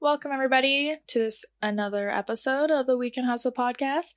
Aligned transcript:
Welcome, 0.00 0.30
everybody, 0.30 0.94
to 1.08 1.18
this 1.18 1.44
another 1.60 2.08
episode 2.08 2.70
of 2.70 2.86
the 2.86 2.96
Weekend 2.96 3.26
Hustle 3.26 3.50
podcast. 3.50 4.14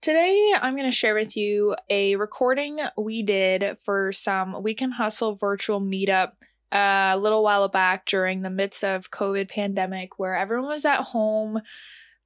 Today, 0.00 0.52
I'm 0.60 0.74
going 0.74 0.90
to 0.90 0.96
share 0.96 1.14
with 1.14 1.36
you 1.36 1.76
a 1.88 2.16
recording 2.16 2.80
we 2.98 3.22
did 3.22 3.78
for 3.84 4.10
some 4.10 4.64
Weekend 4.64 4.94
Hustle 4.94 5.36
virtual 5.36 5.80
meetup 5.80 6.32
a 6.72 7.16
little 7.16 7.44
while 7.44 7.68
back 7.68 8.04
during 8.04 8.42
the 8.42 8.50
midst 8.50 8.82
of 8.82 9.12
COVID 9.12 9.48
pandemic, 9.48 10.18
where 10.18 10.34
everyone 10.34 10.66
was 10.66 10.84
at 10.84 11.02
home, 11.02 11.60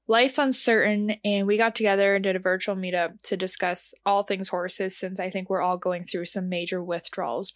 life's 0.08 0.38
uncertain, 0.38 1.16
and 1.22 1.46
we 1.46 1.58
got 1.58 1.74
together 1.74 2.14
and 2.14 2.24
did 2.24 2.34
a 2.34 2.38
virtual 2.38 2.76
meetup 2.76 3.20
to 3.24 3.36
discuss 3.36 3.92
all 4.06 4.22
things 4.22 4.48
horses, 4.48 4.96
since 4.96 5.20
I 5.20 5.28
think 5.28 5.50
we're 5.50 5.60
all 5.60 5.76
going 5.76 6.04
through 6.04 6.24
some 6.24 6.48
major 6.48 6.82
withdrawals. 6.82 7.52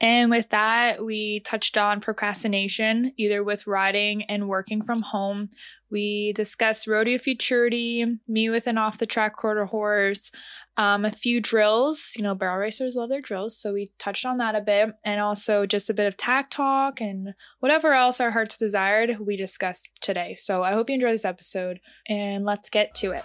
And 0.00 0.30
with 0.30 0.50
that, 0.50 1.04
we 1.04 1.40
touched 1.40 1.78
on 1.78 2.00
procrastination, 2.00 3.12
either 3.16 3.44
with 3.44 3.66
riding 3.66 4.24
and 4.24 4.48
working 4.48 4.82
from 4.82 5.02
home. 5.02 5.50
We 5.90 6.32
discussed 6.32 6.88
rodeo 6.88 7.18
futurity, 7.18 8.04
me 8.26 8.50
with 8.50 8.66
an 8.66 8.76
off 8.76 8.98
the 8.98 9.06
track 9.06 9.36
quarter 9.36 9.66
horse, 9.66 10.32
um, 10.76 11.04
a 11.04 11.12
few 11.12 11.40
drills. 11.40 12.12
You 12.16 12.24
know, 12.24 12.34
barrel 12.34 12.58
racers 12.58 12.96
love 12.96 13.08
their 13.08 13.20
drills. 13.20 13.56
So 13.56 13.72
we 13.72 13.92
touched 13.98 14.26
on 14.26 14.38
that 14.38 14.56
a 14.56 14.60
bit. 14.60 14.90
And 15.04 15.20
also 15.20 15.64
just 15.64 15.88
a 15.88 15.94
bit 15.94 16.06
of 16.06 16.16
tack 16.16 16.50
talk 16.50 17.00
and 17.00 17.34
whatever 17.60 17.92
else 17.92 18.20
our 18.20 18.32
hearts 18.32 18.56
desired, 18.56 19.18
we 19.20 19.36
discussed 19.36 19.92
today. 20.00 20.34
So 20.36 20.64
I 20.64 20.72
hope 20.72 20.90
you 20.90 20.94
enjoy 20.94 21.12
this 21.12 21.24
episode 21.24 21.78
and 22.08 22.44
let's 22.44 22.68
get 22.68 22.94
to 22.96 23.12
it. 23.12 23.24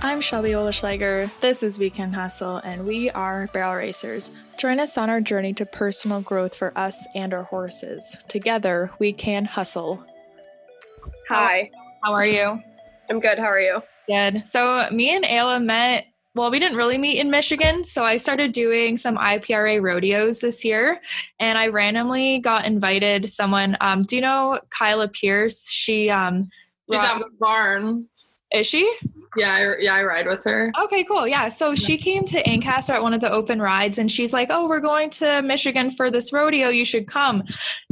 I'm 0.00 0.20
Shelby 0.20 0.50
Oleschlager. 0.50 1.30
This 1.40 1.62
is 1.62 1.78
Weekend 1.78 2.14
Hustle, 2.14 2.58
and 2.58 2.86
we 2.86 3.10
are 3.10 3.48
barrel 3.52 3.74
racers. 3.74 4.30
Join 4.56 4.78
us 4.80 4.96
on 4.96 5.10
our 5.10 5.20
journey 5.20 5.52
to 5.54 5.66
personal 5.66 6.20
growth 6.20 6.54
for 6.54 6.72
us 6.76 7.04
and 7.14 7.34
our 7.34 7.42
horses. 7.42 8.16
Together, 8.28 8.90
we 9.00 9.12
can 9.12 9.44
hustle. 9.44 10.04
Hi, 11.28 11.70
How 12.04 12.12
are 12.12 12.26
you? 12.26 12.62
I'm 13.10 13.20
good. 13.20 13.38
How 13.38 13.46
are 13.46 13.60
you? 13.60 13.82
Good. 14.08 14.46
So, 14.46 14.88
me 14.90 15.14
and 15.14 15.24
Ayla 15.24 15.62
met. 15.62 16.06
Well, 16.34 16.50
we 16.50 16.60
didn't 16.60 16.76
really 16.76 16.98
meet 16.98 17.18
in 17.18 17.30
Michigan, 17.30 17.82
so 17.82 18.04
I 18.04 18.16
started 18.18 18.52
doing 18.52 18.96
some 18.96 19.16
IPRA 19.16 19.82
rodeos 19.82 20.38
this 20.38 20.64
year, 20.64 21.00
and 21.40 21.58
I 21.58 21.66
randomly 21.68 22.38
got 22.38 22.64
invited. 22.64 23.28
Someone, 23.28 23.76
um, 23.80 24.02
do 24.02 24.14
you 24.16 24.22
know 24.22 24.60
Kyla 24.70 25.08
Pierce? 25.08 25.68
She, 25.68 26.08
um, 26.08 26.44
She's 26.90 27.00
ri- 27.00 27.06
at 27.06 27.18
the 27.18 27.30
barn. 27.40 28.06
Is 28.52 28.66
she? 28.66 28.90
Yeah, 29.36 29.54
I, 29.54 29.76
yeah, 29.78 29.94
I 29.94 30.02
ride 30.04 30.26
with 30.26 30.42
her. 30.44 30.72
Okay, 30.84 31.04
cool. 31.04 31.28
Yeah. 31.28 31.48
So 31.50 31.74
she 31.74 31.98
came 31.98 32.24
to 32.26 32.46
Ancaster 32.48 32.94
at 32.94 33.02
one 33.02 33.12
of 33.12 33.20
the 33.20 33.30
open 33.30 33.60
rides 33.60 33.98
and 33.98 34.10
she's 34.10 34.32
like, 34.32 34.48
Oh, 34.50 34.66
we're 34.66 34.80
going 34.80 35.10
to 35.10 35.42
Michigan 35.42 35.90
for 35.90 36.10
this 36.10 36.32
rodeo. 36.32 36.68
You 36.68 36.84
should 36.84 37.06
come. 37.06 37.44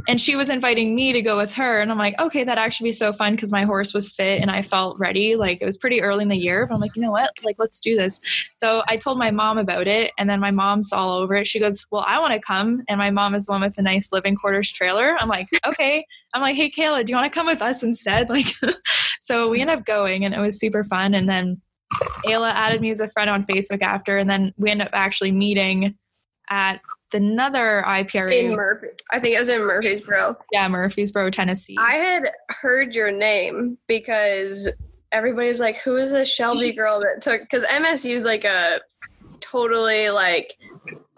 And 0.07 0.19
she 0.19 0.35
was 0.35 0.49
inviting 0.49 0.95
me 0.95 1.13
to 1.13 1.21
go 1.21 1.37
with 1.37 1.53
her. 1.53 1.79
And 1.79 1.91
I'm 1.91 1.97
like, 1.97 2.19
Okay, 2.19 2.43
that'd 2.43 2.59
actually 2.59 2.89
be 2.89 2.93
so 2.93 3.13
fun 3.13 3.35
because 3.35 3.51
my 3.51 3.63
horse 3.63 3.93
was 3.93 4.09
fit 4.09 4.41
and 4.41 4.49
I 4.49 4.63
felt 4.63 4.97
ready. 4.97 5.35
Like 5.35 5.61
it 5.61 5.65
was 5.65 5.77
pretty 5.77 6.01
early 6.01 6.23
in 6.23 6.29
the 6.29 6.37
year, 6.37 6.65
but 6.65 6.73
I'm 6.73 6.81
like, 6.81 6.95
You 6.95 7.03
know 7.03 7.11
what? 7.11 7.31
Like, 7.43 7.57
let's 7.59 7.79
do 7.79 7.95
this. 7.95 8.19
So 8.55 8.81
I 8.87 8.97
told 8.97 9.19
my 9.19 9.29
mom 9.29 9.59
about 9.59 9.87
it. 9.87 10.11
And 10.17 10.27
then 10.27 10.39
my 10.39 10.51
mom's 10.51 10.91
all 10.91 11.13
over 11.13 11.35
it. 11.35 11.45
She 11.45 11.59
goes, 11.59 11.85
Well, 11.91 12.03
I 12.07 12.19
want 12.19 12.33
to 12.33 12.39
come. 12.39 12.83
And 12.89 12.97
my 12.97 13.11
mom 13.11 13.35
is 13.35 13.45
the 13.45 13.51
one 13.51 13.61
with 13.61 13.75
the 13.75 13.83
nice 13.83 14.11
living 14.11 14.35
quarters 14.35 14.71
trailer. 14.71 15.15
I'm 15.19 15.29
like, 15.29 15.47
Okay. 15.65 16.05
I'm 16.33 16.41
like, 16.41 16.55
Hey, 16.55 16.71
Kayla, 16.71 17.05
do 17.05 17.11
you 17.11 17.15
want 17.15 17.31
to 17.31 17.37
come 17.37 17.47
with 17.47 17.61
us 17.61 17.83
instead? 17.83 18.27
Like, 18.37 18.47
so 19.27 19.49
we 19.49 19.59
ended 19.59 19.79
up 19.79 19.85
going 19.85 20.23
and 20.23 20.33
it 20.33 20.39
was 20.39 20.57
super 20.57 20.85
fun. 20.85 21.13
And 21.13 21.27
then 21.27 21.61
Ayla 22.25 22.49
added 22.53 22.79
me 22.79 22.91
as 22.91 23.01
a 23.01 23.09
friend 23.09 23.29
on 23.29 23.45
Facebook 23.45 23.81
after, 23.81 24.17
and 24.17 24.29
then 24.29 24.53
we 24.55 24.71
ended 24.71 24.87
up 24.87 24.93
actually 24.93 25.33
meeting 25.33 25.97
at 26.49 26.79
another 27.13 27.83
IPRA. 27.85 28.31
In 28.31 28.55
Murphy. 28.55 28.87
I 29.11 29.19
think 29.19 29.35
it 29.35 29.39
was 29.39 29.49
in 29.49 29.59
Murfreesboro. 29.59 30.37
yeah, 30.53 30.69
Murfreesboro, 30.69 31.29
Tennessee. 31.29 31.75
I 31.77 31.95
had 31.95 32.31
heard 32.49 32.95
your 32.95 33.11
name 33.11 33.77
because 33.87 34.69
everybody 35.11 35.49
was 35.49 35.59
like, 35.59 35.75
"Who 35.79 35.97
is 35.97 36.11
this 36.11 36.29
Shelby 36.29 36.71
girl 36.77 37.01
that 37.01 37.21
took?" 37.21 37.41
Because 37.41 37.63
MSU 37.63 38.15
is 38.15 38.23
like 38.23 38.45
a 38.45 38.79
totally 39.41 40.09
like 40.09 40.55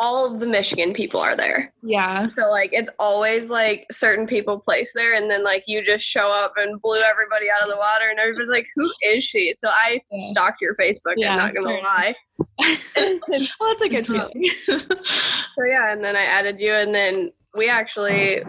all 0.02 0.26
of 0.34 0.40
the 0.40 0.48
Michigan 0.48 0.94
people 0.94 1.20
are 1.20 1.36
there. 1.36 1.74
yeah, 1.84 2.28
So 2.30 2.50
like 2.50 2.70
it's 2.72 2.90
always 3.00 3.50
like 3.50 3.86
certain 3.92 4.26
people 4.26 4.60
placed 4.60 4.94
there, 4.96 5.14
and 5.14 5.30
then 5.30 5.44
like 5.44 5.64
you 5.68 5.86
just 5.86 6.06
show 6.06 6.32
up 6.32 6.54
and 6.58 6.82
blew 6.82 7.02
everybody 7.02 7.48
out 7.50 7.62
of 7.62 7.70
the 7.70 7.76
water, 7.78 8.08
and 8.10 8.18
everybody's 8.18 8.50
like, 8.50 8.66
"Who 8.76 8.90
is 9.04 9.24
she?" 9.24 9.54
So 9.56 9.68
I 9.70 10.02
Yeah. 10.10 10.20
stalked 10.32 10.62
your 10.62 10.76
Facebook. 10.78 11.16
Yeah, 11.18 11.32
I'm 11.32 11.38
not 11.38 11.54
gonna 11.54 11.68
fair 11.70 11.82
lie. 11.82 12.16
well, 13.60 13.76
that's 13.76 13.82
a 13.82 13.90
good 13.90 14.08
feeling. 14.08 14.44
So 15.56 15.66
yeah, 15.66 15.92
and 15.92 16.02
then 16.02 16.16
I 16.16 16.24
added 16.24 16.58
you, 16.62 16.72
and 16.72 16.96
then 16.96 17.32
we 17.54 17.68
actually 17.68 18.42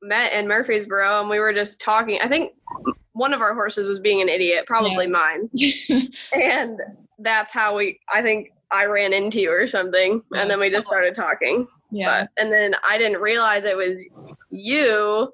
met 0.00 0.32
in 0.32 0.48
Murfreesboro, 0.48 1.20
and 1.20 1.28
we 1.28 1.38
were 1.38 1.52
just 1.52 1.80
talking. 1.82 2.18
I 2.22 2.28
think 2.28 2.52
one 3.12 3.34
of 3.34 3.42
our 3.42 3.52
horses 3.52 3.88
was 3.90 4.00
being 4.00 4.22
an 4.22 4.30
idiot, 4.30 4.64
probably 4.66 5.06
mine, 5.06 5.50
and 6.32 6.80
that's 7.18 7.52
how 7.52 7.76
we. 7.76 8.00
I 8.14 8.22
think 8.22 8.48
I 8.72 8.86
ran 8.86 9.12
into 9.12 9.40
you 9.40 9.50
or 9.50 9.66
something, 9.66 10.22
and 10.34 10.50
then 10.50 10.58
we 10.58 10.70
just 10.70 10.86
started 10.86 11.14
talking. 11.14 11.68
yeah, 11.90 12.22
But 12.22 12.42
and 12.42 12.52
then 12.52 12.74
I 12.88 12.98
didn't 12.98 13.20
realize 13.20 13.64
it 13.64 13.76
was 13.76 14.04
you 14.50 15.32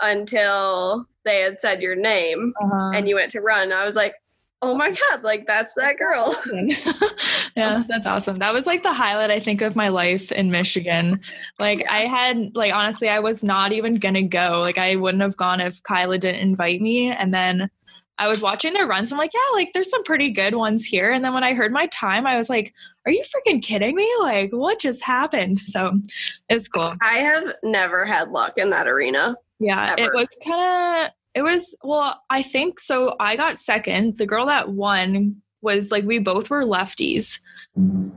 until 0.00 1.06
they 1.24 1.40
had 1.40 1.58
said 1.58 1.80
your 1.80 1.96
name, 1.96 2.52
uh-huh. 2.60 2.90
and 2.94 3.08
you 3.08 3.14
went 3.14 3.30
to 3.32 3.40
run. 3.40 3.72
I 3.72 3.84
was 3.84 3.96
like, 3.96 4.14
oh 4.62 4.74
my 4.74 4.90
god, 4.90 5.22
like 5.22 5.46
that's 5.46 5.74
that 5.74 5.98
girl. 5.98 6.34
yeah, 7.56 7.82
that's 7.88 8.06
awesome. 8.06 8.36
That 8.36 8.54
was 8.54 8.66
like 8.66 8.82
the 8.82 8.92
highlight 8.92 9.30
I 9.30 9.40
think 9.40 9.62
of 9.62 9.76
my 9.76 9.88
life 9.88 10.32
in 10.32 10.50
Michigan. 10.50 11.20
Like 11.58 11.80
Yeah. 11.80 11.94
I 11.94 12.06
had 12.06 12.54
like 12.54 12.72
honestly 12.72 13.08
I 13.08 13.20
was 13.20 13.44
not 13.44 13.72
even 13.72 13.96
going 13.96 14.14
to 14.14 14.22
go. 14.22 14.62
Like 14.64 14.78
I 14.78 14.96
wouldn't 14.96 15.22
have 15.22 15.36
gone 15.36 15.60
if 15.60 15.82
Kyla 15.82 16.18
didn't 16.18 16.40
invite 16.40 16.80
me 16.80 17.10
and 17.10 17.32
then 17.32 17.70
I 18.18 18.28
was 18.28 18.42
watching 18.42 18.72
their 18.72 18.86
runs. 18.86 19.12
I'm 19.12 19.18
like, 19.18 19.32
yeah, 19.34 19.58
like 19.58 19.72
there's 19.72 19.90
some 19.90 20.02
pretty 20.04 20.30
good 20.30 20.54
ones 20.54 20.84
here. 20.84 21.12
And 21.12 21.24
then 21.24 21.34
when 21.34 21.44
I 21.44 21.54
heard 21.54 21.72
my 21.72 21.86
time, 21.88 22.26
I 22.26 22.38
was 22.38 22.48
like, 22.48 22.72
are 23.04 23.12
you 23.12 23.22
freaking 23.22 23.62
kidding 23.62 23.94
me? 23.94 24.10
Like, 24.20 24.50
what 24.52 24.80
just 24.80 25.02
happened? 25.02 25.60
So 25.66 26.00
it's 26.48 26.68
cool. 26.68 26.94
I 27.02 27.18
have 27.18 27.54
never 27.62 28.06
had 28.06 28.30
luck 28.30 28.54
in 28.56 28.70
that 28.70 28.86
arena. 28.88 29.36
Yeah, 29.58 29.94
it 29.98 30.10
was 30.14 30.28
kind 30.42 31.06
of 31.06 31.10
it 31.34 31.42
was 31.42 31.74
well, 31.82 32.22
I 32.30 32.42
think 32.42 32.80
so 32.80 33.14
I 33.20 33.36
got 33.36 33.58
second. 33.58 34.16
The 34.16 34.26
girl 34.26 34.46
that 34.46 34.70
won 34.70 35.42
was 35.62 35.90
like 35.90 36.04
we 36.04 36.18
both 36.18 36.50
were 36.50 36.64
lefties. 36.64 37.40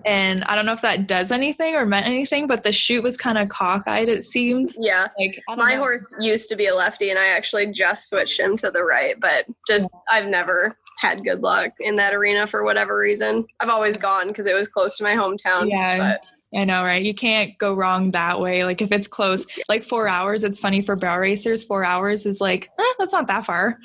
And 0.05 0.43
I 0.45 0.55
don't 0.55 0.65
know 0.65 0.71
if 0.73 0.81
that 0.81 1.07
does 1.07 1.31
anything 1.31 1.75
or 1.75 1.85
meant 1.85 2.05
anything, 2.05 2.47
but 2.47 2.63
the 2.63 2.71
chute 2.71 3.03
was 3.03 3.17
kind 3.17 3.37
of 3.37 3.49
cockeyed 3.49 4.07
it 4.07 4.23
seemed. 4.23 4.73
Yeah. 4.79 5.07
Like 5.17 5.41
My 5.57 5.73
know. 5.73 5.79
horse 5.79 6.15
used 6.19 6.47
to 6.49 6.55
be 6.55 6.67
a 6.67 6.75
lefty, 6.75 7.09
and 7.09 7.19
I 7.19 7.27
actually 7.27 7.71
just 7.73 8.09
switched 8.09 8.39
him 8.39 8.55
to 8.57 8.71
the 8.71 8.83
right. 8.83 9.19
But 9.19 9.45
just 9.67 9.91
I've 10.09 10.27
never 10.27 10.77
had 10.99 11.23
good 11.23 11.41
luck 11.41 11.71
in 11.79 11.95
that 11.97 12.13
arena 12.13 12.47
for 12.47 12.63
whatever 12.63 12.97
reason. 12.97 13.45
I've 13.59 13.69
always 13.69 13.97
gone 13.97 14.27
because 14.27 14.45
it 14.45 14.53
was 14.53 14.67
close 14.67 14.97
to 14.97 15.03
my 15.03 15.15
hometown. 15.15 15.69
Yeah. 15.69 15.97
But 15.97 16.25
I 16.57 16.65
know, 16.65 16.83
right? 16.83 17.03
You 17.03 17.13
can't 17.13 17.57
go 17.57 17.73
wrong 17.73 18.11
that 18.11 18.39
way. 18.39 18.63
Like 18.65 18.81
if 18.81 18.91
it's 18.91 19.07
close, 19.07 19.45
like 19.67 19.83
four 19.83 20.07
hours, 20.07 20.43
it's 20.43 20.59
funny 20.59 20.81
for 20.81 20.95
barrel 20.95 21.19
racers. 21.19 21.63
Four 21.63 21.85
hours 21.85 22.25
is 22.25 22.41
like, 22.41 22.69
eh, 22.79 22.93
that's 22.97 23.13
not 23.13 23.27
that 23.27 23.45
far. 23.45 23.77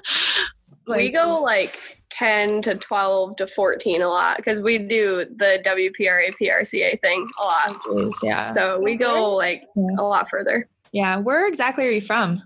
we 0.88 1.10
go 1.10 1.40
like 1.40 2.02
ten 2.16 2.62
to 2.62 2.74
twelve 2.76 3.36
to 3.36 3.46
fourteen 3.46 4.02
a 4.02 4.08
lot 4.08 4.36
because 4.36 4.60
we 4.62 4.78
do 4.78 5.24
the 5.36 5.60
WPRA 5.64 6.32
PRCA 6.40 7.00
thing 7.00 7.28
a 7.40 7.44
lot. 7.44 7.80
Is, 8.06 8.14
yeah. 8.22 8.50
So 8.50 8.78
we 8.80 8.94
go 8.96 9.34
like 9.34 9.64
a 9.98 10.02
lot 10.02 10.28
further. 10.30 10.68
yeah. 10.92 11.16
Where 11.16 11.46
exactly 11.48 11.84
are 11.86 11.90
you 11.90 12.00
from? 12.00 12.42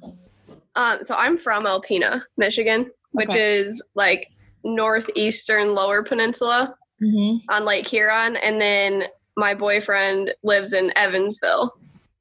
Um, 0.77 1.03
so 1.03 1.15
I'm 1.17 1.39
from 1.39 1.65
Alpena, 1.65 2.23
Michigan, 2.37 2.91
which 3.13 3.31
Okay. 3.31 3.59
is 3.59 3.83
like 3.95 4.27
northeastern 4.65 5.75
Lower 5.75 6.03
Peninsula. 6.03 6.75
Mm-hmm. 7.01 7.49
on 7.49 7.65
Lake 7.65 7.87
Huron, 7.87 8.35
and 8.39 8.61
then 8.61 9.05
my 9.37 9.55
boyfriend 9.55 10.35
lives 10.43 10.73
in 10.73 10.93
Evansville, 10.97 11.73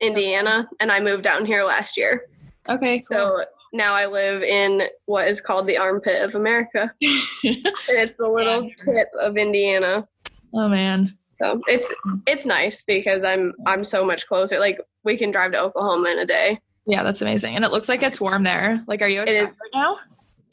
Indiana, 0.02 0.70
and 0.80 0.92
I 0.92 1.00
moved 1.00 1.24
down 1.24 1.48
here 1.48 1.64
last 1.64 1.98
year. 1.98 2.28
Okay. 2.70 3.00
Cool. 3.00 3.18
So 3.18 3.46
now 3.74 3.94
I 3.94 4.06
live 4.08 4.44
in 4.44 4.84
what 5.06 5.28
is 5.28 5.42
called 5.42 5.68
the 5.68 5.78
armpit 5.78 6.22
of 6.22 6.36
America. 6.36 6.92
And 7.44 7.66
it's 7.90 8.18
the 8.18 8.28
little 8.28 8.70
tip 8.84 9.08
of 9.20 9.38
Indiana. 9.38 10.08
oh 10.54 10.68
man. 10.70 11.18
So 11.42 11.62
it's 11.68 11.94
it's 12.26 12.46
nice 12.46 12.84
because 12.84 13.24
I'm 13.24 13.54
I'm 13.66 13.84
so 13.84 14.04
much 14.06 14.28
closer. 14.28 14.60
Like 14.60 14.80
we 15.04 15.18
can 15.18 15.32
drive 15.32 15.52
to 15.54 15.60
Oklahoma 15.62 16.10
in 16.10 16.20
a 16.20 16.26
day. 16.26 16.60
Yeah, 16.88 17.04
that's 17.04 17.22
amazing. 17.22 17.56
And 17.56 17.64
it 17.66 17.72
looks 17.72 17.88
like 17.90 18.02
it's 18.02 18.20
warm 18.22 18.44
there. 18.44 18.84
Like, 18.88 19.02
are 19.02 19.08
you 19.10 19.22
It 19.22 19.30
is. 19.30 19.42
outside 19.44 19.56
right 19.62 19.72
now? 19.82 19.94
Uh, 19.96 19.98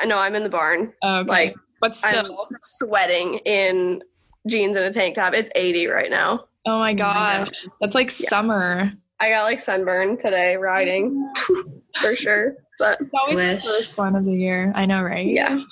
I 0.01 0.05
know 0.07 0.19
I'm 0.19 0.35
in 0.35 0.43
the 0.43 0.49
barn, 0.51 0.93
Oh, 1.03 1.21
okay. 1.21 1.31
like, 1.31 1.55
but 1.81 1.93
I'm 2.05 2.25
still. 2.25 2.49
sweating 2.61 3.39
in 3.45 4.03
jeans 4.49 4.75
and 4.77 4.85
a 4.85 4.93
tank 4.93 5.15
top. 5.15 5.33
It's 5.33 5.49
80 5.55 5.87
right 5.87 6.11
now. 6.11 6.47
oh 6.67 6.71
my 6.71 6.75
oh, 6.75 6.79
my 6.81 6.95
gosh. 6.95 7.67
That's 7.81 7.95
like 7.95 8.09
Yeah. 8.21 8.29
summer. 8.29 8.93
I 9.21 9.31
got 9.31 9.45
like 9.45 9.61
sunburn 9.61 10.17
today 10.19 10.57
riding 10.57 11.33
for 12.01 12.17
sure. 12.17 12.57
But 12.79 13.01
It's 13.01 13.11
always 13.15 13.37
Wish. 13.39 13.63
the 13.63 13.69
first 13.69 13.99
one 13.99 14.17
of 14.17 14.25
the 14.25 14.33
year. 14.33 14.73
I 14.75 14.85
know, 14.87 15.03
right? 15.03 15.27
Yeah. 15.27 15.63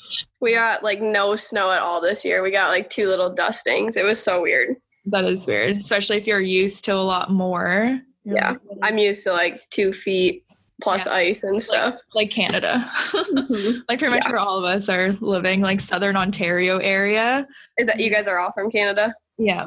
We 0.41 0.55
got 0.55 0.83
like 0.83 1.01
no 1.01 1.35
snow 1.37 1.71
at 1.73 1.81
all 1.83 2.01
this 2.01 2.25
year. 2.25 2.43
We 2.43 2.51
got 2.51 2.71
like 2.71 2.91
two 2.91 3.09
little 3.09 3.33
dustings. 3.35 3.97
It 3.97 4.05
was 4.05 4.23
so 4.23 4.43
weird. 4.43 4.77
That 5.07 5.25
is 5.25 5.47
weird, 5.47 5.79
especially 5.79 6.17
if 6.19 6.27
you're 6.29 6.41
used 6.41 6.85
to 6.85 6.95
a 6.95 7.03
lot 7.03 7.31
more. 7.33 8.01
Yeah. 8.25 8.51
like, 8.51 8.79
I'm 8.83 8.99
used 8.99 9.25
to 9.25 9.33
like 9.33 9.61
two 9.71 9.93
feet 9.93 10.45
plus 10.81 11.07
Yeah. 11.07 11.13
ice 11.13 11.43
and 11.43 11.61
stuff. 11.63 11.97
like 12.15 12.31
Canada. 12.31 12.89
Mm-hmm. 13.13 13.81
like 13.89 13.99
pretty 13.99 14.15
much 14.15 14.25
Yeah. 14.25 14.31
where 14.31 14.39
all 14.41 14.59
of 14.59 14.65
us 14.65 14.89
are 14.89 15.11
living, 15.21 15.61
like 15.61 15.81
southern 15.81 16.17
Ontario 16.17 16.79
area. 16.79 17.47
Is 17.79 17.87
that 17.87 17.99
you 18.01 18.11
guys 18.11 18.27
are 18.29 18.39
all 18.39 18.53
from 18.53 18.71
Canada? 18.71 19.15
Yeah. 19.39 19.67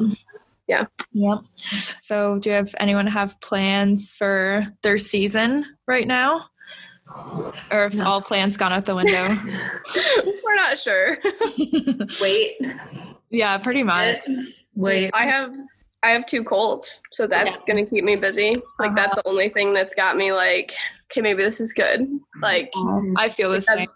Yeah. 0.68 0.86
Yep. 1.14 1.40
So 1.72 2.40
do 2.40 2.50
you 2.50 2.56
have 2.56 2.74
anyone 2.80 3.08
have 3.08 3.40
plans 3.42 4.16
for 4.16 4.66
their 4.84 4.98
season 4.98 5.66
right 5.88 6.08
now? 6.08 6.46
Or 7.72 7.86
if 7.86 7.94
No. 7.94 8.06
all 8.06 8.22
plans 8.22 8.58
gone 8.58 8.72
out 8.74 8.86
the 8.86 8.96
window? 8.96 9.28
We're 10.44 10.56
not 10.56 10.78
sure. 10.80 11.18
Wait. 12.22 12.58
yeah, 13.30 13.58
pretty 13.58 13.84
much. 13.84 14.18
Wait. 14.76 15.12
I 15.14 15.24
have 15.26 15.54
I 16.04 16.10
have 16.12 16.26
two 16.28 16.44
colts, 16.44 17.02
so 17.14 17.26
that's 17.26 17.56
Yeah. 17.56 17.62
gonna 17.68 17.86
keep 17.86 18.04
me 18.04 18.16
busy. 18.16 18.56
Like 18.80 18.90
Uh-huh. 18.90 18.94
that's 18.96 19.16
the 19.16 19.28
only 19.28 19.50
thing 19.50 19.74
that's 19.74 19.96
got 19.96 20.16
me 20.18 20.32
like, 20.32 20.74
okay, 21.12 21.22
maybe 21.22 21.44
this 21.44 21.60
is 21.60 21.74
good. 21.74 22.08
Like 22.42 22.72
I 23.18 23.30
feel 23.30 23.52
the 23.52 23.62
same. 23.62 23.78
that's, 23.78 23.92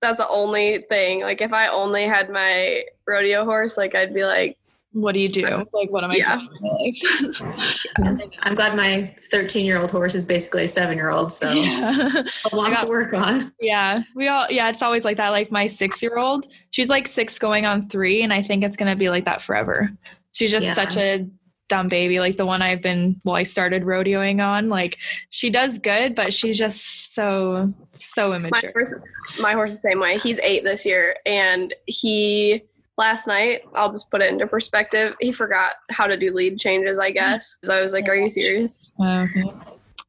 that's 0.00 0.18
the 0.18 0.28
only 0.28 0.84
thing. 0.88 1.20
Like 1.22 1.40
if 1.40 1.52
I 1.52 1.68
only 1.68 2.04
had 2.04 2.30
my 2.30 2.82
rodeo 3.06 3.44
horse, 3.44 3.76
like 3.76 3.94
I'd 3.94 4.12
be 4.14 4.24
like, 4.24 4.56
What 4.92 5.12
do 5.12 5.20
you 5.20 5.28
do? 5.28 5.46
Like, 5.72 5.90
what 5.90 6.04
am 6.04 6.10
I 6.10 6.16
Yeah. 6.16 6.36
doing 6.36 6.50
in 6.60 7.36
my 7.42 7.54
life? 7.54 8.30
I'm 8.42 8.54
glad 8.54 8.76
my 8.76 9.14
13 9.30 9.64
year 9.64 9.78
old 9.80 9.90
horse 9.90 10.14
is 10.14 10.24
basically 10.26 10.64
a 10.64 10.68
seven 10.68 10.96
year 10.96 11.08
old, 11.10 11.32
so 11.32 11.50
yeah. 11.52 12.22
a 12.52 12.54
lot 12.56 12.70
got- 12.72 12.82
to 12.84 12.88
work 12.88 13.14
on. 13.14 13.52
yeah, 13.60 14.02
we 14.14 14.28
all, 14.28 14.46
yeah, 14.50 14.68
it's 14.68 14.82
always 14.82 15.04
like 15.04 15.16
that. 15.16 15.30
Like, 15.30 15.50
my 15.50 15.66
six 15.66 16.02
year 16.02 16.18
old, 16.18 16.46
she's 16.70 16.88
like 16.88 17.08
six 17.08 17.38
going 17.38 17.64
on 17.66 17.88
three, 17.88 18.22
and 18.22 18.32
I 18.32 18.42
think 18.42 18.64
it's 18.64 18.76
going 18.76 18.90
to 18.90 18.96
be 18.96 19.08
like 19.08 19.24
that 19.24 19.40
forever. 19.40 19.90
She's 20.32 20.50
just 20.50 20.66
Yeah. 20.66 20.74
such 20.74 20.96
a 20.96 21.26
dumb 21.68 21.88
baby. 21.88 22.20
Like, 22.20 22.36
the 22.36 22.44
one 22.44 22.60
I've 22.60 22.82
been, 22.82 23.18
well, 23.24 23.34
I 23.36 23.44
started 23.44 23.84
rodeoing 23.84 24.46
on. 24.46 24.68
Like, 24.68 24.98
she 25.30 25.48
does 25.48 25.78
good, 25.78 26.14
but 26.14 26.34
she's 26.34 26.58
just 26.58 27.14
so, 27.14 27.72
so 27.94 28.28
my 28.30 28.36
immature. 28.36 28.72
horse, 28.74 29.02
my 29.40 29.52
horse 29.52 29.72
is 29.72 29.82
the 29.82 29.88
same 29.90 30.00
way. 30.00 30.18
He's 30.18 30.38
eight 30.40 30.64
this 30.64 30.84
year, 30.84 31.16
and 31.24 31.74
he 31.86 32.62
last 32.98 33.26
night. 33.26 33.62
I'll 33.74 33.90
just 33.92 34.10
put 34.10 34.20
it 34.20 34.30
into 34.30 34.46
perspective. 34.46 35.14
He 35.20 35.32
forgot 35.32 35.74
how 35.90 36.06
to 36.06 36.16
do 36.16 36.32
lead 36.32 36.58
changes. 36.58 36.98
I 36.98 37.10
guess 37.10 37.56
'Cause 37.56 37.70
I 37.70 37.80
was 37.82 37.92
like, 37.92 38.08
"Are 38.08 38.14
you 38.14 38.28
serious?" 38.30 38.92
Yeah. 38.98 39.26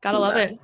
Gotta 0.01 0.19
love 0.19 0.35
it. 0.37 0.57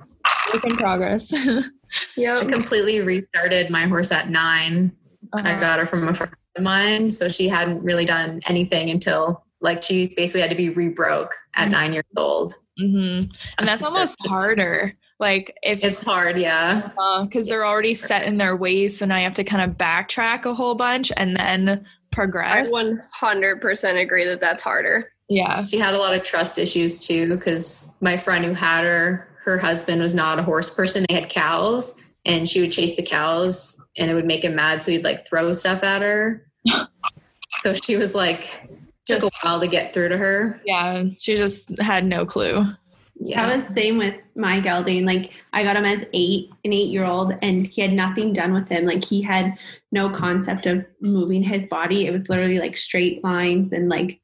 Work 0.52 0.64
in 0.64 0.76
progress. 0.76 1.32
yeah. 2.16 2.38
I 2.38 2.42
Yeah. 2.42 2.44
completely 2.50 3.00
restarted 3.00 3.70
my 3.70 3.86
horse 3.86 4.12
at 4.12 4.28
nine. 4.30 4.92
I 5.32 5.40
Uh-huh. 5.40 5.60
got 5.60 5.78
her 5.78 5.86
from 5.86 6.08
a 6.08 6.14
friend 6.14 6.32
of 6.56 6.62
mine, 6.62 7.10
so 7.10 7.28
she 7.28 7.48
hadn't 7.48 7.82
really 7.82 8.04
done 8.04 8.40
anything 8.46 8.90
until 8.90 9.44
like 9.62 9.82
she 9.82 10.08
basically 10.16 10.40
had 10.40 10.50
to 10.50 10.56
be 10.56 10.70
rebroke 10.70 11.32
at 11.54 11.68
Mhm. 11.68 11.72
nine 11.72 11.92
years 11.92 12.04
old. 12.16 12.54
Mm-hmm. 12.80 13.28
And 13.58 13.68
that's 13.68 13.84
almost 13.84 14.16
harder. 14.26 14.94
Like, 15.18 15.54
if 15.62 15.84
It's 15.84 16.02
hard, 16.02 16.38
yeah. 16.38 16.88
because 17.22 17.46
they're 17.46 17.66
already 17.66 17.92
set 17.94 18.24
in 18.24 18.38
their 18.38 18.56
ways. 18.56 18.96
So 18.96 19.04
now 19.04 19.18
you 19.18 19.24
have 19.24 19.34
to 19.34 19.44
kind 19.44 19.62
of 19.70 19.76
backtrack 19.76 20.46
a 20.46 20.54
whole 20.54 20.74
bunch 20.74 21.12
and 21.18 21.36
then 21.36 21.84
I 22.70 22.70
100% 23.22 24.00
agree 24.00 24.24
that 24.24 24.40
that's 24.40 24.62
harder. 24.62 25.12
Yeah. 25.28 25.62
She 25.62 25.78
had 25.78 25.94
a 25.94 25.98
lot 25.98 26.14
of 26.14 26.24
trust 26.24 26.58
issues 26.58 26.98
too, 26.98 27.28
because 27.36 27.94
my 28.00 28.16
friend 28.16 28.44
who 28.44 28.52
had 28.52 28.84
her, 28.84 29.28
her 29.44 29.58
husband 29.58 30.02
was 30.02 30.14
not 30.14 30.38
a 30.38 30.42
horse 30.42 30.68
person. 30.68 31.04
They 31.08 31.14
had 31.14 31.28
cows, 31.30 31.94
and 32.24 32.48
she 32.48 32.60
would 32.60 32.72
chase 32.72 32.96
the 32.96 33.02
cows, 33.02 33.82
and 33.96 34.10
it 34.10 34.14
would 34.14 34.26
make 34.26 34.44
him 34.44 34.56
mad. 34.56 34.82
So 34.82 34.90
he'd 34.90 35.04
like 35.04 35.26
throw 35.26 35.52
stuff 35.52 35.82
at 35.82 36.02
her. 36.02 36.46
so 37.60 37.74
she 37.74 37.96
was 37.96 38.14
like, 38.14 38.68
took 39.06 39.22
a 39.22 39.30
while 39.42 39.60
to 39.60 39.68
get 39.68 39.94
through 39.94 40.08
to 40.10 40.18
her. 40.18 40.60
Yeah. 40.64 41.04
She 41.18 41.36
just 41.36 41.68
had 41.80 42.04
no 42.04 42.26
clue. 42.26 42.64
Yeah. 43.22 43.46
That 43.46 43.54
was 43.56 43.66
the 43.68 43.74
same 43.74 43.98
with 43.98 44.14
my 44.34 44.60
gelding. 44.60 45.04
Like 45.04 45.32
I 45.52 45.62
got 45.62 45.76
him 45.76 45.84
as 45.84 46.04
eight, 46.14 46.50
an 46.64 46.72
eight 46.72 46.88
year 46.88 47.04
old, 47.04 47.34
and 47.42 47.66
he 47.66 47.82
had 47.82 47.92
nothing 47.92 48.32
done 48.32 48.54
with 48.54 48.68
him. 48.68 48.86
Like 48.86 49.04
he 49.04 49.20
had 49.20 49.56
no 49.92 50.08
concept 50.08 50.64
of 50.66 50.84
moving 51.02 51.42
his 51.42 51.66
body. 51.66 52.06
It 52.06 52.12
was 52.12 52.28
literally 52.30 52.58
like 52.58 52.76
straight 52.78 53.22
lines 53.22 53.72
and 53.72 53.88
like 53.90 54.18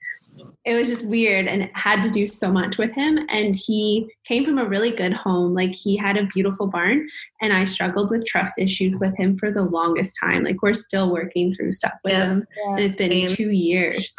it 0.66 0.74
was 0.74 0.88
just 0.88 1.06
weird 1.06 1.46
and 1.46 1.70
had 1.74 2.02
to 2.02 2.10
do 2.10 2.26
so 2.26 2.50
much 2.50 2.76
with 2.78 2.92
him. 2.94 3.18
And 3.30 3.54
he 3.54 4.10
came 4.24 4.44
from 4.44 4.58
a 4.58 4.64
really 4.66 4.90
good 4.90 5.12
home. 5.12 5.54
Like 5.54 5.74
he 5.74 5.96
had 5.96 6.16
a 6.16 6.26
beautiful 6.34 6.66
barn, 6.66 7.06
and 7.42 7.52
I 7.52 7.66
struggled 7.66 8.10
with 8.10 8.24
trust 8.26 8.58
issues 8.58 8.98
with 9.00 9.16
him 9.16 9.36
for 9.38 9.50
the 9.50 9.62
longest 9.62 10.18
time. 10.22 10.42
Like 10.42 10.62
we're 10.62 10.74
still 10.74 11.12
working 11.12 11.52
through 11.52 11.72
stuff 11.72 11.94
with 12.02 12.12
Yeah. 12.14 12.26
him, 12.30 12.46
and 12.68 12.80
it's 12.80 12.94
been 12.96 13.10
Same. 13.10 13.28
two 13.28 13.50
years. 13.50 14.14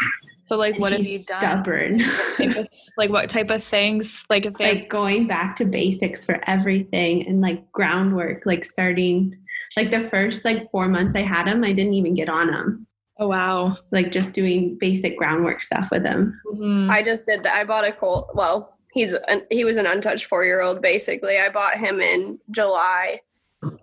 So 0.47 0.55
like 0.55 0.75
And 0.75 0.81
what 0.81 0.91
have 0.94 1.01
you 1.01 1.05
he's 1.05 1.27
done? 1.27 1.41
Stubborn. 1.41 1.99
Type 2.38 2.67
like 2.97 3.09
what 3.09 3.29
type 3.29 3.51
of 3.51 3.63
things? 3.63 4.25
Like 4.29 4.45
if 4.45 4.53
they 4.55 4.75
like 4.75 4.89
going 4.89 5.27
back 5.27 5.55
to 5.57 5.65
basics 5.65 6.23
for 6.23 6.41
everything 6.47 7.27
and 7.27 7.41
like 7.41 7.69
groundwork, 7.73 8.44
like 8.45 8.63
starting 8.63 9.38
like 9.75 9.91
the 9.91 10.01
first 10.01 10.45
like 10.45 10.71
four 10.71 10.88
months 10.88 11.15
I 11.15 11.21
had 11.21 11.47
him, 11.47 11.63
I 11.63 11.73
didn't 11.73 11.94
even 11.94 12.13
get 12.13 12.29
on 12.29 12.53
him. 12.53 12.88
Oh 13.19 13.27
wow. 13.27 13.77
Like 13.91 14.11
just 14.11 14.33
doing 14.33 14.77
basic 14.79 15.17
groundwork 15.17 15.61
stuff 15.61 15.89
with 15.91 16.05
him. 16.05 16.39
Mhm. 16.55 16.89
I 16.89 17.03
just 17.03 17.25
did 17.25 17.44
that. 17.44 17.55
I 17.55 17.65
bought 17.65 17.83
a 17.83 17.91
colt. 17.91 18.29
Well, 18.33 18.77
he's 18.94 19.13
an, 19.13 19.44
he 19.51 19.65
was 19.65 19.75
an 19.77 19.85
untouched 19.85 20.25
four 20.25 20.45
year 20.45 20.61
old 20.61 20.81
basically. 20.81 21.38
I 21.38 21.49
bought 21.49 21.77
him 21.77 21.99
in 21.99 22.39
July, 22.51 23.19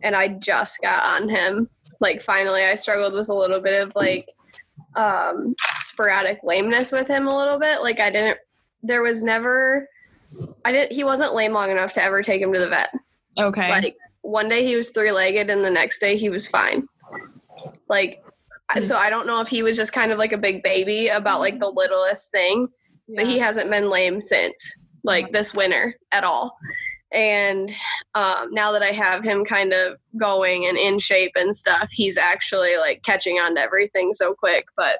and 0.03 0.17
I 0.17 0.29
just 0.29 0.81
got 0.81 1.21
on 1.21 1.29
him. 1.29 1.69
Like 2.01 2.23
finally, 2.23 2.63
I 2.63 2.75
struggled 2.75 3.13
with 3.13 3.29
a 3.29 3.35
little 3.35 3.61
bit 3.61 3.83
of 3.83 3.93
like 3.95 4.31
um, 4.97 5.55
sporadic 5.81 6.41
lameness 6.43 6.93
with 6.93 7.09
him 7.09 7.27
a 7.27 7.37
little 7.37 7.59
bit. 7.59 7.83
Like 7.83 8.01
I 8.01 8.11
didn't. 8.11 8.39
There 8.83 9.03
was 9.03 9.23
never. 9.23 9.89
I 10.65 10.73
didn't. 10.73 10.93
He 10.93 11.05
wasn't 11.05 11.35
lame 11.35 11.53
long 11.53 11.71
enough 11.71 11.93
to 11.95 12.03
ever 12.03 12.23
take 12.23 12.41
him 12.41 12.53
to 12.53 12.61
the 12.61 12.69
vet. 12.69 12.91
okay. 13.39 13.71
Like 13.71 13.97
one 14.23 14.49
day 14.49 14.65
he 14.65 14.77
was 14.77 14.91
three 14.91 15.13
legged, 15.13 15.51
and 15.51 15.65
the 15.65 15.71
next 15.71 15.99
day 15.99 16.17
he 16.17 16.29
was 16.29 16.49
fine. 16.49 16.87
Like. 17.89 18.21
So 18.81 18.97
I 18.97 19.09
don't 19.09 19.27
know 19.27 19.41
if 19.41 19.47
he 19.47 19.63
was 19.63 19.77
just 19.77 19.93
kind 19.93 20.11
of 20.11 20.19
like 20.19 20.33
a 20.33 20.39
big 20.39 20.63
baby 20.63 21.09
about 21.09 21.39
like 21.39 21.61
the 21.61 21.69
littlest 21.69 22.33
thing, 22.33 22.67
but 23.15 23.27
he 23.27 23.39
hasn't 23.39 23.71
been 23.71 23.89
lame 23.89 24.21
since 24.21 24.79
like 25.05 25.31
this 25.33 25.55
winter 25.55 25.95
at 26.11 26.25
all 26.25 26.57
and 27.15 27.73
um, 28.15 28.53
now 28.53 28.73
that 28.73 28.83
i 28.83 28.91
have 28.91 29.23
him 29.23 29.45
kind 29.45 29.73
of 29.73 29.97
going 30.19 30.67
and 30.67 30.77
in 30.77 30.99
shape 30.99 31.33
and 31.37 31.55
stuff 31.55 31.91
he's 31.91 32.17
actually 32.17 32.77
like 32.77 33.03
catching 33.03 33.37
on 33.39 33.55
to 33.55 33.61
everything 33.61 34.13
so 34.13 34.35
quick. 34.35 34.67
But 34.77 34.99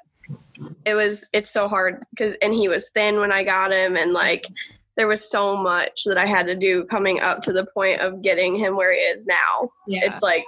it 0.85 0.93
was 0.93 1.25
it's 1.33 1.51
so 1.51 1.67
hard 1.67 2.03
because 2.11 2.35
and 2.41 2.53
he 2.53 2.67
was 2.67 2.89
thin 2.91 3.19
when 3.19 3.31
i 3.31 3.43
got 3.43 3.71
him. 3.71 3.95
And 3.95 4.13
like 4.13 4.47
there 4.95 5.07
was 5.07 5.29
so 5.29 5.57
much 5.57 6.03
that 6.05 6.17
i 6.17 6.25
had 6.25 6.47
to 6.47 6.55
do 6.55 6.85
coming 6.85 7.19
up 7.19 7.41
to 7.43 7.53
the 7.53 7.67
point 7.73 8.01
of 8.01 8.21
getting 8.21 8.55
him 8.55 8.75
where 8.75 8.93
he 8.93 8.99
is 8.99 9.25
now. 9.25 9.69
Yeah. 9.87 10.01
it's 10.03 10.21
like 10.21 10.45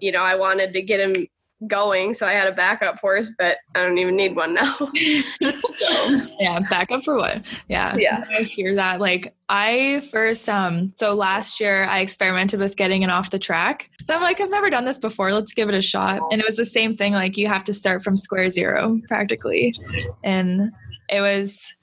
you 0.00 0.12
know 0.12 0.22
i 0.22 0.34
wanted 0.34 0.72
to 0.72 0.82
get 0.82 1.00
him 1.00 1.26
going 1.66 2.14
so 2.14 2.24
i 2.26 2.32
had 2.32 2.46
a 2.46 2.52
backup 2.52 2.98
horse 3.00 3.32
but 3.36 3.58
i 3.74 3.80
don't 3.80 3.98
even 3.98 4.14
need 4.14 4.36
one 4.36 4.54
now. 4.54 4.76
Yeah 6.38 6.60
back 6.70 6.90
up 6.90 7.04
for 7.04 7.16
what? 7.16 7.42
Yeah. 7.68 7.96
Yeah. 7.96 8.24
i 8.38 8.42
hear 8.42 8.74
that. 8.74 9.00
Like 9.00 9.34
i 9.48 10.02
first 10.10 10.48
um 10.48 10.92
so 10.94 11.14
last 11.14 11.60
year 11.60 11.84
i 11.84 12.00
experimented 12.00 12.60
with 12.60 12.76
getting 12.76 13.02
it 13.02 13.10
off 13.10 13.30
the 13.30 13.38
track. 13.38 13.90
So 14.06 14.14
i'm 14.14 14.22
like 14.22 14.40
i've 14.40 14.50
never 14.50 14.70
done 14.70 14.84
this 14.84 14.98
before. 14.98 15.32
Let's 15.32 15.52
give 15.52 15.68
it 15.68 15.74
a 15.74 15.82
shot. 15.82 16.20
And 16.30 16.40
it 16.40 16.46
was 16.46 16.56
the 16.56 16.64
same 16.64 16.96
thing 16.96 17.12
like 17.12 17.36
you 17.36 17.48
have 17.48 17.64
to 17.64 17.72
start 17.72 18.02
from 18.02 18.16
square 18.16 18.50
zero 18.50 19.00
practically. 19.08 19.74
And 20.24 20.70
it 21.08 21.20
was 21.20 21.74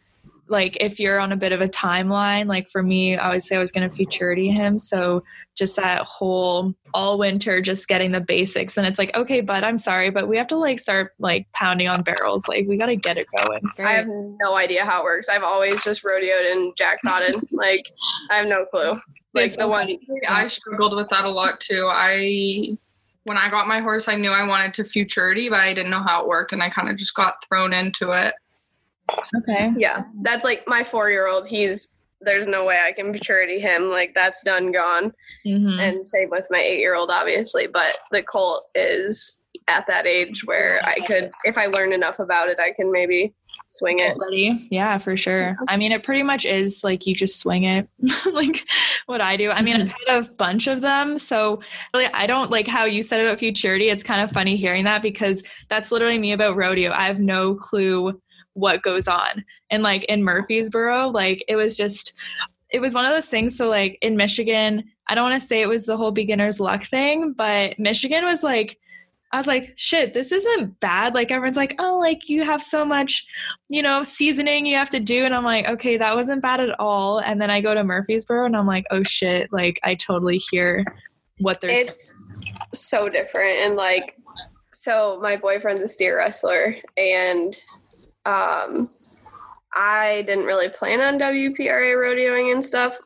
like 0.48 0.78
if 0.80 1.00
you're 1.00 1.20
on 1.20 1.32
a 1.32 1.38
bit 1.38 1.52
of 1.52 1.62
a 1.62 1.68
timeline 1.68 2.48
like 2.48 2.70
for 2.70 2.84
me 2.84 3.18
i 3.18 3.30
would 3.30 3.44
say 3.44 3.56
i 3.56 3.60
was 3.60 3.72
going 3.72 3.88
to 3.88 3.96
futurity 3.96 4.50
him 4.50 4.78
so 4.78 5.22
just 5.56 5.76
that 5.76 6.02
whole 6.04 6.74
all 6.94 7.18
winter 7.18 7.62
just 7.62 7.88
getting 7.88 8.12
the 8.12 8.22
basics 8.22 8.78
and 8.78 8.86
it's 8.86 9.00
like 9.00 9.16
okay 9.16 9.42
but 9.42 9.64
i'm 9.64 9.78
sorry 9.78 10.10
but 10.10 10.28
we 10.28 10.38
have 10.38 10.48
to 10.48 10.58
like 10.58 10.80
start 10.80 11.14
like 11.20 11.48
pounding 11.54 11.88
on 11.88 12.02
barrels 12.02 12.48
like 12.48 12.66
we 12.68 12.78
got 12.78 12.88
to 12.88 12.96
get 12.96 13.18
it 13.18 13.26
going 13.38 13.60
I 13.80 13.94
have 13.94 14.08
no 14.08 14.56
idea 14.56 14.86
how 14.86 15.02
it 15.02 15.04
works. 15.04 15.30
I've 15.30 15.44
always 15.44 15.84
just 15.84 16.04
rodeoed 16.04 16.52
and 16.52 16.76
jack 16.78 17.00
jackpotted. 17.04 17.36
like 17.52 17.92
I 18.30 18.38
have 18.38 18.48
no 18.48 18.66
clue. 18.66 19.00
Like 19.34 19.48
It's 19.48 19.56
the 19.56 19.68
one 19.68 19.98
I 20.28 20.48
struggled 20.48 20.96
with 20.96 21.10
that 21.10 21.26
a 21.26 21.30
lot 21.30 21.60
too. 21.60 21.88
I 21.92 22.78
when 23.24 23.38
I 23.38 23.50
got 23.50 23.68
my 23.68 23.82
horse, 23.82 24.08
I 24.08 24.16
knew 24.16 24.30
I 24.30 24.46
wanted 24.46 24.76
to 24.76 24.86
futurity, 24.86 25.50
but 25.50 25.60
I 25.60 25.74
didn't 25.74 25.90
know 25.90 26.04
how 26.04 26.22
it 26.22 26.28
worked, 26.28 26.54
and 26.54 26.62
I 26.62 26.70
kind 26.70 26.90
of 26.90 26.98
just 26.98 27.16
got 27.16 27.44
thrown 27.48 27.74
into 27.74 28.12
it. 28.12 28.36
Okay 29.38 29.74
yeah, 29.78 30.04
that's 30.22 30.44
like 30.44 30.64
my 30.68 30.84
four 30.84 31.10
year 31.10 31.28
old. 31.28 31.48
He's 31.48 31.96
there's 32.22 32.48
no 32.48 32.66
way 32.66 32.80
I 32.86 32.92
can 32.92 33.14
futurity 33.14 33.60
him. 33.60 33.90
Like 33.90 34.14
that's 34.16 34.42
done 34.42 34.72
gone. 34.72 35.14
Mhm. 35.46 35.80
And 35.80 36.08
same 36.08 36.30
with 36.30 36.48
my 36.50 36.60
eight 36.60 36.80
year 36.80 36.96
old, 36.96 37.12
obviously. 37.12 37.68
But 37.68 37.98
the 38.12 38.24
colt 38.24 38.66
is 38.74 39.44
at 39.68 39.88
that 39.88 40.06
age 40.06 40.46
where 40.46 40.82
I 40.84 41.00
could, 41.02 41.32
if 41.44 41.58
I 41.58 41.68
learn 41.68 41.94
enough 41.94 42.20
about 42.20 42.50
it, 42.50 42.60
I 42.60 42.72
can 42.72 42.92
maybe 42.92 43.34
swing 43.68 44.00
it. 44.00 44.16
Yeah, 44.70 44.98
for 45.00 45.18
sure. 45.18 45.58
I 45.68 45.78
mean, 45.78 45.92
it 45.92 46.04
pretty 46.04 46.22
much 46.24 46.46
is 46.46 46.84
like 46.84 47.08
you 47.08 47.16
just 47.16 47.40
swing 47.40 47.64
it, 47.64 47.88
like 48.32 48.68
what 49.08 49.22
I 49.22 49.38
do. 49.38 49.50
I 49.50 49.62
mean, 49.62 49.76
I've 49.76 49.88
had 49.88 50.26
a 50.26 50.32
bunch 50.34 50.68
of 50.68 50.82
them, 50.82 51.18
so 51.18 51.62
really, 51.94 52.06
I 52.08 52.28
don't 52.28 52.52
like 52.52 52.68
how 52.68 52.86
you 52.86 53.02
said 53.02 53.22
about 53.22 53.40
futurity. 53.40 53.90
It's 53.90 54.04
kind 54.04 54.22
of 54.22 54.32
funny 54.32 54.56
hearing 54.56 54.86
that 54.86 55.02
because 55.02 55.44
that's 55.68 55.92
literally 55.92 56.20
me 56.20 56.32
about 56.32 56.56
rodeo. 56.56 56.92
I 56.92 57.06
have 57.06 57.20
no 57.20 57.56
clue 57.56 58.22
what 58.56 58.84
goes 58.84 59.08
on, 59.08 59.46
and 59.70 59.84
like 59.84 60.04
in 60.06 60.24
Murfreesboro, 60.24 61.10
like 61.10 61.44
it 61.48 61.56
was 61.56 61.78
just. 61.78 62.14
It 62.72 62.82
was 62.82 62.94
one 62.94 63.06
of 63.06 63.14
those 63.14 63.28
things. 63.28 63.56
So, 63.56 63.70
like 63.70 63.98
in 64.02 64.18
Michigan, 64.18 64.84
I 65.08 65.16
don't 65.16 65.30
want 65.30 65.40
to 65.40 65.48
say 65.48 65.62
it 65.62 65.70
was 65.70 65.86
the 65.86 65.96
whole 65.96 66.12
beginner's 66.12 66.60
luck 66.60 66.84
thing, 66.84 67.32
but 67.32 67.78
Michigan 67.80 68.26
was 68.26 68.44
like, 68.44 68.78
I 69.32 69.38
was 69.38 69.48
like, 69.48 69.74
shit, 69.76 70.14
this 70.14 70.32
isn't 70.32 70.80
bad. 70.80 71.14
Like 71.14 71.32
everyone's 71.32 71.58
like, 71.58 71.76
oh, 71.80 72.00
like 72.00 72.30
you 72.30 72.44
have 72.44 72.64
so 72.64 72.86
much, 72.86 73.26
you 73.70 73.82
know, 73.82 74.02
seasoning 74.04 74.66
you 74.66 74.78
have 74.78 74.90
to 74.92 75.00
do. 75.00 75.26
And 75.26 75.36
I'm 75.36 75.44
like, 75.44 75.68
okay, 75.68 75.98
that 75.98 76.16
wasn't 76.16 76.42
bad 76.42 76.60
at 76.60 76.80
all. 76.80 77.20
And 77.20 77.42
then 77.42 77.50
I 77.50 77.60
go 77.60 77.74
to 77.74 77.84
Murfreesboro 77.84 78.46
and 78.46 78.56
I'm 78.56 78.68
like, 78.68 78.86
oh 78.92 79.04
shit, 79.04 79.52
like 79.52 79.80
I 79.84 79.96
totally 79.96 80.38
hear 80.38 80.86
what 81.40 81.60
they're 81.60 81.70
It's 81.70 82.24
so 82.74 83.10
different. 83.10 83.58
And 83.60 83.76
like, 83.76 84.16
so 84.72 85.20
my 85.22 85.36
boyfriend's 85.36 85.82
a 85.82 85.88
steer 85.88 86.18
wrestler 86.18 86.76
and 86.98 87.62
um 88.26 88.90
I 89.78 90.24
didn't 90.26 90.46
really 90.46 90.70
plan 90.70 91.02
on 91.02 91.20
WPRA 91.20 91.96
rodeoing 91.96 92.52
and 92.54 92.64
stuff 92.64 92.98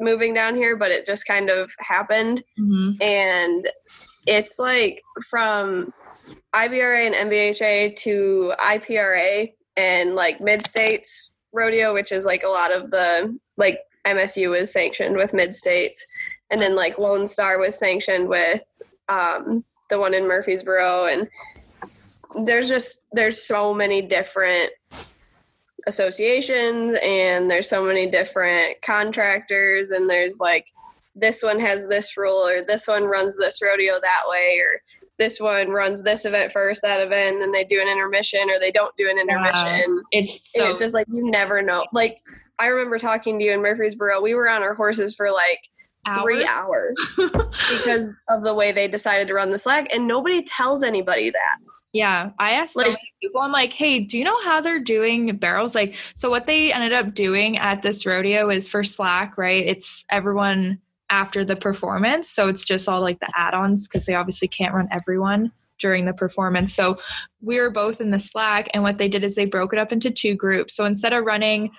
moving 0.00 0.34
down 0.34 0.56
here, 0.56 0.76
but 0.76 0.90
it 0.90 1.06
just 1.06 1.26
kind 1.26 1.50
of 1.50 1.70
happened. 1.78 2.42
Mhm. 2.58 3.00
And 3.00 3.70
it's 4.26 4.58
like 4.58 5.02
from 5.28 5.92
IBRA 6.54 7.06
and 7.06 7.14
NBHA 7.14 7.94
to 7.96 8.52
IPRA 8.58 9.52
and 9.76 10.14
like 10.14 10.40
mid 10.40 10.66
states 10.66 11.34
rodeo, 11.52 11.94
which 11.94 12.12
is 12.12 12.24
like 12.24 12.42
a 12.42 12.48
lot 12.48 12.72
of 12.72 12.90
the 12.90 13.38
like 13.56 13.80
MSU 14.06 14.50
was 14.50 14.72
sanctioned 14.72 15.16
with 15.16 15.34
mid 15.34 15.54
states, 15.54 16.06
and 16.50 16.60
then 16.60 16.74
like 16.74 16.98
Lone 16.98 17.26
Star 17.26 17.58
was 17.58 17.78
sanctioned 17.78 18.28
with 18.28 18.80
um, 19.08 19.62
the 19.90 19.98
one 19.98 20.14
in 20.14 20.26
Murfreesboro, 20.26 21.06
and 21.06 21.28
there's 22.44 22.68
just 22.68 23.06
there's 23.12 23.42
so 23.42 23.74
many 23.74 24.02
different 24.02 24.70
associations 25.86 26.98
and 27.02 27.50
there's 27.50 27.68
so 27.68 27.82
many 27.82 28.10
different 28.10 28.76
contractors 28.82 29.90
and 29.90 30.08
there's 30.08 30.38
like 30.38 30.64
this 31.14 31.42
one 31.42 31.58
has 31.58 31.88
this 31.88 32.16
rule 32.16 32.46
or 32.46 32.62
this 32.62 32.86
one 32.86 33.04
runs 33.04 33.36
this 33.36 33.60
rodeo 33.62 33.94
that 34.00 34.22
way 34.28 34.58
or 34.58 34.80
this 35.18 35.40
one 35.40 35.70
runs 35.70 36.02
this 36.02 36.24
event 36.24 36.52
first 36.52 36.82
that 36.82 37.00
event 37.00 37.34
and 37.34 37.42
then 37.42 37.52
they 37.52 37.64
do 37.64 37.80
an 37.80 37.88
intermission 37.88 38.48
or 38.50 38.58
they 38.58 38.70
don't 38.70 38.96
do 38.96 39.08
an 39.10 39.18
intermission. 39.18 40.02
It's 40.12 40.40
so 40.54 40.70
it's 40.70 40.78
just 40.78 40.94
like 40.94 41.06
you 41.10 41.30
never 41.30 41.62
know. 41.62 41.84
Like 41.92 42.14
i 42.58 42.66
remember 42.66 42.98
talking 42.98 43.38
to 43.38 43.44
you 43.44 43.52
in 43.52 43.62
murfreesboro 43.62 44.20
we 44.20 44.34
were 44.34 44.48
on 44.48 44.62
our 44.62 44.74
horses 44.74 45.14
for 45.14 45.32
like 45.32 45.60
three 46.20 46.46
hours 46.46 46.98
because 47.16 48.08
of 48.28 48.42
the 48.42 48.54
way 48.54 48.72
they 48.72 48.88
decided 48.88 49.28
to 49.28 49.34
run 49.34 49.50
the 49.50 49.58
slack 49.58 49.86
and 49.92 50.06
nobody 50.06 50.42
tells 50.42 50.82
anybody 50.82 51.30
that 51.30 51.56
Yeah, 51.92 52.30
I 52.38 52.52
asked 52.52 52.74
so 52.74 52.80
Like- 52.80 52.88
many 52.88 53.12
people. 53.20 53.40
I'm 53.40 53.50
like, 53.52 53.72
hey, 53.72 53.98
do 54.00 54.16
you 54.18 54.24
know 54.24 54.40
how 54.44 54.60
they're 54.60 54.78
doing 54.78 55.36
barrels? 55.36 55.74
Like, 55.74 55.96
so 56.14 56.30
what 56.30 56.46
they 56.46 56.72
ended 56.72 56.92
up 56.92 57.14
doing 57.14 57.58
at 57.58 57.82
this 57.82 58.06
rodeo 58.06 58.48
is 58.48 58.68
for 58.68 58.84
Slack, 58.84 59.36
right? 59.36 59.66
It's 59.66 60.06
everyone 60.10 60.78
after 61.10 61.44
the 61.44 61.56
performance, 61.56 62.28
so 62.30 62.48
it's 62.48 62.62
just 62.62 62.88
all 62.88 63.00
like 63.00 63.18
the 63.18 63.32
add-ons 63.36 63.88
because 63.88 64.06
they 64.06 64.14
obviously 64.14 64.46
can't 64.46 64.72
run 64.72 64.88
everyone 64.92 65.50
during 65.80 66.04
the 66.04 66.14
performance. 66.14 66.74
So 66.74 66.96
we 67.40 67.58
were 67.58 67.70
both 67.70 68.00
in 68.00 68.10
the 68.10 68.20
Slack, 68.20 68.68
and 68.74 68.82
what 68.82 68.98
they 68.98 69.08
did 69.08 69.24
is 69.24 69.34
they 69.34 69.46
broke 69.46 69.72
it 69.72 69.78
up 69.78 69.92
into 69.92 70.10
two 70.10 70.34
groups. 70.34 70.76
So 70.76 70.84
instead 70.84 71.12
of 71.12 71.24
running 71.24 71.70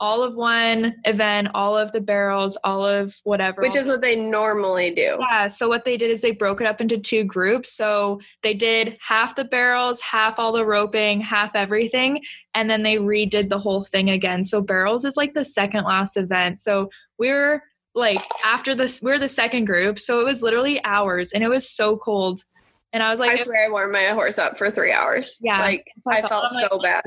all 0.00 0.22
of 0.22 0.34
one 0.34 0.94
event, 1.04 1.48
all 1.54 1.76
of 1.76 1.90
the 1.90 2.00
barrels, 2.00 2.56
all 2.62 2.86
of 2.86 3.16
whatever, 3.24 3.60
which 3.60 3.74
is 3.74 3.88
what 3.88 4.00
they 4.00 4.14
normally 4.14 4.94
do 4.94 5.18
yeah. 5.18 5.48
So 5.48 5.68
what 5.68 5.84
they 5.84 5.96
did 5.96 6.10
is 6.10 6.20
they 6.20 6.30
broke 6.30 6.60
it 6.60 6.66
up 6.66 6.80
into 6.80 6.98
two 6.98 7.24
groups. 7.24 7.72
So 7.72 8.20
they 8.42 8.54
did 8.54 8.96
half 9.00 9.36
the 9.36 9.44
barrels, 9.44 10.00
half 10.00 10.38
all 10.38 10.52
the 10.52 10.64
roping, 10.64 11.20
half 11.20 11.54
everything, 11.54 12.22
and 12.54 12.68
then 12.68 12.82
they 12.82 12.96
redid 12.96 13.48
the 13.48 13.58
whole 13.58 13.84
thing 13.84 14.10
again. 14.10 14.44
So 14.44 14.60
barrels 14.60 15.04
is 15.04 15.16
like 15.16 15.34
the 15.34 15.44
second 15.44 15.84
last 15.84 16.16
event. 16.16 16.60
So 16.60 16.90
we're 17.18 17.62
like 17.94 18.22
after 18.44 18.74
this, 18.74 19.02
we're 19.02 19.18
the 19.18 19.28
second 19.28 19.66
group. 19.66 19.98
So 19.98 20.20
it 20.20 20.24
was 20.24 20.42
literally 20.42 20.82
hours, 20.84 21.32
and 21.32 21.42
it 21.42 21.48
was 21.48 21.70
so 21.70 21.96
cold. 21.96 22.44
And 22.92 23.02
I 23.02 23.10
was 23.10 23.20
like, 23.20 23.30
I 23.30 23.36
swear 23.36 23.66
I 23.66 23.68
warmed 23.70 23.92
my 23.92 24.04
horse 24.06 24.38
up 24.38 24.56
for 24.56 24.70
three 24.70 24.92
hours. 24.92 25.38
Yeah. 25.40 25.60
Like 25.60 25.86
So 26.02 26.10
I 26.12 26.20
thought- 26.22 26.30
felt 26.30 26.46
I'm 26.50 26.54
like, 26.56 26.70
so 26.72 26.78
bad. 26.78 27.02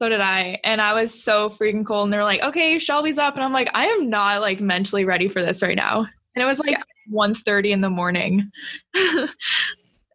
so 0.00 0.08
did 0.08 0.20
I. 0.20 0.58
And 0.64 0.80
I 0.80 0.94
was 0.94 1.22
so 1.22 1.48
freaking 1.50 1.84
cold. 1.84 2.04
And 2.06 2.12
they're 2.12 2.24
like, 2.24 2.42
okay, 2.42 2.78
Shelby's 2.78 3.18
up. 3.18 3.34
And 3.34 3.44
I'm 3.44 3.52
like, 3.52 3.68
I 3.74 3.86
am 3.86 4.08
not 4.08 4.40
like 4.40 4.60
mentally 4.60 5.04
ready 5.04 5.28
for 5.28 5.42
this 5.42 5.62
right 5.62 5.76
now. 5.76 6.06
And 6.34 6.42
it 6.42 6.46
was 6.46 6.58
like 6.58 6.70
Yeah. 6.70 6.82
1.30 7.12 7.70
in 7.70 7.80
the 7.82 7.90
morning. 7.90 8.50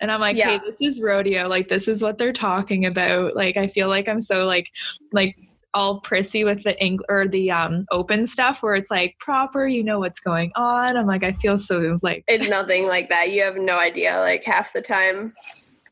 and 0.01 0.12
I'm 0.12 0.20
like, 0.20 0.38
Yeah. 0.38 0.58
hey, 0.58 0.60
this 0.66 0.78
is 0.82 1.01
rodeo. 1.01 1.48
Like 1.48 1.68
this 1.70 1.88
is 1.88 2.01
what 2.01 2.18
they're 2.18 2.34
talking 2.34 2.86
about. 2.86 3.36
Like 3.36 3.58
I 3.58 3.68
feel 3.68 3.88
like 3.88 4.08
I'm 4.10 4.22
so 4.22 4.46
like 4.46 4.68
like 5.13 5.36
all 5.74 6.00
prissy 6.01 6.44
with 6.44 6.63
the 6.63 6.82
ink 6.84 7.01
or 7.10 7.28
the 7.28 7.50
um 7.51 7.86
open 7.92 8.28
stuff 8.28 8.62
where 8.62 8.75
it's 8.75 8.92
like 8.92 9.16
proper, 9.20 9.68
you 9.68 9.84
know 9.84 10.00
what's 10.00 10.20
going 10.20 10.51
on. 10.56 10.98
I'm 10.98 11.08
like, 11.08 11.24
I 11.24 11.32
feel 11.32 11.58
so 11.58 12.00
like 12.01 12.24
It's 12.28 12.50
nothing 12.50 12.88
like 12.88 13.10
that. 13.10 13.32
You 13.32 13.44
have 13.44 13.56
no 13.58 13.80
idea. 13.80 14.20
Like 14.20 14.44
half 14.44 14.74
the 14.74 14.82
time, 14.82 15.32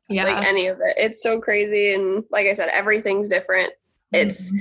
yeah. 0.10 0.26
like 0.26 0.46
any 0.46 0.68
of 0.68 0.80
it. 0.80 0.96
It's 0.98 1.24
so 1.24 1.40
crazy. 1.40 1.94
And 1.94 2.24
like 2.32 2.48
I 2.48 2.54
said, 2.54 2.70
everything's 2.74 3.28
different. 3.28 3.72
It's, 4.12 4.52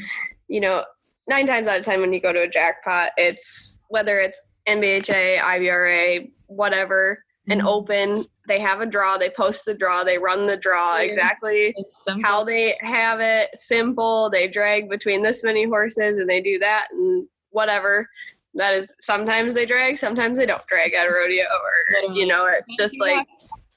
you 0.48 0.60
know, 0.60 0.84
nine 1.28 1.46
times 1.46 1.68
out 1.68 1.78
of 1.78 1.84
10 1.84 2.00
when 2.00 2.12
you 2.12 2.20
go 2.20 2.32
to 2.32 2.42
a 2.42 2.48
jackpot, 2.48 3.10
it's 3.16 3.78
whether 3.88 4.18
it's 4.18 4.40
NBHA, 4.66 5.38
IBRA, 5.38 6.24
whatever, 6.48 7.18
an 7.48 7.60
Mhm. 7.60 7.66
open, 7.66 8.24
they 8.48 8.58
have 8.60 8.80
a 8.80 8.86
draw, 8.86 9.16
they 9.16 9.30
post 9.30 9.64
the 9.64 9.74
draw, 9.74 10.02
they 10.02 10.18
run 10.18 10.46
the 10.46 10.56
draw 10.56 10.98
exactly 10.98 11.74
how 12.22 12.42
they 12.42 12.76
have 12.80 13.20
it 13.20 13.50
simple. 13.54 14.30
They 14.30 14.48
drag 14.48 14.88
between 14.90 15.22
this 15.22 15.44
many 15.44 15.64
horses 15.64 16.18
and 16.18 16.28
they 16.28 16.40
do 16.40 16.58
that 16.58 16.88
and 16.90 17.28
whatever. 17.50 18.08
That 18.54 18.74
is 18.74 18.92
sometimes 18.98 19.54
they 19.54 19.66
drag, 19.66 19.98
sometimes 19.98 20.38
they 20.38 20.46
don't 20.46 20.66
drag 20.66 20.94
at 20.94 21.06
a 21.06 21.10
rodeo, 21.10 21.44
or 21.44 22.14
you 22.14 22.26
know, 22.26 22.46
it's 22.46 22.76
just 22.76 22.98
like 22.98 23.24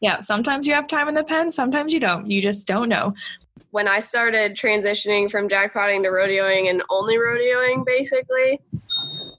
yeah, 0.01 0.21
sometimes 0.21 0.65
you 0.65 0.73
have 0.73 0.87
time 0.87 1.07
in 1.07 1.13
the 1.13 1.23
pen, 1.23 1.51
sometimes 1.51 1.93
you 1.93 1.99
don't. 1.99 2.25
You 2.29 2.41
just 2.41 2.67
don't 2.67 2.89
know. 2.89 3.13
when 3.71 3.87
I 3.87 3.99
started 3.99 4.55
transitioning 4.55 5.31
from 5.31 5.49
jackpotting 5.49 6.03
to 6.03 6.09
rodeoing 6.09 6.69
and 6.69 6.83
only 6.89 7.15
rodeoing, 7.15 7.85
basically, 7.85 8.59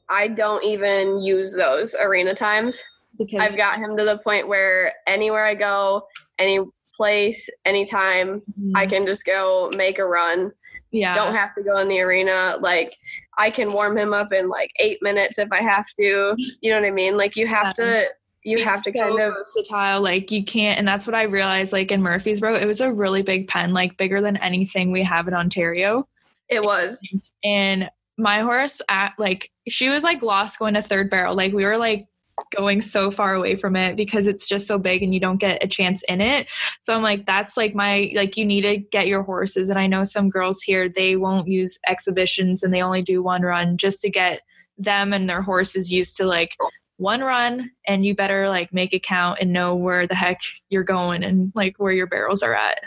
I 0.08 0.28
don't 0.28 0.64
even 0.64 1.20
use 1.22 1.54
those 1.54 1.94
arena 1.94 2.34
times. 2.34 2.82
Because 3.18 3.40
I've 3.40 3.56
got 3.56 3.78
him 3.78 3.96
to 3.96 4.04
the 4.04 4.18
point 4.18 4.48
where 4.48 4.94
anywhere 5.06 5.44
I 5.44 5.54
go, 5.54 6.06
any 6.38 6.60
place, 6.96 7.48
anytime, 7.64 8.42
I 8.74 8.86
can 8.86 9.06
just 9.06 9.24
go 9.24 9.70
make 9.76 9.98
a 9.98 10.04
run. 10.04 10.46
Mm-hmm. 10.46 10.50
yeah. 10.90 11.14
Don't 11.14 11.34
have 11.34 11.54
to 11.54 11.62
go 11.62 11.78
in 11.78 11.88
the 11.88 12.00
arena. 12.00 12.56
Like 12.60 12.94
I 13.38 13.50
can 13.50 13.72
warm 13.72 13.96
him 13.96 14.12
up 14.12 14.32
in 14.32 14.48
like 14.48 14.70
eight 14.78 14.98
minutes 15.02 15.38
if 15.38 15.48
I 15.52 15.62
have 15.62 15.86
to. 15.98 16.34
You 16.36 16.70
know 16.70 16.80
what 16.80 16.86
I 16.86 16.90
mean? 16.90 17.16
Like 17.16 17.36
you 17.36 17.46
have 17.46 17.74
to 17.74 18.08
you 18.44 18.58
It's 18.58 18.68
have 18.68 18.82
to 18.82 18.92
so 18.92 18.98
kind 18.98 19.20
of 19.20 19.34
versatile. 19.34 20.00
Like 20.00 20.30
you 20.30 20.44
can't, 20.44 20.78
and 20.78 20.86
that's 20.86 21.06
what 21.06 21.14
I 21.14 21.22
realized. 21.22 21.72
Like 21.72 21.92
in 21.92 22.02
Murphy's 22.02 22.40
Murfreesboro, 22.42 22.56
it 22.56 22.66
was 22.66 22.80
a 22.80 22.92
really 22.92 23.22
big 23.22 23.48
pen, 23.48 23.72
like 23.72 23.96
bigger 23.96 24.20
than 24.20 24.36
anything 24.38 24.90
we 24.90 25.02
have 25.02 25.28
in 25.28 25.34
Ontario. 25.34 26.08
it 26.48 26.62
was. 26.62 27.00
And 27.44 27.88
my 28.18 28.40
horse, 28.40 28.82
at 28.88 29.12
like 29.18 29.50
she 29.68 29.88
was 29.88 30.02
like 30.02 30.22
lost 30.22 30.58
going 30.58 30.74
to 30.74 30.82
third 30.82 31.08
barrel. 31.08 31.36
Like 31.36 31.52
we 31.52 31.64
were 31.64 31.76
like 31.76 32.06
going 32.50 32.82
so 32.82 33.10
far 33.10 33.34
away 33.34 33.56
from 33.56 33.76
it 33.76 33.96
because 33.96 34.26
it's 34.26 34.46
just 34.46 34.66
so 34.66 34.78
big 34.78 35.02
and 35.02 35.14
you 35.14 35.20
don't 35.20 35.38
get 35.38 35.62
a 35.62 35.68
chance 35.68 36.02
in 36.08 36.20
it. 36.20 36.48
So 36.80 36.94
I'm 36.94 37.02
like, 37.02 37.26
that's 37.26 37.56
like 37.56 37.74
my 37.74 38.12
like 38.14 38.36
you 38.36 38.44
need 38.44 38.62
to 38.62 38.76
get 38.76 39.06
your 39.06 39.22
horses. 39.22 39.70
And 39.70 39.78
I 39.78 39.86
know 39.86 40.04
some 40.04 40.30
girls 40.30 40.62
here 40.62 40.88
they 40.88 41.16
won't 41.16 41.48
use 41.48 41.78
exhibitions 41.86 42.62
and 42.62 42.72
they 42.72 42.82
only 42.82 43.02
do 43.02 43.22
one 43.22 43.42
run 43.42 43.76
just 43.76 44.00
to 44.00 44.10
get 44.10 44.42
them 44.78 45.12
and 45.12 45.28
their 45.28 45.42
horses 45.42 45.92
used 45.92 46.16
to 46.16 46.24
like 46.24 46.56
one 46.96 47.20
run 47.20 47.70
and 47.86 48.06
you 48.06 48.14
better 48.14 48.48
like 48.48 48.72
make 48.72 48.94
it 48.94 49.02
count 49.02 49.38
and 49.40 49.52
know 49.52 49.74
where 49.74 50.06
the 50.06 50.14
heck 50.14 50.40
you're 50.68 50.84
going 50.84 51.24
and 51.24 51.52
like 51.54 51.74
where 51.78 51.92
your 51.92 52.06
barrels 52.06 52.42
are 52.42 52.54
at. 52.54 52.80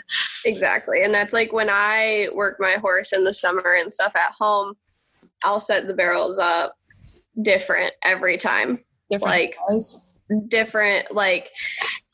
Exactly. 0.44 1.02
And 1.02 1.12
that's 1.12 1.32
like 1.32 1.52
when 1.52 1.68
I 1.70 2.28
work 2.34 2.56
my 2.58 2.72
horse 2.74 3.12
in 3.12 3.24
the 3.24 3.32
summer 3.32 3.76
and 3.78 3.92
stuff 3.92 4.16
at 4.16 4.32
home, 4.38 4.74
I'll 5.44 5.60
set 5.60 5.86
the 5.86 5.94
barrels 5.94 6.38
up 6.38 6.72
different 7.42 7.92
every 8.02 8.38
time. 8.38 8.82
Different 9.10 9.36
Like- 9.36 9.56
size. 9.68 10.00
Different, 10.48 11.14
like 11.14 11.50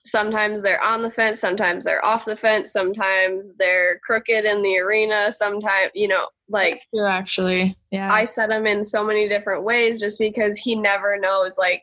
sometimes 0.04 0.61
they're 0.61 0.82
on 0.84 1.00
the 1.02 1.11
fence, 1.11 1.40
sometimes 1.40 1.84
they're 1.87 2.04
off 2.04 2.26
the 2.26 2.37
fence, 2.37 2.70
sometimes 2.70 3.54
they're 3.54 3.99
crooked 4.00 4.44
in 4.44 4.62
the 4.62 4.78
arena, 4.78 5.32
sometimes, 5.32 5.90
you 5.94 6.08
know, 6.08 6.26
like 6.50 6.82
You're 6.92 7.06
actually 7.06 7.75
yeah. 7.90 8.08
I 8.12 8.26
set 8.26 8.50
him 8.50 8.66
in 8.66 8.84
so 8.84 9.02
many 9.02 9.28
different 9.28 9.64
ways 9.64 9.99
just 9.99 10.18
because 10.18 10.58
he 10.58 10.75
never 10.75 11.18
knows 11.18 11.56
like 11.56 11.82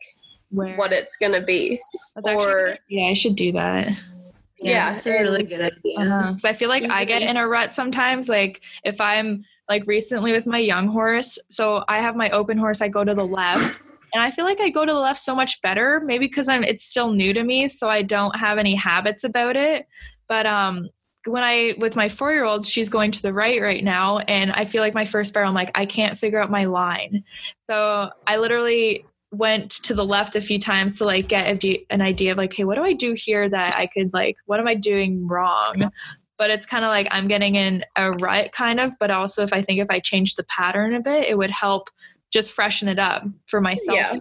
where 0.50 0.76
what 0.76 0.92
it's 0.92 1.16
going 1.16 1.32
to 1.32 1.44
be. 1.44 1.80
That's 2.14 2.28
actually- 2.28 2.52
or- 2.52 2.78
yeah, 2.88 3.06
I 3.06 3.14
should 3.14 3.34
do 3.34 3.50
that. 3.52 3.88
Yeah, 4.60 4.92
that's 4.92 5.06
a 5.06 5.22
really 5.22 5.42
good 5.42 5.60
idea. 5.60 5.98
Uh-huh. 5.98 6.28
Because 6.28 6.44
I 6.44 6.52
feel 6.52 6.68
like 6.68 6.84
I 6.90 7.04
get 7.04 7.22
in 7.22 7.36
a 7.38 7.48
rut 7.48 7.72
sometimes. 7.72 8.28
Like 8.28 8.60
if 8.84 9.00
I'm 9.00 9.44
like 9.68 9.84
recently 9.86 10.30
with 10.32 10.46
my 10.46 10.58
young 10.58 10.86
horse, 10.86 11.38
so 11.48 11.82
I 11.88 11.98
have 11.98 12.14
my 12.14 12.30
open 12.30 12.58
horse, 12.58 12.80
I 12.82 12.88
go 12.88 13.02
to 13.02 13.14
the 13.14 13.26
left. 13.26 13.80
And 14.12 14.22
I 14.22 14.30
feel 14.30 14.44
like 14.44 14.60
I 14.60 14.68
go 14.70 14.84
to 14.84 14.92
the 14.92 14.98
left 14.98 15.20
so 15.20 15.34
much 15.34 15.60
better, 15.62 16.00
maybe 16.04 16.26
because 16.26 16.48
I'm 16.48 16.62
it's 16.62 16.84
still 16.84 17.12
new 17.12 17.32
to 17.32 17.42
me, 17.42 17.68
so 17.68 17.88
I 17.88 18.02
don't 18.02 18.36
have 18.36 18.58
any 18.58 18.74
habits 18.74 19.24
about 19.24 19.56
it. 19.56 19.86
But 20.28 20.46
um 20.46 20.88
when 21.26 21.42
I 21.42 21.74
with 21.78 21.96
my 21.96 22.08
four 22.08 22.32
year 22.32 22.44
old, 22.44 22.66
she's 22.66 22.88
going 22.88 23.10
to 23.12 23.22
the 23.22 23.32
right 23.32 23.60
right 23.60 23.84
now, 23.84 24.18
and 24.18 24.52
I 24.52 24.64
feel 24.64 24.82
like 24.82 24.94
my 24.94 25.04
first 25.04 25.34
barrel, 25.34 25.48
I'm 25.48 25.54
like, 25.54 25.70
I 25.74 25.86
can't 25.86 26.18
figure 26.18 26.40
out 26.40 26.50
my 26.50 26.64
line. 26.64 27.24
So 27.64 28.10
I 28.26 28.36
literally 28.36 29.04
went 29.32 29.70
to 29.70 29.94
the 29.94 30.04
left 30.04 30.34
a 30.34 30.40
few 30.40 30.58
times 30.58 30.98
to 30.98 31.04
like 31.04 31.28
get 31.28 31.64
a, 31.64 31.84
an 31.90 32.00
idea 32.00 32.32
of 32.32 32.38
like, 32.38 32.52
hey, 32.52 32.64
what 32.64 32.74
do 32.74 32.82
I 32.82 32.94
do 32.94 33.12
here 33.12 33.48
that 33.48 33.76
I 33.76 33.86
could 33.86 34.12
like, 34.12 34.36
what 34.46 34.58
am 34.58 34.66
I 34.66 34.74
doing 34.74 35.26
wrong? 35.28 35.90
But 36.36 36.50
it's 36.50 36.66
kind 36.66 36.84
of 36.84 36.88
like 36.88 37.06
I'm 37.10 37.28
getting 37.28 37.54
in 37.54 37.84
a 37.96 38.10
rut, 38.12 38.50
kind 38.52 38.80
of. 38.80 38.94
But 38.98 39.10
also, 39.10 39.42
if 39.42 39.52
I 39.52 39.60
think 39.60 39.80
if 39.80 39.88
I 39.90 40.00
change 40.00 40.36
the 40.36 40.44
pattern 40.44 40.94
a 40.94 41.00
bit, 41.00 41.28
it 41.28 41.36
would 41.36 41.50
help 41.50 41.88
just 42.30 42.52
freshen 42.52 42.88
it 42.88 42.98
up 42.98 43.24
for 43.46 43.60
myself. 43.60 43.96
Yeah. 43.96 44.18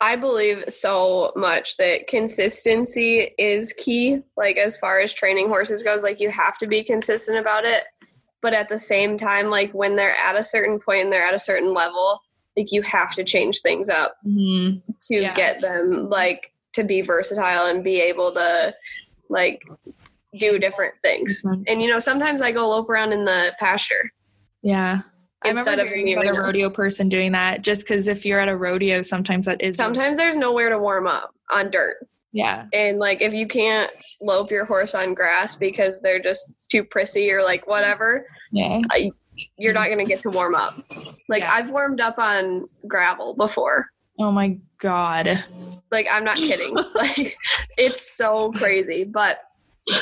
I 0.00 0.16
believe 0.16 0.64
so 0.68 1.32
much 1.36 1.76
that 1.76 2.06
consistency 2.06 3.34
is 3.38 3.72
key. 3.72 4.22
Like 4.36 4.56
as 4.56 4.78
far 4.78 5.00
as 5.00 5.12
training 5.12 5.48
horses 5.48 5.82
goes, 5.82 6.02
like 6.02 6.20
you 6.20 6.30
have 6.30 6.58
to 6.58 6.66
be 6.66 6.82
consistent 6.84 7.38
about 7.38 7.64
it. 7.64 7.84
But 8.42 8.54
at 8.54 8.68
the 8.68 8.78
same 8.78 9.18
time, 9.18 9.46
like 9.48 9.72
when 9.72 9.96
they're 9.96 10.16
at 10.16 10.36
a 10.36 10.42
certain 10.44 10.78
point 10.78 11.04
and 11.04 11.12
they're 11.12 11.26
at 11.26 11.34
a 11.34 11.38
certain 11.38 11.74
level, 11.74 12.20
like 12.56 12.70
you 12.72 12.82
have 12.82 13.14
to 13.14 13.24
change 13.24 13.60
things 13.60 13.88
up 13.88 14.12
Mhm. 14.26 14.82
to 15.08 15.14
Yeah. 15.16 15.34
get 15.34 15.60
them 15.60 16.08
like 16.08 16.52
to 16.74 16.84
be 16.84 17.00
versatile 17.00 17.66
and 17.66 17.82
be 17.82 18.00
able 18.00 18.32
to 18.32 18.74
like 19.28 19.62
do 20.38 20.58
different 20.58 20.94
things. 21.02 21.42
And 21.66 21.80
you 21.82 21.88
know, 21.88 21.98
sometimes 21.98 22.40
I 22.42 22.52
go 22.52 22.68
lope 22.68 22.88
around 22.90 23.12
in 23.12 23.24
the 23.24 23.54
pasture. 23.58 24.12
Yeah. 24.62 25.00
Instead 25.44 25.78
of 25.78 25.88
hearing 25.88 26.14
about 26.14 26.26
a 26.36 26.40
rodeo 26.42 26.70
person 26.70 27.08
doing 27.08 27.32
that 27.32 27.62
just 27.62 27.82
because 27.82 28.08
if 28.08 28.24
you're 28.24 28.40
at 28.40 28.48
a 28.48 28.56
rodeo, 28.56 29.02
sometimes 29.02 29.46
that 29.46 29.60
is. 29.62 29.76
Sometimes 29.76 30.16
there's 30.16 30.36
nowhere 30.36 30.70
to 30.70 30.78
warm 30.78 31.06
up 31.06 31.34
on 31.52 31.70
dirt. 31.70 31.96
Yeah. 32.32 32.66
And 32.72 32.98
like 32.98 33.22
if 33.22 33.32
you 33.32 33.46
can't 33.46 33.90
lope 34.20 34.50
your 34.50 34.64
horse 34.64 34.94
on 34.94 35.14
grass 35.14 35.54
because 35.54 36.00
they're 36.00 36.20
just 36.20 36.50
too 36.70 36.84
prissy 36.90 37.30
or 37.30 37.42
like 37.42 37.66
whatever, 37.66 38.26
Yeah. 38.50 38.80
you're 39.58 39.72
not 39.72 39.88
gonna 39.88 40.04
get 40.04 40.20
to 40.20 40.30
warm 40.30 40.54
up. 40.54 40.74
Like 41.28 41.42
Yeah. 41.42 41.52
I've 41.52 41.70
warmed 41.70 42.00
up 42.00 42.18
on 42.18 42.66
gravel 42.88 43.34
before. 43.34 43.86
Oh 44.18 44.32
my 44.32 44.58
God. 44.78 45.42
Like 45.90 46.08
I'm 46.10 46.24
not 46.24 46.36
kidding. 46.36 46.74
like 46.94 47.36
it's 47.78 48.16
so 48.16 48.52
crazy. 48.52 49.04
But 49.04 49.38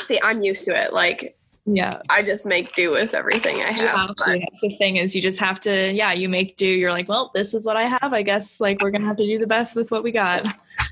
see, 0.05 0.19
I'm 0.23 0.41
used 0.41 0.65
to 0.65 0.75
it. 0.75 0.93
Like 0.93 1.31
Yeah. 1.65 1.91
I 2.09 2.21
just 2.21 2.45
make 2.45 2.75
do 2.75 2.91
with 2.91 3.13
everything 3.13 3.61
I 3.61 3.71
have. 3.71 3.89
have. 3.89 4.15
That's 4.17 4.61
the 4.61 4.75
thing 4.77 4.97
is 4.97 5.15
you 5.15 5.21
just 5.21 5.39
have 5.39 5.59
to, 5.61 5.91
yeah, 5.93 6.13
you 6.13 6.29
make 6.29 6.57
do. 6.57 6.67
You're 6.67 6.91
like, 6.91 7.09
well, 7.09 7.31
this 7.33 7.53
is 7.53 7.65
what 7.65 7.75
I 7.75 7.87
have. 7.87 8.13
I 8.13 8.21
guess 8.21 8.59
like 8.61 8.81
we're 8.81 8.91
going 8.91 9.01
to 9.01 9.07
have 9.07 9.17
to 9.17 9.25
do 9.25 9.39
the 9.39 9.47
best 9.47 9.75
with 9.75 9.89
what 9.91 10.03
we 10.03 10.11
got. 10.11 10.47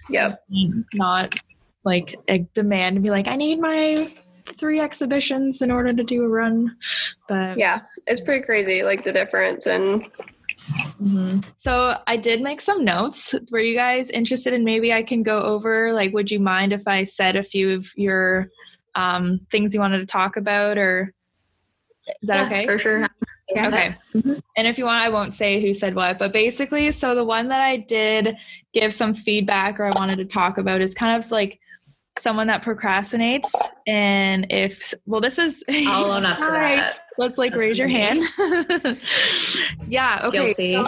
Yep. 0.09 0.43
Not 0.95 1.35
like 1.83 2.15
a 2.27 2.39
demand 2.53 2.95
and 2.95 3.03
be 3.03 3.09
like, 3.11 3.27
I 3.27 3.35
need 3.35 3.59
my 3.59 4.11
three 4.45 4.79
exhibitions 4.79 5.61
in 5.61 5.69
order 5.69 5.93
to 5.93 6.03
do 6.03 6.23
a 6.23 6.27
run. 6.27 6.75
But 7.27 7.57
Yeah. 7.57 7.81
It's 8.07 8.21
pretty 8.21 8.43
crazy, 8.43 8.83
like 8.83 9.03
the 9.03 9.13
difference 9.13 9.67
and 9.67 10.05
Mhm. 11.01 11.43
So 11.57 11.97
I 12.07 12.15
did 12.15 12.41
make 12.41 12.61
some 12.61 12.85
notes. 12.85 13.35
Were 13.51 13.59
you 13.59 13.75
guys 13.75 14.09
interested 14.09 14.53
in 14.53 14.63
maybe 14.63 14.93
I 14.93 15.03
can 15.03 15.21
go 15.23 15.39
over 15.39 15.91
like 15.93 16.13
would 16.13 16.31
you 16.31 16.39
mind 16.39 16.71
if 16.73 16.87
I 16.87 17.03
said 17.03 17.35
a 17.35 17.43
few 17.43 17.71
of 17.71 17.87
your 17.97 18.49
um, 18.95 19.41
things 19.51 19.73
you 19.73 19.79
wanted 19.79 19.99
to 19.99 20.05
talk 20.05 20.37
about 20.37 20.77
or 20.77 21.13
is 22.21 22.27
that 22.27 22.37
Yeah, 22.37 22.45
okay? 22.45 22.65
For 22.65 22.77
sure. 22.77 23.07
Yeah. 23.49 23.67
Okay. 23.67 23.95
Mm-hmm. 24.13 24.33
And 24.57 24.67
if 24.67 24.77
you 24.77 24.85
want, 24.85 25.03
I 25.03 25.09
won't 25.09 25.33
say 25.35 25.61
who 25.61 25.73
said 25.73 25.95
what, 25.95 26.17
but 26.17 26.33
basically, 26.33 26.91
so 26.91 27.15
the 27.15 27.23
one 27.23 27.49
that 27.49 27.61
I 27.61 27.77
did 27.77 28.35
give 28.73 28.93
some 28.93 29.13
feedback 29.13 29.79
or 29.79 29.85
I 29.85 29.91
wanted 29.95 30.17
to 30.17 30.25
talk 30.25 30.57
about 30.57 30.81
is 30.81 30.93
kind 30.93 31.21
of 31.21 31.29
like 31.31 31.59
someone 32.17 32.47
that 32.47 32.63
procrastinates. 32.63 33.51
And 33.87 34.47
if, 34.49 34.93
well, 35.05 35.21
this 35.21 35.37
is, 35.39 35.63
I'll 35.69 36.11
own 36.11 36.25
up 36.25 36.41
to 36.41 36.47
that. 36.47 36.99
let's 37.17 37.37
like 37.37 37.51
That's 37.51 37.59
raise 37.59 37.79
your 37.79 37.87
hand. 37.87 38.21
yeah. 39.87 40.21
Okay. 40.23 40.53
Guilty. 40.53 40.73
so 40.73 40.85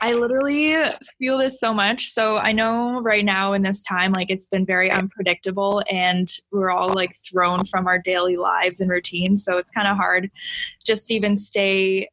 I 0.00 0.14
literally 0.14 0.76
feel 1.18 1.38
this 1.38 1.58
so 1.58 1.74
much. 1.74 2.12
So 2.12 2.38
I 2.38 2.52
know 2.52 3.00
right 3.00 3.24
now 3.24 3.52
in 3.52 3.62
this 3.62 3.82
time, 3.82 4.12
like 4.12 4.30
it's 4.30 4.46
been 4.46 4.64
very 4.64 4.90
unpredictable 4.90 5.82
and 5.90 6.30
we're 6.52 6.70
all 6.70 6.90
like 6.90 7.16
thrown 7.16 7.64
from 7.64 7.88
our 7.88 7.98
daily 7.98 8.36
lives 8.36 8.80
and 8.80 8.90
routines. 8.90 9.44
So 9.44 9.58
it's 9.58 9.72
kind 9.72 9.88
of 9.88 9.96
hard 9.96 10.30
just 10.84 11.08
to 11.08 11.14
even 11.14 11.36
stay 11.36 12.08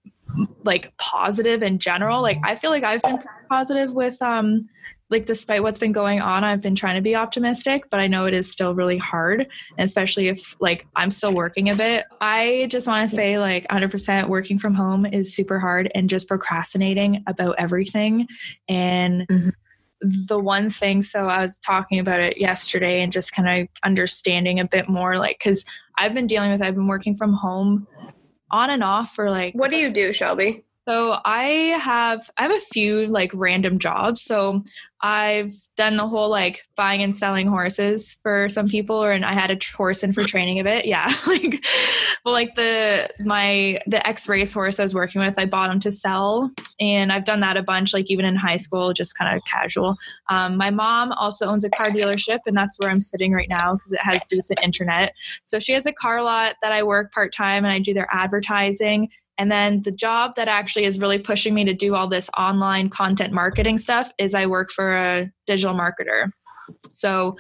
like 0.64 0.96
positive 0.98 1.62
in 1.62 1.78
general. 1.78 2.22
Like 2.22 2.40
I 2.44 2.56
feel 2.56 2.72
like 2.72 2.84
I've 2.84 3.04
been 3.04 3.24
positive 3.50 3.94
with 3.94 4.20
um 4.22 4.68
like 5.10 5.26
despite 5.26 5.62
what's 5.62 5.80
been 5.80 5.92
going 5.92 6.20
on, 6.20 6.44
I've 6.44 6.62
been 6.62 6.76
trying 6.76 6.96
to 6.96 7.02
be 7.02 7.16
optimistic, 7.16 7.84
but 7.92 8.00
I 8.00 8.08
know 8.08 8.26
it 8.26 8.34
is 8.34 8.52
still 8.52 8.74
really 8.74 8.98
hard, 8.98 9.42
and 9.78 9.86
especially 9.86 10.28
if 10.30 10.56
like 10.60 10.88
I'm 10.96 11.12
still 11.12 11.34
working 11.34 11.70
a 11.70 11.76
bit. 11.76 12.06
I 12.22 12.68
just 12.72 12.88
want 12.88 13.08
to 13.10 13.16
say 13.16 13.38
like 13.38 13.68
100% 13.68 14.28
working 14.30 14.58
from 14.58 14.74
home 14.74 15.06
is 15.06 15.36
super 15.36 15.60
hard 15.60 15.92
and 15.94 16.10
just 16.10 16.28
procrastinating 16.28 17.24
about 17.28 17.56
everything 17.60 18.28
and 18.68 19.28
Mhm. 19.30 19.52
the 20.28 20.38
one 20.40 20.70
thing 20.70 21.02
so 21.02 21.28
I 21.28 21.42
was 21.42 21.58
talking 21.60 22.00
about 22.00 22.20
it 22.20 22.38
yesterday 22.38 23.02
and 23.02 23.14
just 23.14 23.32
kind 23.32 23.48
of 23.48 23.68
understanding 23.84 24.60
a 24.60 24.66
bit 24.66 24.90
more 24.90 25.18
like 25.18 25.40
cuz 25.40 25.64
I've 25.98 26.14
been 26.14 26.28
dealing 26.28 26.52
with 26.52 26.62
I've 26.62 26.76
been 26.76 26.88
working 26.88 27.16
from 27.16 27.34
home 27.34 27.88
on 28.52 28.70
and 28.70 28.84
off 28.84 29.16
for 29.16 29.32
like 29.32 29.54
what 29.54 29.72
do 29.72 29.78
you 29.78 29.90
do, 29.90 30.12
Shelby? 30.14 30.65
So 30.88 31.20
I 31.26 31.76
have 31.80 32.30
I 32.38 32.44
have 32.44 32.52
a 32.52 32.60
few 32.60 33.08
like 33.08 33.32
random 33.34 33.80
jobs. 33.80 34.22
So 34.22 34.64
I've 35.02 35.54
done 35.78 35.98
the 35.98 36.08
whole 36.08 36.30
like 36.30 36.64
buying 36.76 37.02
and 37.02 37.16
selling 37.16 37.48
horses 37.48 38.18
for 38.22 38.50
some 38.50 38.68
people, 38.68 38.96
or 38.96 39.12
and 39.12 39.26
I 39.26 39.34
had 39.34 39.52
a 39.52 39.58
horse 39.76 40.04
in 40.04 40.14
for 40.14 40.22
training 40.28 40.60
of 40.60 40.68
it. 40.68 40.86
Yeah, 40.86 41.12
like 41.28 41.66
well, 42.24 42.34
like 42.34 42.56
the 42.56 43.10
my 43.24 43.80
the 43.88 44.06
ex 44.08 44.28
race 44.30 44.54
horse 44.54 44.80
I 44.80 44.84
was 44.84 44.94
working 44.94 45.22
with, 45.22 45.40
I 45.40 45.46
bought 45.46 45.72
him 45.72 45.80
to 45.82 45.92
sell, 45.92 46.52
and 46.80 47.12
I've 47.12 47.26
done 47.26 47.40
that 47.40 47.58
a 47.58 47.64
bunch. 47.64 47.94
Like 47.94 48.12
even 48.12 48.26
in 48.26 48.36
high 48.36 48.58
school, 48.58 48.94
just 48.94 49.18
kind 49.18 49.36
of 49.36 49.44
casual. 49.46 49.96
Um, 50.30 50.56
my 50.56 50.70
mom 50.70 51.12
also 51.14 51.48
owns 51.48 51.66
a 51.66 51.70
car 51.70 51.88
dealership, 51.88 52.40
and 52.46 52.56
that's 52.56 52.80
where 52.80 52.90
I'm 52.90 53.00
sitting 53.00 53.32
right 53.32 53.50
now 53.50 53.72
because 53.72 53.92
it 53.92 54.02
has 54.02 54.24
decent 54.26 54.64
internet. 54.64 55.14
So 55.46 55.60
she 55.60 55.74
has 55.74 55.88
a 55.88 55.94
car 55.94 56.22
lot 56.24 56.56
that 56.62 56.72
I 56.72 56.84
work 56.84 57.12
part 57.12 57.34
time, 57.34 57.66
and 57.66 57.74
I 57.74 57.80
do 57.80 57.94
their 57.94 58.08
advertising. 58.12 59.10
And 59.38 59.52
then 59.52 59.82
the 59.82 59.92
job 59.92 60.36
that 60.36 60.48
actually 60.48 60.86
is 60.86 61.00
really 61.00 61.20
pushing 61.20 61.54
me 61.54 61.66
to 61.66 61.74
do 61.74 61.96
all 61.96 62.08
this 62.08 62.30
online 62.38 62.90
content 62.90 63.34
marketing 63.34 63.78
stuff 63.78 64.12
is 64.18 64.34
I 64.34 64.46
work 64.46 64.72
for 64.72 64.96
a 64.96 65.32
digital 65.46 65.76
marketer. 65.76 66.32
So 66.94 67.38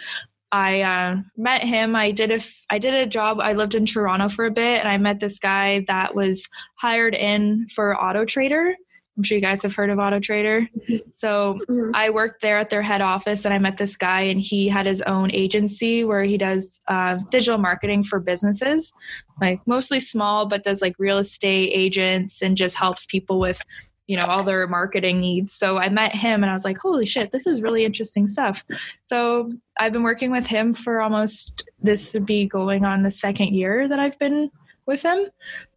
I 0.51 0.81
uh, 0.81 1.17
met 1.37 1.63
him. 1.63 1.95
I 1.95 2.11
did 2.11 2.31
a 2.31 2.35
f- 2.35 2.61
I 2.69 2.77
did 2.77 2.93
a 2.93 3.05
job. 3.05 3.39
I 3.39 3.53
lived 3.53 3.75
in 3.75 3.85
Toronto 3.85 4.29
for 4.29 4.45
a 4.45 4.51
bit, 4.51 4.79
and 4.79 4.87
I 4.87 4.97
met 4.97 5.19
this 5.19 5.39
guy 5.39 5.83
that 5.87 6.15
was 6.15 6.47
hired 6.75 7.15
in 7.15 7.67
for 7.73 7.99
Auto 7.99 8.25
Trader. 8.25 8.75
I'm 9.17 9.23
sure 9.23 9.35
you 9.37 9.41
guys 9.41 9.63
have 9.63 9.73
heard 9.73 9.89
of 9.89 9.97
Auto 9.99 10.19
Trader. 10.19 10.67
So 11.11 11.57
Mhm. 11.69 11.91
I 11.93 12.09
worked 12.09 12.41
there 12.41 12.57
at 12.57 12.69
their 12.69 12.81
head 12.81 13.01
office 13.01 13.45
and 13.45 13.53
I 13.53 13.59
met 13.59 13.77
this 13.77 13.95
guy 13.95 14.21
and 14.21 14.41
he 14.41 14.67
had 14.67 14.85
his 14.85 15.01
own 15.03 15.31
agency 15.31 16.03
where 16.03 16.23
he 16.23 16.37
does 16.37 16.81
uh, 16.87 17.19
digital 17.29 17.57
marketing 17.57 18.03
for 18.03 18.19
businesses, 18.19 18.93
like 19.39 19.59
mostly 19.65 19.99
small, 20.01 20.45
but 20.47 20.63
does 20.63 20.81
like 20.81 20.95
real 20.99 21.17
estate 21.17 21.71
agents 21.73 22.41
and 22.41 22.57
just 22.57 22.75
helps 22.75 23.05
people 23.05 23.39
with, 23.39 23.61
you 24.07 24.17
know, 24.17 24.25
all 24.25 24.43
their 24.43 24.67
marketing 24.67 25.21
needs. 25.21 25.53
So 25.53 25.77
I 25.77 25.87
met 25.87 26.13
him 26.13 26.43
and 26.43 26.49
I 26.49 26.53
was 26.53 26.65
like, 26.65 26.77
holy 26.77 27.05
shit, 27.05 27.31
this 27.31 27.47
is 27.47 27.61
really 27.61 27.85
interesting 27.85 28.27
stuff. 28.27 28.65
So 29.05 29.45
I've 29.79 29.93
been 29.93 30.03
working 30.03 30.29
with 30.31 30.45
him 30.45 30.73
for 30.73 30.99
almost, 31.01 31.69
this 31.81 32.13
would 32.13 32.25
be 32.25 32.47
going 32.47 32.83
on 32.83 33.03
the 33.03 33.11
second 33.11 33.53
year 33.55 33.87
that 33.87 33.97
I've 33.97 34.19
been 34.19 34.51
with 34.85 35.03
him. 35.03 35.27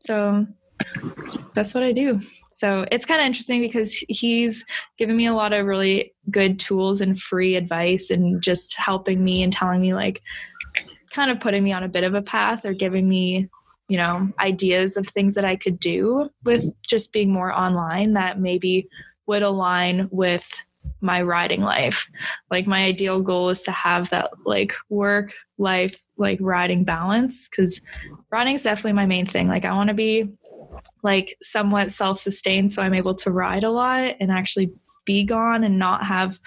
So 0.00 0.46
that's 1.54 1.72
what 1.74 1.82
I 1.84 1.92
do. 1.92 2.20
So 2.58 2.84
it's 2.90 3.04
kind 3.04 3.20
of 3.20 3.26
interesting 3.26 3.60
because 3.60 4.04
he's 4.08 4.64
given 4.98 5.16
me 5.16 5.26
a 5.26 5.32
lot 5.32 5.52
of 5.52 5.64
really 5.64 6.12
good 6.28 6.58
tools 6.58 7.00
and 7.00 7.16
free 7.16 7.54
advice 7.54 8.10
and 8.10 8.42
just 8.42 8.76
helping 8.76 9.22
me 9.22 9.44
and 9.44 9.52
telling 9.52 9.80
me 9.80 9.94
like 9.94 10.20
kind 11.12 11.30
of 11.30 11.38
putting 11.38 11.62
me 11.62 11.72
on 11.72 11.84
a 11.84 11.88
bit 11.88 12.02
of 12.02 12.14
a 12.14 12.22
path 12.22 12.64
or 12.64 12.72
giving 12.72 13.08
me 13.08 13.48
you 13.88 13.96
know 13.96 14.28
ideas 14.40 14.96
of 14.96 15.06
things 15.06 15.36
that 15.36 15.44
I 15.44 15.54
could 15.54 15.78
do 15.78 16.30
with 16.44 16.64
just 16.82 17.12
being 17.12 17.30
more 17.30 17.56
online 17.56 18.14
that 18.14 18.40
maybe 18.40 18.88
would 19.28 19.42
align 19.42 20.08
with 20.10 20.64
my 21.00 21.22
riding 21.22 21.60
life. 21.62 22.10
Like 22.50 22.66
my 22.66 22.82
ideal 22.86 23.20
goal 23.20 23.50
is 23.50 23.62
to 23.62 23.70
have 23.70 24.10
that 24.10 24.32
like 24.44 24.72
work 24.88 25.32
life 25.58 26.04
like 26.16 26.40
riding 26.40 26.82
balance 26.82 27.46
cuz 27.46 27.80
riding 28.32 28.56
is 28.56 28.62
definitely 28.62 28.94
my 28.94 29.06
main 29.06 29.26
thing. 29.26 29.46
Like 29.46 29.64
I 29.64 29.72
want 29.72 29.88
to 29.88 29.94
be 29.94 30.28
like 31.02 31.36
somewhat 31.42 31.90
self-sustained 31.90 32.72
so 32.72 32.82
i'm 32.82 32.94
able 32.94 33.14
to 33.14 33.30
ride 33.30 33.64
a 33.64 33.70
lot 33.70 34.14
and 34.20 34.30
actually 34.30 34.70
be 35.04 35.24
gone 35.24 35.64
and 35.64 35.78
not 35.78 36.04
have 36.04 36.38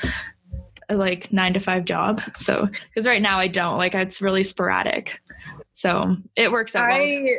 a 0.89 0.95
like 0.95 1.31
nine 1.31 1.53
to 1.53 1.59
five 1.59 1.85
job 1.85 2.21
so 2.37 2.67
because 2.89 3.07
right 3.07 3.21
now 3.21 3.39
i 3.39 3.47
don't 3.47 3.77
like 3.77 3.95
it's 3.95 4.21
really 4.21 4.43
sporadic 4.43 5.19
so 5.73 6.17
it 6.35 6.51
works 6.51 6.75
out 6.75 6.89
well. 6.89 7.01
I 7.01 7.37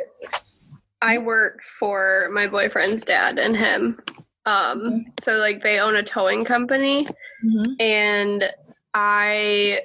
I 1.03 1.17
work 1.17 1.61
for 1.79 2.29
my 2.31 2.47
boyfriend's 2.47 3.03
dad 3.03 3.37
and 3.37 3.57
him. 3.57 3.99
Um, 4.45 5.05
so 5.19 5.33
like 5.33 5.61
they 5.61 5.79
own 5.79 5.97
a 5.97 6.03
towing 6.03 6.45
company, 6.45 7.05
Mhm. 7.45 7.75
and 7.81 8.53
I 8.93 9.81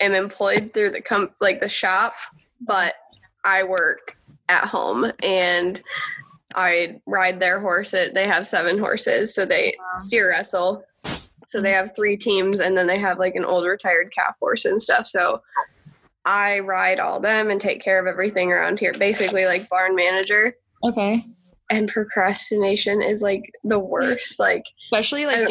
am 0.00 0.12
employed 0.14 0.72
through 0.74 0.90
the 0.90 1.00
com 1.00 1.30
like 1.40 1.60
the 1.60 1.68
shop, 1.68 2.14
but 2.60 2.94
I 3.44 3.62
work 3.62 4.16
at 4.48 4.64
home 4.64 5.10
and 5.22 5.82
I 6.54 7.00
ride 7.06 7.40
their 7.40 7.60
horses. 7.60 8.12
They 8.12 8.26
have 8.26 8.46
seven 8.46 8.78
horses, 8.78 9.34
so 9.34 9.44
they 9.44 9.76
steer 9.96 10.30
wrestle. 10.30 10.84
So 11.46 11.60
they 11.60 11.72
have 11.72 11.94
three 11.94 12.16
teams 12.16 12.60
and 12.60 12.76
then 12.76 12.86
they 12.86 12.98
have 12.98 13.18
like 13.18 13.34
an 13.36 13.44
old 13.44 13.64
retired 13.66 14.10
calf 14.12 14.34
horse 14.40 14.64
and 14.64 14.80
stuff. 14.80 15.06
So 15.06 15.42
I 16.24 16.60
ride 16.60 16.98
all 16.98 17.20
them 17.20 17.50
and 17.50 17.60
take 17.60 17.82
care 17.82 18.00
of 18.00 18.06
everything 18.06 18.50
around 18.50 18.80
here. 18.80 18.92
Basically 18.92 19.46
like 19.46 19.68
barn 19.68 19.94
manager. 19.94 20.56
Okay. 20.82 21.24
And 21.70 21.88
procrastination 21.88 23.02
is 23.02 23.22
like 23.22 23.52
the 23.62 23.78
worst. 23.78 24.40
Like 24.40 24.64
Especially 24.90 25.26
like 25.26 25.48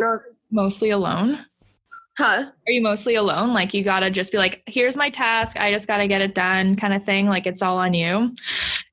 mostly 0.52 0.90
alone. 0.90 1.46
Huh? 2.18 2.46
Are 2.68 2.72
you 2.72 2.82
mostly 2.82 3.16
alone? 3.16 3.54
Like 3.54 3.74
you 3.74 3.84
gotta 3.84 4.10
just 4.10 4.32
be 4.32 4.38
like, 4.38 4.62
here's 4.68 4.98
my 4.98 5.10
task. 5.10 5.58
I 5.58 5.72
just 5.72 5.88
gotta 5.88 6.08
get 6.08 6.22
it 6.22 6.36
done, 6.36 6.76
kind 6.76 6.94
of 6.94 7.06
thing. 7.06 7.28
Like 7.28 7.48
it's 7.48 7.62
all 7.62 7.78
on 7.78 7.94
you. 7.94 8.36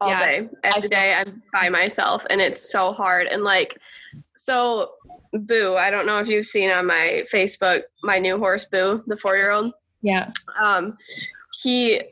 All 0.00 0.10
Yeah, 0.10 0.24
day. 0.24 0.48
Every 0.64 0.88
day 0.88 1.14
I'm 1.14 1.42
by 1.52 1.68
myself 1.68 2.26
and 2.30 2.40
it's 2.40 2.70
so 2.70 2.92
hard. 2.92 3.26
And 3.26 3.42
like, 3.42 3.78
so 4.36 4.92
Boo, 5.32 5.76
I 5.76 5.90
don't 5.90 6.06
know 6.06 6.18
if 6.18 6.28
you've 6.28 6.46
seen 6.46 6.70
on 6.70 6.86
my 6.86 7.24
Facebook, 7.32 7.82
my 8.02 8.18
new 8.18 8.38
horse 8.38 8.64
Boo, 8.64 9.02
the 9.06 9.16
four 9.16 9.36
year 9.36 9.50
old. 9.50 9.72
Yeah. 10.02 10.32
Um, 10.60 10.96
he, 11.62 12.02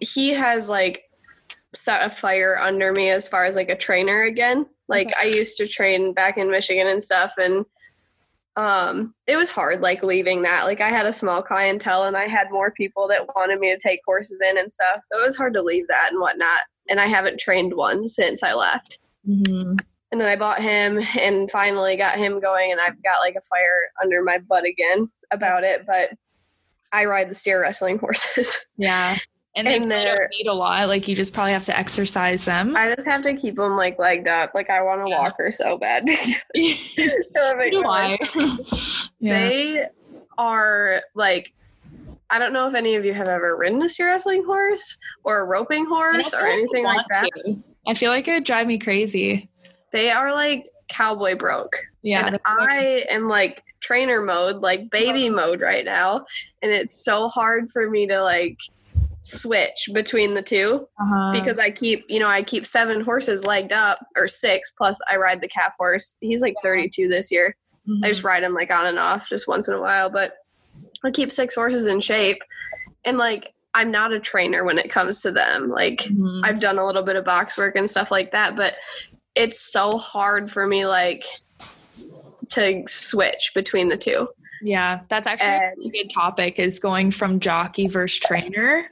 he 0.00 0.30
has 0.30 0.68
like 0.68 1.04
set 1.74 2.04
a 2.04 2.10
fire 2.10 2.58
under 2.58 2.92
me 2.92 3.10
as 3.10 3.28
far 3.28 3.44
as 3.44 3.54
like 3.54 3.70
a 3.70 3.76
trainer 3.76 4.22
again. 4.22 4.66
Like 4.88 5.12
I 5.18 5.24
used 5.24 5.56
to 5.58 5.68
train 5.68 6.12
back 6.12 6.36
in 6.36 6.50
Michigan 6.50 6.88
and 6.88 7.02
stuff 7.02 7.34
and 7.38 7.64
um 8.56 9.14
it 9.26 9.36
was 9.36 9.48
hard 9.48 9.80
like 9.80 10.02
leaving 10.02 10.42
that 10.42 10.64
like 10.64 10.80
i 10.80 10.88
had 10.88 11.06
a 11.06 11.12
small 11.12 11.40
clientele 11.40 12.04
and 12.04 12.16
i 12.16 12.26
had 12.26 12.50
more 12.50 12.72
people 12.72 13.06
that 13.06 13.26
wanted 13.36 13.60
me 13.60 13.70
to 13.70 13.78
take 13.78 14.04
courses 14.04 14.40
in 14.40 14.58
and 14.58 14.70
stuff 14.70 15.00
so 15.02 15.20
it 15.20 15.24
was 15.24 15.36
hard 15.36 15.54
to 15.54 15.62
leave 15.62 15.86
that 15.86 16.08
and 16.10 16.20
whatnot 16.20 16.60
and 16.90 17.00
i 17.00 17.06
haven't 17.06 17.40
trained 17.40 17.72
one 17.74 18.06
since 18.08 18.42
i 18.42 18.52
left 18.52 18.98
Mhm. 19.28 19.78
and 20.12 20.20
then 20.20 20.28
i 20.28 20.36
bought 20.36 20.60
him 20.62 21.00
and 21.18 21.50
finally 21.50 21.96
got 21.96 22.18
him 22.18 22.40
going 22.40 22.72
and 22.72 22.80
i've 22.80 23.02
got 23.02 23.20
like 23.20 23.36
a 23.36 23.40
fire 23.42 23.90
under 24.02 24.22
my 24.22 24.38
butt 24.38 24.64
again 24.64 25.08
about 25.30 25.62
it 25.64 25.84
but 25.86 26.10
i 26.92 27.04
ride 27.04 27.30
the 27.30 27.34
steer 27.34 27.60
wrestling 27.62 27.98
horses 28.04 28.58
Yeah. 28.76 29.16
And 29.56 29.66
they 29.66 29.78
And 29.78 29.90
don't 29.90 30.28
need 30.38 30.46
a 30.46 30.52
lot. 30.54 30.86
Like 30.86 31.08
you 31.08 31.16
just 31.16 31.34
probably 31.34 31.52
have 31.54 31.64
to 31.64 31.76
exercise 31.76 32.44
them. 32.44 32.76
i 32.76 32.94
just 32.94 33.06
have 33.08 33.22
to 33.22 33.34
keep 33.34 33.56
them 33.56 33.76
like 33.76 33.98
legged 33.98 34.28
up 34.28 34.52
like 34.54 34.70
i 34.70 34.80
want 34.80 35.04
to 35.04 35.10
Yeah. 35.10 35.18
walk 35.18 35.34
her 35.38 35.50
so 35.50 35.76
bad 35.76 36.06
Do 36.54 37.84
I? 37.86 38.16
yeah. 39.18 39.38
They 39.48 39.86
are 40.38 41.02
like 41.14 41.52
I 42.30 42.38
don't 42.38 42.52
know 42.52 42.68
if 42.68 42.74
any 42.74 42.94
of 42.94 43.04
you 43.04 43.12
have 43.12 43.28
ever 43.28 43.56
ridden 43.56 43.82
a 43.82 43.88
steer 43.88 44.08
wrestling 44.08 44.44
horse 44.44 44.96
or 45.24 45.40
a 45.40 45.44
roping 45.46 45.86
horse 45.86 46.32
or 46.32 46.46
anything 46.46 46.84
like 46.84 47.04
that. 47.10 47.28
to. 47.44 47.62
I 47.86 47.94
feel 47.94 48.10
like 48.10 48.28
it 48.28 48.32
would 48.32 48.44
drive 48.44 48.66
me 48.66 48.78
crazy. 48.78 49.50
They 49.92 50.10
are 50.10 50.32
like 50.32 50.66
cowboy 50.88 51.36
broke. 51.36 51.76
Yeah. 52.02 52.26
and 52.26 52.40
I 52.46 53.04
am 53.10 53.28
like 53.28 53.62
trainer 53.80 54.22
mode, 54.22 54.56
like 54.56 54.90
baby 54.90 55.28
mode 55.28 55.60
right 55.60 55.84
now, 55.84 56.24
and 56.62 56.70
it's 56.70 57.04
so 57.04 57.28
hard 57.28 57.70
for 57.70 57.90
me 57.90 58.06
to 58.06 58.22
like 58.22 58.58
switch 59.22 59.88
between 59.92 60.34
the 60.34 60.42
two 60.42 60.86
uh-huh. 60.98 61.32
because 61.32 61.58
I 61.58 61.70
keep, 61.70 62.04
you 62.08 62.20
know, 62.20 62.28
I 62.28 62.42
keep 62.42 62.64
seven 62.64 63.00
horses 63.00 63.44
legged 63.44 63.72
up 63.72 63.98
or 64.16 64.28
six 64.28 64.72
plus 64.76 64.98
I 65.10 65.16
ride 65.16 65.40
the 65.40 65.48
calf 65.48 65.74
horse. 65.78 66.16
He's 66.20 66.40
like 66.40 66.54
32 66.62 67.08
this 67.08 67.30
year. 67.30 67.56
I 68.04 68.08
just 68.08 68.22
ride 68.22 68.42
him 68.42 68.54
like 68.54 68.70
on 68.70 68.86
and 68.86 68.98
off 68.98 69.28
just 69.28 69.48
once 69.48 69.66
in 69.66 69.74
a 69.74 69.80
while, 69.80 70.10
but 70.10 70.34
I 71.04 71.10
keep 71.10 71.32
six 71.32 71.54
horses 71.54 71.86
in 71.86 72.00
shape. 72.00 72.38
And 73.04 73.18
like 73.18 73.52
I'm 73.74 73.90
not 73.90 74.12
a 74.12 74.20
trainer 74.20 74.64
when 74.64 74.78
it 74.78 74.90
comes 74.90 75.20
to 75.22 75.30
them. 75.30 75.68
Like 75.70 76.00
Mhm. 76.00 76.40
I've 76.44 76.60
done 76.60 76.78
a 76.78 76.84
little 76.86 77.02
bit 77.02 77.16
of 77.16 77.24
box 77.24 77.56
work 77.56 77.76
and 77.76 77.88
stuff 77.88 78.10
like 78.10 78.32
that, 78.32 78.56
but 78.56 78.74
it's 79.34 79.60
so 79.60 79.92
hard 79.92 80.50
for 80.50 80.66
me 80.66 80.86
like 80.86 81.24
to 82.50 82.82
switch 82.88 83.52
between 83.54 83.88
the 83.88 83.96
two. 83.96 84.28
Yeah, 84.62 85.00
that's 85.08 85.26
actually 85.26 85.48
a 85.48 85.52
And- 85.52 85.78
really 85.78 85.90
good 86.02 86.10
topic 86.10 86.58
is 86.58 86.78
going 86.78 87.12
from 87.12 87.40
jockey 87.40 87.86
versus 87.86 88.18
trainer. 88.18 88.86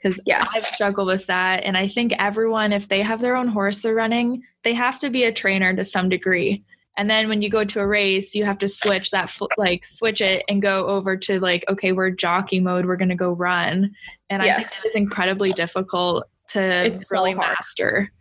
Because 0.00 0.20
Yes. 0.26 0.52
I've 0.54 0.62
struggled 0.74 1.08
with 1.08 1.26
that. 1.26 1.64
And 1.64 1.76
I 1.76 1.88
think 1.88 2.12
everyone, 2.20 2.72
if 2.72 2.86
they 2.88 3.00
have 3.02 3.20
their 3.20 3.34
own 3.34 3.48
horse 3.48 3.78
they're 3.80 3.94
running, 3.96 4.44
they 4.62 4.74
have 4.74 5.00
to 5.00 5.10
be 5.10 5.24
a 5.24 5.32
trainer 5.32 5.74
to 5.74 5.84
some 5.84 6.08
degree. 6.08 6.62
And 6.98 7.08
then 7.08 7.28
when 7.28 7.40
you 7.42 7.48
go 7.48 7.64
to 7.64 7.80
a 7.80 7.86
race, 7.86 8.34
you 8.34 8.44
have 8.44 8.58
to 8.58 8.68
switch 8.68 9.12
that, 9.12 9.32
like, 9.56 9.84
switch 9.84 10.20
it 10.20 10.42
and 10.48 10.60
go 10.60 10.86
over 10.88 11.16
to, 11.16 11.38
like, 11.40 11.64
okay, 11.68 11.92
we're 11.92 12.10
jockey 12.10 12.58
mode, 12.60 12.84
we're 12.86 12.96
going 12.96 13.08
to 13.08 13.14
go 13.14 13.30
run. 13.32 13.94
And 14.28 14.42
I 14.42 14.46
think 14.56 14.66
it 14.66 14.86
is 14.88 14.94
incredibly 14.96 15.50
difficult 15.50 16.24
to 16.48 16.60
It's 16.60 17.10
really 17.12 17.32
hard. 17.32 17.48
master. 17.48 18.12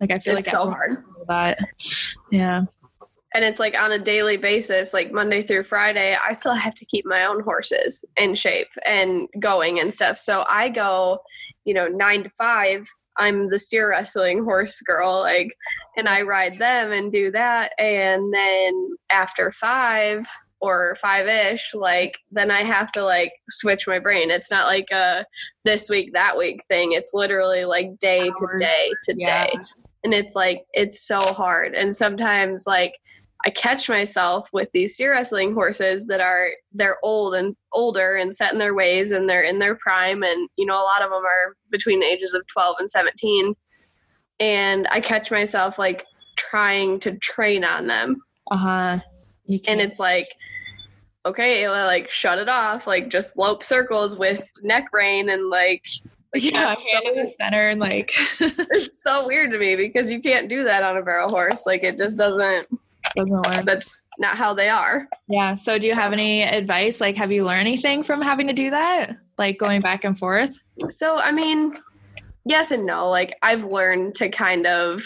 Like, 0.00 0.10
I 0.10 0.18
feel 0.18 0.36
It's 0.36 0.46
like 0.46 0.54
so 0.54 0.70
hard. 0.70 1.04
that. 1.28 1.58
Yeah. 2.30 2.62
and 3.34 3.44
it's 3.44 3.58
like 3.60 3.78
on 3.78 3.92
a 3.92 3.98
daily 3.98 4.38
basis 4.38 4.94
like 4.94 5.12
monday 5.12 5.42
through 5.42 5.62
friday 5.62 6.16
i 6.26 6.32
still 6.32 6.54
have 6.54 6.74
to 6.74 6.86
keep 6.86 7.04
my 7.04 7.24
own 7.26 7.42
horses 7.42 8.02
in 8.18 8.34
shape 8.34 8.68
and 8.86 9.28
going 9.38 9.78
and 9.78 9.92
stuff 9.92 10.16
so 10.16 10.44
i 10.48 10.70
go 10.70 11.18
you 11.66 11.74
know 11.74 11.86
nine 11.88 12.22
to 12.22 12.30
five 12.30 12.88
i'm 13.18 13.48
the 13.50 13.58
steer 13.58 13.90
wrestling 13.90 14.44
horse 14.44 14.80
girl 14.80 15.20
like 15.20 15.54
and 15.96 16.08
i 16.08 16.22
ride 16.22 16.58
them 16.58 16.92
and 16.92 17.10
do 17.12 17.30
that. 17.32 17.72
And 17.78 18.32
then 18.32 18.90
after 19.10 19.50
five 19.52 20.26
or 20.60 20.96
five-ish 21.00 21.72
like 21.74 22.18
then 22.32 22.50
i 22.50 22.62
have 22.62 22.90
to 22.92 23.04
like 23.04 23.32
switch 23.48 23.86
my 23.86 23.98
brain. 23.98 24.30
It's 24.30 24.50
not 24.50 24.66
like 24.66 24.90
a 24.90 25.24
this 25.64 25.88
week 25.90 26.12
that 26.14 26.36
week 26.36 26.60
thing. 26.68 26.92
It's 26.92 27.10
literally 27.14 27.64
like 27.64 27.98
day 27.98 28.28
to 28.28 28.46
day 28.58 28.90
to 29.04 29.14
Yeah. 29.16 29.46
day. 29.46 29.52
And 30.04 30.14
it's 30.14 30.34
like 30.34 30.64
it's 30.72 31.06
so 31.06 31.18
hard. 31.20 31.74
And 31.74 31.94
sometimes 31.94 32.64
like 32.66 32.94
i 33.44 33.50
catch 33.50 33.88
myself 33.88 34.48
with 34.52 34.68
these 34.72 34.94
steer 34.94 35.12
wrestling 35.12 35.54
horses 35.54 36.06
that 36.06 36.20
are 36.20 36.48
they're 36.72 36.98
old 37.02 37.34
and 37.34 37.56
older 37.72 38.16
and 38.16 38.34
set 38.34 38.52
in 38.52 38.58
their 38.58 38.74
ways 38.74 39.10
and 39.12 39.28
they're 39.28 39.42
in 39.42 39.58
their 39.58 39.76
prime 39.76 40.22
and 40.22 40.48
you 40.56 40.66
know 40.66 40.74
a 40.80 40.82
lot 40.82 41.02
of 41.02 41.10
them 41.10 41.24
are 41.24 41.54
between 41.70 42.00
the 42.00 42.06
ages 42.06 42.34
of 42.34 42.46
12 42.48 42.76
and 42.78 42.90
17 42.90 43.54
and 44.40 44.86
i 44.90 45.00
catch 45.00 45.30
myself 45.30 45.78
like 45.78 46.04
trying 46.36 46.98
to 47.00 47.16
train 47.18 47.64
on 47.64 47.86
them 47.86 48.16
Uh 48.50 48.56
huh. 48.56 48.98
You 49.46 49.58
and 49.66 49.80
it's 49.80 49.98
like 49.98 50.28
okay 51.26 51.62
Ayla, 51.62 51.86
like 51.86 52.10
shut 52.10 52.38
it 52.38 52.48
off 52.48 52.86
like 52.86 53.08
just 53.08 53.36
lope 53.36 53.62
circles 53.62 54.18
with 54.18 54.48
neck 54.62 54.86
rein 54.92 55.30
and 55.30 55.48
like 55.48 55.84
yeah, 56.34 56.74
so- 56.74 57.08
in 57.08 57.16
the 57.16 57.32
center 57.40 57.68
and 57.70 57.80
like 57.80 58.12
it's 58.40 59.02
so 59.02 59.26
weird 59.26 59.50
to 59.50 59.58
me 59.58 59.76
because 59.76 60.10
you 60.10 60.20
can't 60.20 60.48
do 60.48 60.62
that 60.64 60.82
on 60.82 60.96
a 60.96 61.02
barrel 61.02 61.28
horse 61.28 61.64
like 61.66 61.82
it 61.82 61.96
just 61.96 62.16
doesn't. 62.18 62.66
That's 63.64 64.04
not 64.18 64.36
how 64.36 64.54
they 64.54 64.68
are 64.68 65.08
Yeah. 65.28 65.54
So, 65.54 65.78
do 65.78 65.86
you 65.86 65.94
have 65.94 66.12
any 66.12 66.42
advice? 66.42 67.00
Like, 67.00 67.16
have 67.16 67.32
you 67.32 67.44
learned 67.44 67.66
anything 67.66 68.02
from 68.02 68.20
having 68.20 68.46
to 68.48 68.52
do 68.52 68.70
that? 68.70 69.16
Like 69.38 69.58
going 69.58 69.80
back 69.80 70.04
and 70.04 70.18
forth? 70.18 70.58
so 70.88 71.16
i 71.16 71.32
mean 71.32 71.74
yes 72.44 72.70
and 72.70 72.86
no 72.86 73.08
like 73.10 73.36
i've 73.42 73.64
learned 73.64 74.14
to 74.14 74.28
kind 74.28 74.64
of 74.64 75.02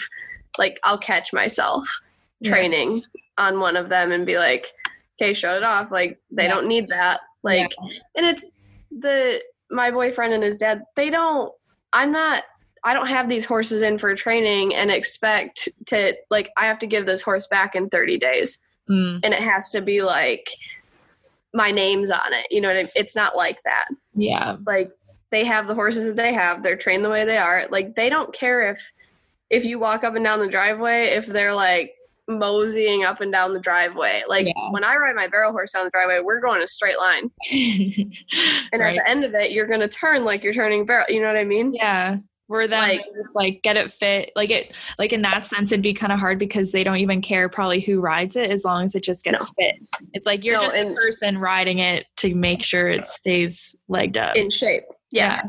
like 0.59 0.77
i'll 0.83 0.99
catch 0.99 1.33
myself 1.33 1.87
Yeah. 2.41 2.51
training 2.51 3.01
on 3.39 3.59
one 3.59 3.75
of 3.75 3.89
them 3.89 4.11
and 4.11 4.23
be 4.23 4.37
like 4.37 4.71
okay 5.19 5.33
shut 5.33 5.57
it 5.57 5.63
off 5.63 5.89
like 5.91 6.19
they 6.29 6.43
Yeah. 6.43 6.49
don't 6.53 6.67
need 6.67 6.89
that 6.89 7.21
like 7.41 7.73
and 8.15 8.23
it's 8.23 8.51
the 8.91 9.41
my 9.71 9.89
boyfriend 9.89 10.31
and 10.31 10.43
his 10.43 10.57
dad 10.57 10.83
they 10.95 11.09
don't 11.09 11.51
i'm 11.91 12.11
not 12.11 12.43
i 12.83 12.93
don't 12.93 13.07
have 13.07 13.29
these 13.29 13.45
horses 13.45 13.81
in 13.81 13.97
for 13.97 14.13
training 14.15 14.73
and 14.75 14.91
expect 14.91 15.69
to 15.85 16.13
like 16.29 16.49
i 16.57 16.65
have 16.65 16.79
to 16.79 16.87
give 16.87 17.05
this 17.05 17.21
horse 17.21 17.47
back 17.47 17.75
in 17.75 17.89
30 17.89 18.17
days 18.19 18.59
Mm, 18.89 19.21
and 19.23 19.33
it 19.33 19.39
has 19.39 19.71
to 19.71 19.81
be 19.81 20.01
like 20.03 20.49
my 21.53 21.71
name's 21.71 22.11
on 22.11 22.33
it 22.33 22.45
you 22.51 22.59
know 22.59 22.67
what 22.67 22.75
I 22.75 22.81
mean? 22.83 22.91
it's 22.95 23.15
not 23.15 23.33
like 23.37 23.63
that 23.63 23.85
yeah. 24.13 24.57
like 24.65 24.91
they 25.31 25.45
have 25.45 25.67
the 25.67 25.73
horses 25.73 26.05
that 26.07 26.17
they 26.17 26.33
have 26.33 26.63
they're 26.63 26.75
trained 26.75 27.05
the 27.05 27.09
way 27.09 27.23
they 27.23 27.37
are 27.37 27.63
like 27.71 27.95
they 27.95 28.09
don't 28.09 28.33
care 28.33 28.69
if 28.71 28.91
if 29.49 29.63
you 29.63 29.79
walk 29.79 30.03
up 30.03 30.15
and 30.15 30.25
down 30.25 30.39
the 30.39 30.49
driveway 30.49 31.05
if 31.05 31.25
they're 31.27 31.53
like 31.55 31.93
moseying 32.27 33.05
up 33.05 33.21
and 33.21 33.31
down 33.31 33.53
the 33.53 33.59
driveway 33.61 34.23
like 34.27 34.47
Yeah. 34.47 34.69
when 34.71 34.83
i 34.83 34.95
ride 34.97 35.15
my 35.15 35.27
barrel 35.27 35.51
horse 35.53 35.71
down 35.71 35.85
the 35.85 35.91
driveway 35.91 36.19
we're 36.19 36.41
going 36.41 36.61
a 36.61 36.67
straight 36.67 36.97
line 36.99 37.31
and 37.53 38.81
right. 38.81 38.97
at 38.97 39.03
the 39.05 39.09
end 39.09 39.23
of 39.23 39.33
it 39.33 39.51
you're 39.51 39.67
going 39.67 39.79
to 39.79 39.87
turn 39.87 40.25
like 40.25 40.43
you're 40.43 40.53
turning 40.53 40.85
barrel 40.85 41.05
you 41.07 41.21
know 41.21 41.27
what 41.27 41.37
i 41.37 41.43
mean 41.45 41.73
Yeah. 41.73 42.17
Where 42.53 42.67
then 42.67 42.79
Like- 42.81 43.05
just 43.17 43.35
like 43.35 43.63
get 43.63 43.77
it 43.77 43.91
fit. 43.91 44.31
Like 44.35 44.51
it 44.51 44.75
like 44.99 45.11
in 45.11 45.23
that 45.23 45.47
sense 45.47 45.71
it'd 45.71 45.81
be 45.81 45.91
kind 45.91 46.13
of 46.13 46.19
hard 46.19 46.37
because 46.37 46.71
they 46.71 46.83
don't 46.83 46.97
even 46.97 47.19
care 47.19 47.49
probably 47.49 47.79
who 47.79 47.99
rides 47.99 48.35
it 48.35 48.51
as 48.51 48.63
long 48.63 48.85
as 48.85 48.93
it 48.93 49.01
just 49.03 49.23
gets 49.23 49.43
fit. 49.57 49.83
It's 50.13 50.27
like 50.27 50.45
you're 50.45 50.53
No, 50.57 50.61
just 50.61 50.75
the 50.75 50.81
and- 50.81 50.95
person 50.95 51.39
riding 51.39 51.79
it 51.79 52.05
to 52.17 52.35
make 52.35 52.61
sure 52.61 52.89
it 52.89 53.09
stays 53.09 53.75
legged 53.87 54.17
up. 54.17 54.35
in 54.35 54.51
shape 54.51 54.83
yeah. 55.09 55.41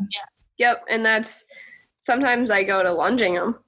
yep 0.56 0.82
and 0.88 1.04
that's 1.04 1.44
sometimes 2.00 2.50
i 2.50 2.62
go 2.62 2.82
to 2.82 2.90
lunging 2.92 3.34
them 3.34 3.58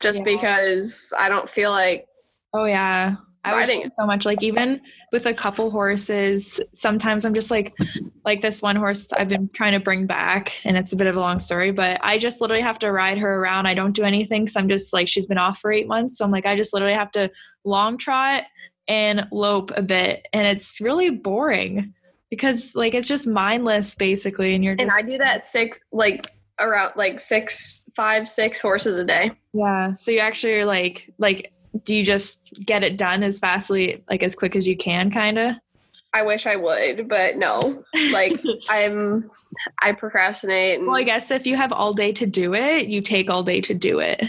just 0.00 0.18
Yeah. 0.20 0.24
because 0.24 1.12
i 1.18 1.28
don't 1.28 1.50
feel 1.50 1.70
like 1.72 2.06
Oh 2.54 2.64
yeah. 2.64 3.16
I 3.46 3.52
would 3.52 3.58
Riding 3.60 3.80
find 3.82 3.94
so 3.94 4.06
much 4.06 4.26
like 4.26 4.42
even 4.42 4.80
with 5.12 5.26
a 5.26 5.32
couple 5.32 5.70
horses, 5.70 6.60
sometimes 6.74 7.24
I'm 7.24 7.32
just 7.32 7.48
like 7.48 7.76
like 8.24 8.42
this 8.42 8.60
one 8.60 8.74
horse 8.74 9.12
I've 9.12 9.28
been 9.28 9.48
trying 9.50 9.72
to 9.72 9.80
bring 9.80 10.04
back 10.04 10.52
and 10.64 10.76
it's 10.76 10.92
a 10.92 10.96
bit 10.96 11.06
of 11.06 11.14
a 11.14 11.20
long 11.20 11.38
story, 11.38 11.70
but 11.70 12.00
I 12.02 12.18
just 12.18 12.40
literally 12.40 12.62
have 12.62 12.80
to 12.80 12.90
ride 12.90 13.18
her 13.18 13.36
around. 13.36 13.66
I 13.66 13.74
don't 13.74 13.92
do 13.92 14.02
anything 14.02 14.48
so 14.48 14.58
I'm 14.58 14.68
just 14.68 14.92
like 14.92 15.06
she's 15.06 15.26
been 15.26 15.38
off 15.38 15.60
for 15.60 15.70
8 15.70 15.86
months. 15.86 16.18
So 16.18 16.24
I'm 16.24 16.32
like 16.32 16.44
I 16.44 16.56
just 16.56 16.74
literally 16.74 16.94
have 16.94 17.12
to 17.12 17.30
long 17.64 17.98
trot 17.98 18.42
and 18.88 19.28
lope 19.30 19.70
a 19.76 19.82
bit 19.82 20.26
and 20.32 20.44
it's 20.44 20.80
really 20.80 21.10
boring 21.10 21.94
because 22.30 22.74
like 22.74 22.94
it's 22.94 23.06
just 23.06 23.28
mindless 23.28 23.94
basically 23.94 24.56
and 24.56 24.64
you're 24.64 24.74
just 24.74 24.82
And 24.82 24.90
I 24.92 25.08
do 25.08 25.18
that 25.18 25.42
six 25.42 25.78
like 25.92 26.26
around 26.58 26.94
like 26.96 27.20
six, 27.20 27.84
five, 27.94 28.26
six 28.26 28.60
horses 28.60 28.96
a 28.96 29.04
day. 29.04 29.30
yeah 29.52 29.94
so 29.94 30.10
you 30.10 30.18
actually 30.18 30.54
are 30.58 30.64
like 30.64 31.12
like 31.18 31.52
do 31.84 31.94
you 31.94 32.04
just 32.04 32.42
get 32.64 32.82
it 32.82 32.96
done 32.96 33.22
as 33.22 33.38
fastly 33.38 34.02
like 34.08 34.22
as 34.22 34.34
quick 34.34 34.56
as 34.56 34.66
you 34.66 34.76
can 34.76 35.10
kind 35.10 35.38
of 35.38 35.54
I 36.12 36.22
wish 36.22 36.46
I 36.46 36.56
would, 36.56 37.08
but 37.08 37.36
no. 37.36 37.84
Like 38.10 38.40
I'm 38.70 39.28
I 39.82 39.92
procrastinate 39.92 40.78
and 40.78 40.86
well 40.86 40.96
i 40.96 41.02
guess 41.02 41.30
if 41.30 41.46
you 41.46 41.56
have 41.56 41.72
all 41.72 41.92
day 41.92 42.12
to 42.12 42.26
do 42.26 42.54
it 42.54 42.86
you 42.86 43.02
take 43.02 43.28
all 43.28 43.42
day 43.42 43.60
to 43.60 43.74
do 43.74 43.98
it 43.98 44.22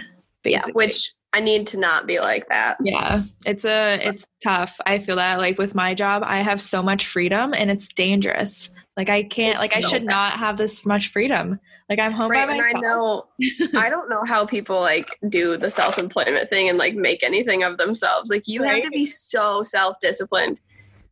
yeah, 0.44 0.64
which 0.74 1.14
I 1.34 1.40
need 1.40 1.68
to 1.68 1.78
not 1.78 2.08
be 2.08 2.20
like 2.20 2.48
that. 2.50 2.78
Yeah, 2.82 3.24
it's 3.46 3.66
a 3.66 4.00
it's 4.02 4.26
tough. 4.44 4.80
I 4.86 5.00
feel 5.00 5.18
that 5.18 5.40
like 5.40 5.58
with 5.58 5.76
my 5.76 5.94
job, 5.94 6.24
I 6.26 6.42
have 6.42 6.62
so 6.62 6.82
much 6.82 7.06
freedom 7.06 7.54
and 7.54 7.70
it's 7.70 7.90
dangerous. 7.90 8.70
Like 8.98 9.10
I 9.12 9.22
can't 9.24 9.62
It's 9.62 9.74
like 9.74 9.76
I 9.86 9.88
should 9.88 10.06
bad. 10.08 10.16
not 10.16 10.34
have 10.40 10.58
this 10.58 10.84
much 10.86 11.10
freedom. 11.10 11.60
Like 11.88 12.00
I'm 12.00 12.12
home 12.12 12.32
Right, 12.32 12.48
by 12.48 12.54
and 12.54 12.62
I 12.62 12.80
know 12.80 13.28
I 13.78 13.90
don't 13.90 14.10
know 14.10 14.24
how 14.26 14.46
people 14.46 14.82
like 14.82 15.08
do 15.30 15.56
the 15.56 15.70
self 15.70 16.00
employment 16.00 16.50
thing 16.50 16.68
and 16.68 16.80
like 16.80 16.96
make 16.96 17.22
anything 17.24 17.62
of 17.64 17.78
themselves. 17.78 18.32
Like 18.32 18.48
you 18.48 18.64
have 18.64 18.82
to 18.82 18.90
be 18.90 19.06
so 19.06 19.62
self 19.62 20.00
disciplined 20.02 20.60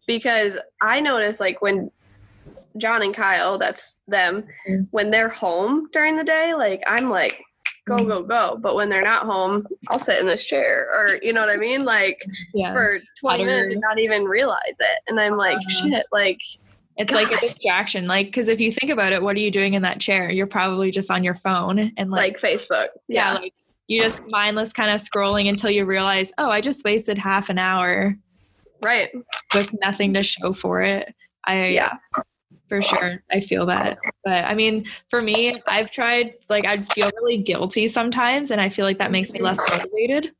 because 0.07 0.57
I 0.81 0.99
notice 0.99 1.39
like 1.39 1.61
when 1.61 1.91
John 2.77 3.01
and 3.03 3.13
Kyle, 3.13 3.57
that's 3.57 3.97
them, 4.07 4.43
Mm. 4.67 4.87
when 4.91 5.11
they're 5.11 5.29
home 5.29 5.87
during 5.93 6.17
the 6.17 6.23
day, 6.23 6.53
like 6.55 6.83
I'm 6.87 7.09
like 7.11 7.33
go 7.87 7.97
go 7.97 8.23
go, 8.23 8.57
but 8.59 8.73
when 8.75 8.89
they're 8.89 9.03
not 9.03 9.27
home, 9.27 9.65
I'll 9.89 9.99
sit 9.99 10.19
in 10.19 10.25
this 10.25 10.43
chair 10.43 10.87
or 10.91 11.19
you 11.21 11.33
know 11.33 11.41
what 11.41 11.51
I 11.51 11.57
mean, 11.57 11.85
like 11.85 12.25
yeah. 12.53 12.73
for 12.73 12.99
20 13.19 13.45
minutes 13.45 13.71
and 13.71 13.79
not 13.79 13.99
even 13.99 14.25
realize 14.25 14.57
it. 14.79 14.99
And 15.07 15.19
I'm 15.19 15.37
like, 15.37 15.57
Uh, 15.57 15.69
shit, 15.69 16.05
like 16.11 16.39
It's 16.97 17.13
like 17.13 17.31
a 17.31 17.39
distraction. 17.39 18.07
Like 18.07 18.31
cuz 18.33 18.47
if 18.47 18.61
you 18.61 18.71
think 18.71 18.91
about 18.91 19.11
it, 19.13 19.21
what 19.21 19.35
are 19.35 19.39
you 19.39 19.51
doing 19.51 19.73
in 19.73 19.81
that 19.81 19.99
chair? 19.99 20.29
You're 20.29 20.47
probably 20.47 20.91
just 20.91 21.11
on 21.11 21.23
your 21.23 21.33
phone 21.35 21.91
and 21.97 22.09
like, 22.09 22.41
like 22.41 22.41
Facebook. 22.41 22.87
yeah, 23.07 23.33
Yeah. 23.33 23.39
like 23.39 23.53
you 23.87 24.01
just 24.01 24.21
mindless 24.27 24.71
kind 24.73 24.89
of 24.89 24.99
scrolling 25.01 25.47
until 25.47 25.69
you 25.69 25.85
realize, 25.85 26.31
"Oh, 26.39 26.49
I 26.49 26.59
just 26.61 26.83
wasted 26.83 27.17
half 27.19 27.49
an 27.49 27.59
hour 27.59 28.15
right. 28.81 29.09
with 29.53 29.69
nothing 29.81 30.13
to 30.15 30.23
show 30.23 30.53
for 30.53 30.81
it." 30.81 31.13
I 31.45 31.67
Yeah. 31.67 31.93
for 32.67 32.81
sure 32.81 33.21
i 33.31 33.39
feel 33.39 33.63
that 33.67 33.99
but 34.23 34.43
i 34.45 34.55
mean 34.55 34.83
for 35.11 35.21
me 35.21 35.61
i've 35.69 35.91
tried 35.91 36.33
like 36.49 36.65
i 36.65 36.77
feel 36.95 37.11
really 37.21 37.37
guilty 37.37 37.87
sometimes 37.87 38.49
and 38.49 38.59
i 38.59 38.67
feel 38.67 38.85
like 38.85 38.97
that 38.97 39.11
makes 39.11 39.31
me 39.31 39.39
less 39.39 39.59
motivated 39.69 40.31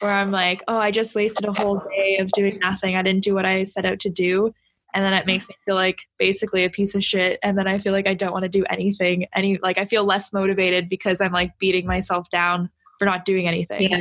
where 0.00 0.10
i'm 0.10 0.32
like 0.32 0.64
oh 0.66 0.78
i 0.78 0.90
just 0.90 1.14
wasted 1.14 1.46
a 1.46 1.52
whole 1.52 1.78
day 1.96 2.16
of 2.18 2.28
doing 2.32 2.58
nothing 2.58 2.96
i 2.96 3.02
didn't 3.02 3.22
do 3.22 3.36
what 3.36 3.46
i 3.46 3.62
set 3.62 3.84
out 3.84 4.00
to 4.00 4.10
do 4.10 4.52
and 4.94 5.04
then 5.04 5.12
it 5.12 5.26
makes 5.26 5.48
me 5.48 5.54
feel 5.64 5.74
like 5.74 6.00
basically 6.18 6.64
a 6.64 6.70
piece 6.70 6.94
of 6.94 7.02
shit 7.04 7.38
and 7.42 7.56
then 7.58 7.66
i 7.66 7.78
feel 7.78 7.92
like 7.92 8.06
i 8.06 8.14
don't 8.14 8.32
want 8.32 8.42
to 8.44 8.48
do 8.48 8.64
anything 8.70 9.26
any 9.34 9.58
like 9.58 9.78
i 9.78 9.84
feel 9.84 10.04
less 10.04 10.32
motivated 10.32 10.88
because 10.88 11.20
i'm 11.20 11.32
like 11.32 11.56
beating 11.58 11.86
myself 11.86 12.28
down 12.30 12.70
for 12.98 13.06
not 13.06 13.24
doing 13.24 13.48
anything 13.48 13.82
Yeah. 13.90 13.96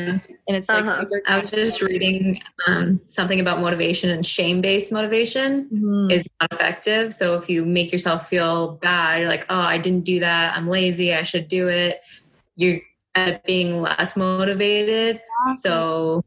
and 0.47 0.57
it's 0.57 0.67
like 0.67 0.83
Uh-huh. 0.83 1.05
I 1.25 1.39
was 1.39 1.51
just 1.51 1.81
reading 1.81 2.41
um, 2.67 2.99
something 3.05 3.39
about 3.39 3.61
motivation 3.61 4.09
and 4.09 4.25
shame 4.25 4.59
based 4.61 4.91
motivation 4.91 5.69
Mhm. 5.73 6.11
is 6.11 6.25
not 6.41 6.51
effective. 6.51 7.13
So 7.13 7.35
if 7.35 7.49
you 7.49 7.63
make 7.63 7.93
yourself 7.93 8.27
feel 8.27 8.73
bad, 8.81 9.21
you're 9.21 9.29
like, 9.29 9.45
oh, 9.49 9.55
I 9.57 9.77
didn't 9.77 10.03
do 10.03 10.19
that. 10.19 10.53
I'm 10.57 10.67
lazy. 10.67 11.13
I 11.13 11.23
should 11.23 11.47
do 11.47 11.69
it. 11.69 12.01
You're 12.57 12.81
end 13.15 13.35
up 13.35 13.45
being 13.45 13.81
less 13.81 14.17
motivated. 14.17 15.21
So 15.55 16.25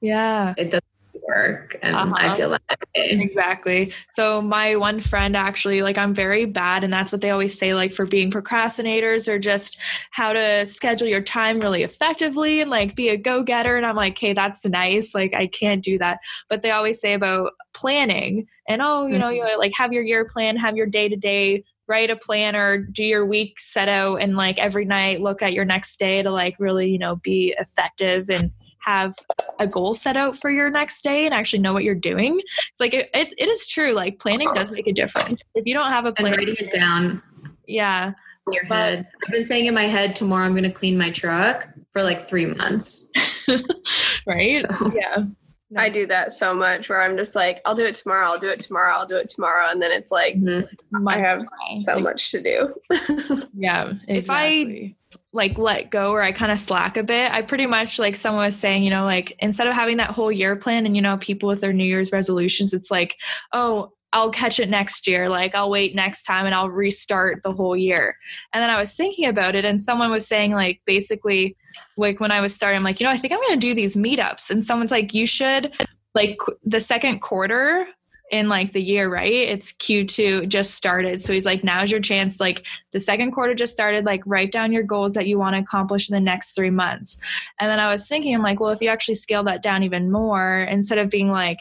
yeah 0.00 0.54
it 0.56 0.70
doesn't 0.70 0.84
work. 1.26 1.76
And 1.82 1.96
Uh-huh. 1.96 2.14
I 2.16 2.34
feel 2.34 2.50
that 2.50 2.62
way. 2.68 3.10
Exactly. 3.10 3.92
So 4.12 4.40
my 4.40 4.76
one 4.76 5.00
friend 5.00 5.36
actually 5.36 5.82
like 5.82 5.98
I'm 5.98 6.14
very 6.14 6.44
bad 6.44 6.84
and 6.84 6.92
that's 6.92 7.12
what 7.12 7.20
they 7.20 7.30
always 7.30 7.58
say 7.58 7.74
like 7.74 7.92
for 7.92 8.06
being 8.06 8.30
procrastinators 8.30 9.28
or 9.28 9.38
just 9.38 9.78
how 10.10 10.32
to 10.32 10.64
schedule 10.66 11.08
your 11.08 11.22
time 11.22 11.60
really 11.60 11.82
effectively 11.82 12.60
and 12.60 12.70
like 12.70 12.96
be 12.96 13.08
a 13.08 13.16
go-getter 13.16 13.76
and 13.76 13.84
I'm 13.84 13.96
like, 13.96 14.18
hey 14.18 14.32
that's 14.32 14.64
nice. 14.64 15.14
Like 15.14 15.34
I 15.34 15.46
can't 15.46 15.82
do 15.82 15.98
that." 15.98 16.18
But 16.48 16.62
they 16.62 16.70
always 16.70 17.00
say 17.00 17.14
about 17.14 17.52
planning 17.74 18.46
and 18.68 18.82
oh, 18.82 19.06
you 19.06 19.18
know, 19.18 19.28
you 19.28 19.44
like 19.58 19.72
have 19.76 19.92
your 19.92 20.02
year 20.02 20.24
plan, 20.24 20.56
have 20.56 20.76
your 20.76 20.86
day-to-day 20.86 21.64
write 21.88 22.10
a 22.10 22.16
planner, 22.16 22.78
do 22.78 23.04
your 23.04 23.24
week 23.24 23.60
set 23.60 23.88
out 23.88 24.16
and 24.16 24.36
like 24.36 24.58
every 24.58 24.84
night 24.84 25.20
look 25.20 25.40
at 25.40 25.52
your 25.52 25.64
next 25.64 25.98
day 25.98 26.20
to 26.22 26.30
like 26.30 26.56
really, 26.58 26.90
you 26.90 26.98
know, 26.98 27.16
be 27.16 27.54
effective 27.58 28.28
and 28.28 28.50
have 28.86 29.14
a 29.58 29.66
goal 29.66 29.94
set 29.94 30.16
out 30.16 30.38
for 30.38 30.50
your 30.50 30.70
next 30.70 31.02
day 31.02 31.26
and 31.26 31.34
actually 31.34 31.58
know 31.58 31.72
what 31.72 31.82
you're 31.84 31.94
doing. 31.94 32.40
It's 32.70 32.80
like 32.80 32.94
it, 32.94 33.10
it, 33.12 33.34
it 33.36 33.48
is 33.48 33.66
true. 33.66 33.92
Like 33.92 34.18
planning 34.20 34.48
does 34.54 34.70
make 34.70 34.86
a 34.86 34.92
difference. 34.92 35.40
If 35.54 35.66
you 35.66 35.74
don't 35.76 35.90
have 35.90 36.04
a 36.04 36.08
And 36.08 36.16
plan, 36.18 36.32
writing 36.32 36.54
it 36.58 36.72
down 36.72 37.22
yeah, 37.66 38.12
in 38.46 38.52
your 38.52 38.62
But- 38.68 38.76
head. 38.76 39.08
I've 39.26 39.32
been 39.32 39.44
saying 39.44 39.66
in 39.66 39.74
my 39.74 39.86
head, 39.86 40.14
tomorrow 40.14 40.44
I'm 40.44 40.52
going 40.52 40.62
to 40.64 40.70
clean 40.70 40.96
my 40.96 41.10
truck 41.10 41.68
for 41.92 42.02
like 42.02 42.28
three 42.28 42.46
months. 42.46 43.10
right, 44.26 44.64
So, 44.78 44.90
yeah, 44.94 45.24
No. 45.70 45.80
I 45.80 45.88
do 45.88 46.06
that 46.06 46.30
so 46.32 46.54
much 46.54 46.88
where 46.88 47.02
I'm 47.02 47.16
just 47.16 47.34
like, 47.34 47.60
I'll 47.64 47.74
do 47.74 47.84
it 47.84 47.94
tomorrow, 47.96 48.26
I'll 48.26 48.38
do 48.38 48.48
it 48.48 48.60
tomorrow, 48.60 48.94
I'll 48.94 49.06
do 49.06 49.16
it 49.16 49.28
tomorrow. 49.30 49.68
And 49.70 49.82
then 49.82 49.90
it's 49.90 50.12
like, 50.12 50.36
mhm. 50.36 50.68
I 51.08 51.18
have 51.18 51.44
so 51.78 51.98
much 51.98 52.30
to 52.32 52.40
do. 52.42 52.74
Yeah. 53.58 53.94
If 54.06 54.26
I 54.30 54.94
like 55.36 55.58
let 55.58 55.90
go 55.90 56.12
or 56.12 56.22
I 56.22 56.32
kind 56.32 56.50
of 56.50 56.58
slack 56.58 56.96
a 56.96 57.02
bit, 57.02 57.30
I 57.30 57.42
pretty 57.42 57.66
much 57.66 57.98
like 57.98 58.16
someone 58.16 58.46
was 58.46 58.56
saying, 58.56 58.82
you 58.82 58.90
know, 58.90 59.04
like 59.04 59.36
instead 59.38 59.66
of 59.66 59.74
having 59.74 59.98
that 59.98 60.10
whole 60.10 60.32
year 60.32 60.56
plan 60.56 60.86
and, 60.86 60.96
you 60.96 61.02
know, 61.02 61.18
people 61.18 61.48
with 61.48 61.60
their 61.60 61.74
New 61.74 61.84
Year's 61.84 62.10
resolutions, 62.10 62.72
it's 62.72 62.90
like, 62.90 63.16
oh, 63.52 63.92
I'll 64.14 64.30
catch 64.30 64.58
it 64.58 64.70
next 64.70 65.06
year. 65.06 65.28
Like 65.28 65.54
I'll 65.54 65.68
wait 65.68 65.94
next 65.94 66.22
time 66.22 66.46
and 66.46 66.54
I'll 66.54 66.70
restart 66.70 67.42
the 67.42 67.52
whole 67.52 67.76
year. 67.76 68.16
And 68.54 68.62
then 68.62 68.70
I 68.70 68.80
was 68.80 68.94
thinking 68.94 69.28
about 69.28 69.54
it 69.54 69.66
and 69.66 69.82
someone 69.82 70.10
was 70.10 70.26
saying, 70.26 70.52
like, 70.52 70.80
basically, 70.86 71.54
like 71.98 72.18
when 72.18 72.32
I 72.32 72.40
was 72.40 72.54
starting, 72.54 72.78
I'm 72.78 72.84
like, 72.84 72.98
you 72.98 73.06
know, 73.06 73.12
I 73.12 73.18
think 73.18 73.34
I'm 73.34 73.40
going 73.40 73.60
to 73.60 73.66
do 73.66 73.74
these 73.74 73.94
meetups. 73.94 74.48
And 74.50 74.64
someone's 74.64 74.90
like, 74.90 75.12
you 75.12 75.26
should, 75.26 75.74
like, 76.14 76.38
the 76.64 76.80
second 76.80 77.20
quarter 77.20 77.86
in 78.30 78.48
like 78.48 78.72
the 78.72 78.82
year, 78.82 79.08
right? 79.08 79.32
It's 79.32 79.72
Q2 79.72 80.48
just 80.48 80.74
started. 80.74 81.22
So 81.22 81.32
he's 81.32 81.46
like, 81.46 81.62
now's 81.62 81.90
your 81.90 82.00
chance. 82.00 82.40
Like, 82.40 82.64
the 82.92 83.00
second 83.00 83.32
quarter 83.32 83.54
just 83.54 83.72
started. 83.72 84.04
Like 84.04 84.22
write 84.26 84.52
down 84.52 84.72
your 84.72 84.82
goals 84.82 85.14
that 85.14 85.26
you 85.26 85.38
want 85.38 85.54
to 85.54 85.60
accomplish 85.60 86.08
in 86.08 86.14
the 86.14 86.20
next 86.20 86.54
three 86.54 86.70
months. 86.70 87.18
And 87.60 87.70
then 87.70 87.80
i 87.80 87.90
was 87.90 88.06
thinking 88.06 88.34
i'm 88.34 88.42
like 88.42 88.60
well 88.60 88.70
if 88.70 88.80
you 88.80 88.88
actually 88.88 89.14
scale 89.14 89.42
that 89.44 89.62
down 89.62 89.82
even 89.82 90.10
more 90.10 90.60
instead 90.70 90.98
of 90.98 91.10
being 91.10 91.30
like 91.30 91.58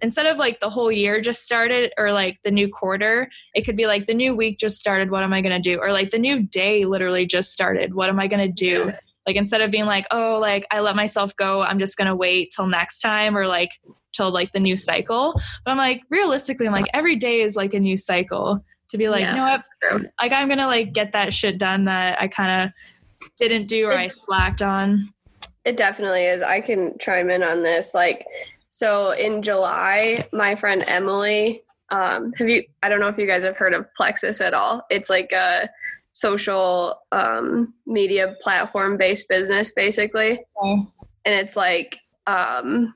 instead 0.00 0.26
of 0.26 0.38
like 0.38 0.60
the 0.60 0.70
whole 0.70 0.90
year 0.90 1.20
just 1.20 1.44
started 1.44 1.92
or 1.98 2.12
like 2.12 2.38
the 2.44 2.50
new 2.50 2.68
quarter 2.68 3.28
it 3.54 3.62
could 3.62 3.76
be 3.76 3.86
like 3.86 4.06
the 4.06 4.14
new 4.14 4.34
week 4.34 4.58
just 4.58 4.78
started. 4.78 5.10
What 5.10 5.22
am 5.22 5.32
i 5.32 5.40
going 5.40 5.62
to 5.62 5.70
do? 5.70 5.78
Or 5.78 5.92
like 5.92 6.10
the 6.10 6.18
new 6.18 6.42
day 6.42 6.84
literally 6.84 7.26
just 7.26 7.52
started. 7.52 7.94
What 7.94 8.08
am 8.08 8.18
i 8.18 8.26
going 8.26 8.46
to 8.46 8.52
do 8.52 8.92
like 9.26 9.36
instead 9.36 9.60
of 9.60 9.70
being 9.70 9.86
like 9.86 10.06
oh 10.10 10.38
like 10.40 10.66
i 10.70 10.80
let 10.80 10.96
myself 10.96 11.34
go 11.36 11.62
i'm 11.62 11.78
just 11.78 11.96
going 11.96 12.08
to 12.08 12.16
wait 12.16 12.52
till 12.54 12.66
next 12.66 13.00
time 13.00 13.36
or 13.36 13.46
like 13.46 13.70
till 14.12 14.30
like 14.30 14.52
the 14.52 14.60
new 14.60 14.76
cycle 14.76 15.32
but 15.64 15.70
i'm 15.70 15.76
like 15.76 16.02
realistically 16.10 16.66
i'm 16.66 16.72
like 16.72 16.86
every 16.94 17.16
day 17.16 17.40
is 17.40 17.56
like 17.56 17.74
a 17.74 17.80
new 17.80 17.96
cycle 17.96 18.62
to 18.88 18.98
be 18.98 19.08
like 19.08 19.22
Yeah, 19.22 19.30
you 19.30 19.36
know 19.36 19.58
what 19.90 20.12
like 20.20 20.32
I'm 20.32 20.48
gonna 20.48 20.66
like 20.66 20.92
get 20.92 21.12
that 21.12 21.32
shit 21.32 21.58
done 21.58 21.86
that 21.86 22.20
I 22.20 22.28
kind 22.28 22.62
of 22.62 22.70
didn't 23.38 23.66
do 23.66 23.86
or 23.86 23.92
I 23.92 24.08
slacked 24.08 24.62
on. 24.62 25.12
It 25.64 25.76
definitely 25.76 26.24
is. 26.24 26.42
I 26.42 26.60
can 26.60 26.96
chime 26.98 27.30
in 27.30 27.42
on 27.42 27.62
this. 27.62 27.94
Like, 27.94 28.26
so 28.68 29.10
in 29.12 29.42
July, 29.42 30.28
my 30.32 30.54
friend 30.54 30.84
Emily, 30.86 31.62
um, 31.90 32.32
have 32.34 32.48
you, 32.48 32.64
I 32.82 32.88
don't 32.88 33.00
know 33.00 33.08
if 33.08 33.18
you 33.18 33.26
guys 33.26 33.42
have 33.44 33.56
heard 33.56 33.72
of 33.72 33.86
Plexus 33.96 34.40
at 34.40 34.54
all. 34.54 34.84
It's 34.90 35.08
like 35.08 35.32
a 35.32 35.68
social 36.14 37.00
um, 37.12 37.74
media 37.86 38.34
platform 38.40 38.96
based 38.96 39.28
business, 39.28 39.72
basically. 39.72 40.40
and 40.62 40.88
it's 41.26 41.56
like 41.56 41.98
um 42.26 42.94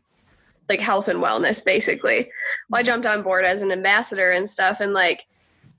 like 0.71 0.81
health 0.81 1.07
and 1.09 1.19
wellness 1.23 1.63
basically 1.65 2.31
well 2.71 2.81
i 2.81 2.83
jumped 2.83 3.05
on 3.07 3.23
board 3.23 3.45
as 3.45 3.61
an 3.63 3.71
ambassador 3.71 4.31
and 4.33 4.49
stuff 4.49 4.81
and 4.81 4.93
like 4.95 5.27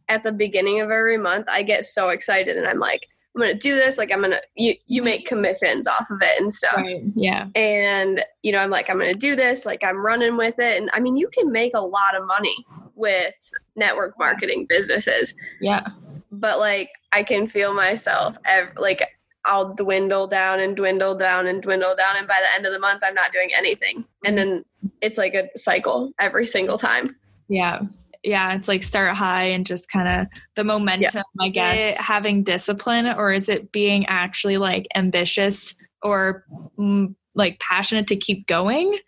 at 0.08 0.22
the 0.24 0.32
beginning 0.32 0.80
of 0.82 0.92
every 0.92 1.18
month 1.18 1.46
i 1.50 1.64
get 1.64 1.84
so 1.84 2.10
excited 2.10 2.58
and 2.58 2.68
i'm 2.68 2.78
like 2.80 3.08
i'm 3.36 3.42
gonna 3.42 3.56
do 3.56 3.74
this 3.76 3.98
like 3.98 4.12
i'm 4.12 4.22
gonna 4.22 4.40
you 4.56 4.76
you 4.86 5.02
make 5.04 5.26
commissions 5.26 5.88
off 5.88 6.08
of 6.12 6.20
it 6.22 6.40
and 6.42 6.54
stuff 6.54 6.76
Right. 6.78 7.02
Yeah. 7.16 7.48
and 7.56 8.24
you 8.44 8.52
know 8.52 8.60
i'm 8.60 8.70
like 8.72 8.88
i'm 8.90 9.00
gonna 9.00 9.14
do 9.16 9.36
this 9.36 9.66
like 9.66 9.84
i'm 9.84 10.04
running 10.06 10.38
with 10.38 10.60
it 10.60 10.80
and 10.80 10.90
i 10.94 11.00
mean 11.00 11.18
you 11.18 11.28
can 11.30 11.52
make 11.52 11.74
a 11.76 11.82
lot 11.82 12.16
of 12.16 12.26
money 12.28 12.66
with 12.96 13.52
network 13.76 14.14
marketing 14.20 14.66
businesses 14.70 15.34
Yeah. 15.62 15.88
But 16.32 16.60
like 16.60 16.90
I 17.12 17.24
can 17.24 17.48
feel 17.48 17.74
myself 17.74 18.38
ev- 18.46 18.74
like 18.78 19.04
I'll 19.46 19.74
dwindle 19.74 20.28
down 20.28 20.60
and 20.60 20.76
dwindle 20.76 21.16
down 21.16 21.48
and 21.48 21.62
dwindle 21.62 21.96
down 21.96 22.18
and 22.18 22.28
by 22.28 22.40
the 22.42 22.54
end 22.56 22.66
of 22.66 22.74
the 22.74 22.80
month 22.80 23.02
I'm 23.04 23.16
not 23.16 23.32
doing 23.32 23.50
anything. 23.56 24.06
And 24.26 24.38
then 24.38 24.66
it's 25.02 25.18
like 25.18 25.34
a 25.34 25.50
cycle 25.58 26.12
every 26.20 26.46
single 26.46 26.78
time. 26.78 27.16
Yeah. 27.48 27.82
Yeah. 28.24 28.54
It's 28.54 28.68
like 28.68 28.84
start 28.84 29.16
high 29.16 29.46
and 29.46 29.66
just 29.66 29.90
kind 29.90 30.08
of 30.08 30.28
the 30.56 30.64
momentum, 30.66 31.24
I 31.40 31.48
Is 31.48 31.54
guess. 31.54 31.82
it 31.82 31.98
having 31.98 32.44
discipline 32.44 33.08
or 33.08 33.32
is 33.32 33.48
it 33.48 33.72
being 33.72 34.06
actually 34.08 34.58
like 34.58 34.88
ambitious 34.94 35.74
or 36.04 36.46
mm, 36.78 37.16
like 37.34 37.60
passionate 37.60 38.08
to 38.08 38.18
keep 38.18 38.46
going? 38.46 39.00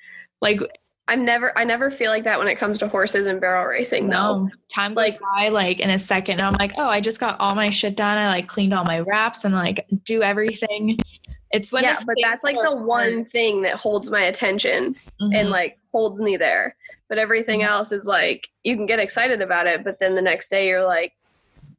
Like, 0.42 0.62
I'm 1.12 1.26
never 1.26 1.56
I 1.58 1.66
never 1.66 1.92
feel 1.92 2.10
like 2.10 2.24
that 2.24 2.40
when 2.40 2.48
it 2.48 2.56
comes 2.58 2.80
to 2.80 2.88
horses 2.88 3.28
and 3.28 3.42
barrel 3.42 3.66
racing 3.66 4.08
though. 4.08 4.46
No, 4.46 4.50
time 4.74 4.94
goes 4.94 5.04
Like- 5.12 5.20
by 5.36 5.50
like 5.50 5.82
in 5.82 5.90
a 5.90 6.00
second. 6.00 6.42
I'm 6.42 6.54
like, 6.54 6.72
oh, 6.78 6.88
I 6.88 7.02
just 7.02 7.20
got 7.20 7.38
all 7.42 7.54
my 7.54 7.70
shit 7.70 7.98
done. 7.98 8.18
I 8.18 8.28
like 8.28 8.48
cleaned 8.48 8.74
all 8.74 8.86
my 8.86 9.00
wraps 9.02 9.44
and 9.44 9.54
like 9.54 9.86
do 10.06 10.24
everything. 10.24 10.98
It's 11.52 11.74
when 11.74 11.84
yeah, 11.84 11.96
it's 11.96 12.06
but 12.06 12.16
that's 12.24 12.46
like 12.46 12.56
the 12.64 12.74
one 12.78 13.26
thing 13.26 13.62
that 13.64 13.76
holds 13.76 14.10
my 14.10 14.22
attention 14.22 14.96
hard. 15.20 15.34
and 15.34 15.50
like 15.50 15.78
holds 15.92 16.22
me 16.22 16.38
there. 16.38 16.78
But 17.10 17.18
everything 17.18 17.62
else 17.62 17.92
is 17.92 18.06
like 18.06 18.48
you 18.64 18.78
can 18.78 18.86
get 18.86 19.00
excited 19.00 19.42
about 19.42 19.68
it, 19.68 19.84
but 19.84 20.00
then 20.00 20.16
the 20.16 20.22
next 20.22 20.48
day 20.48 20.70
you're 20.70 20.86
like, 20.86 21.12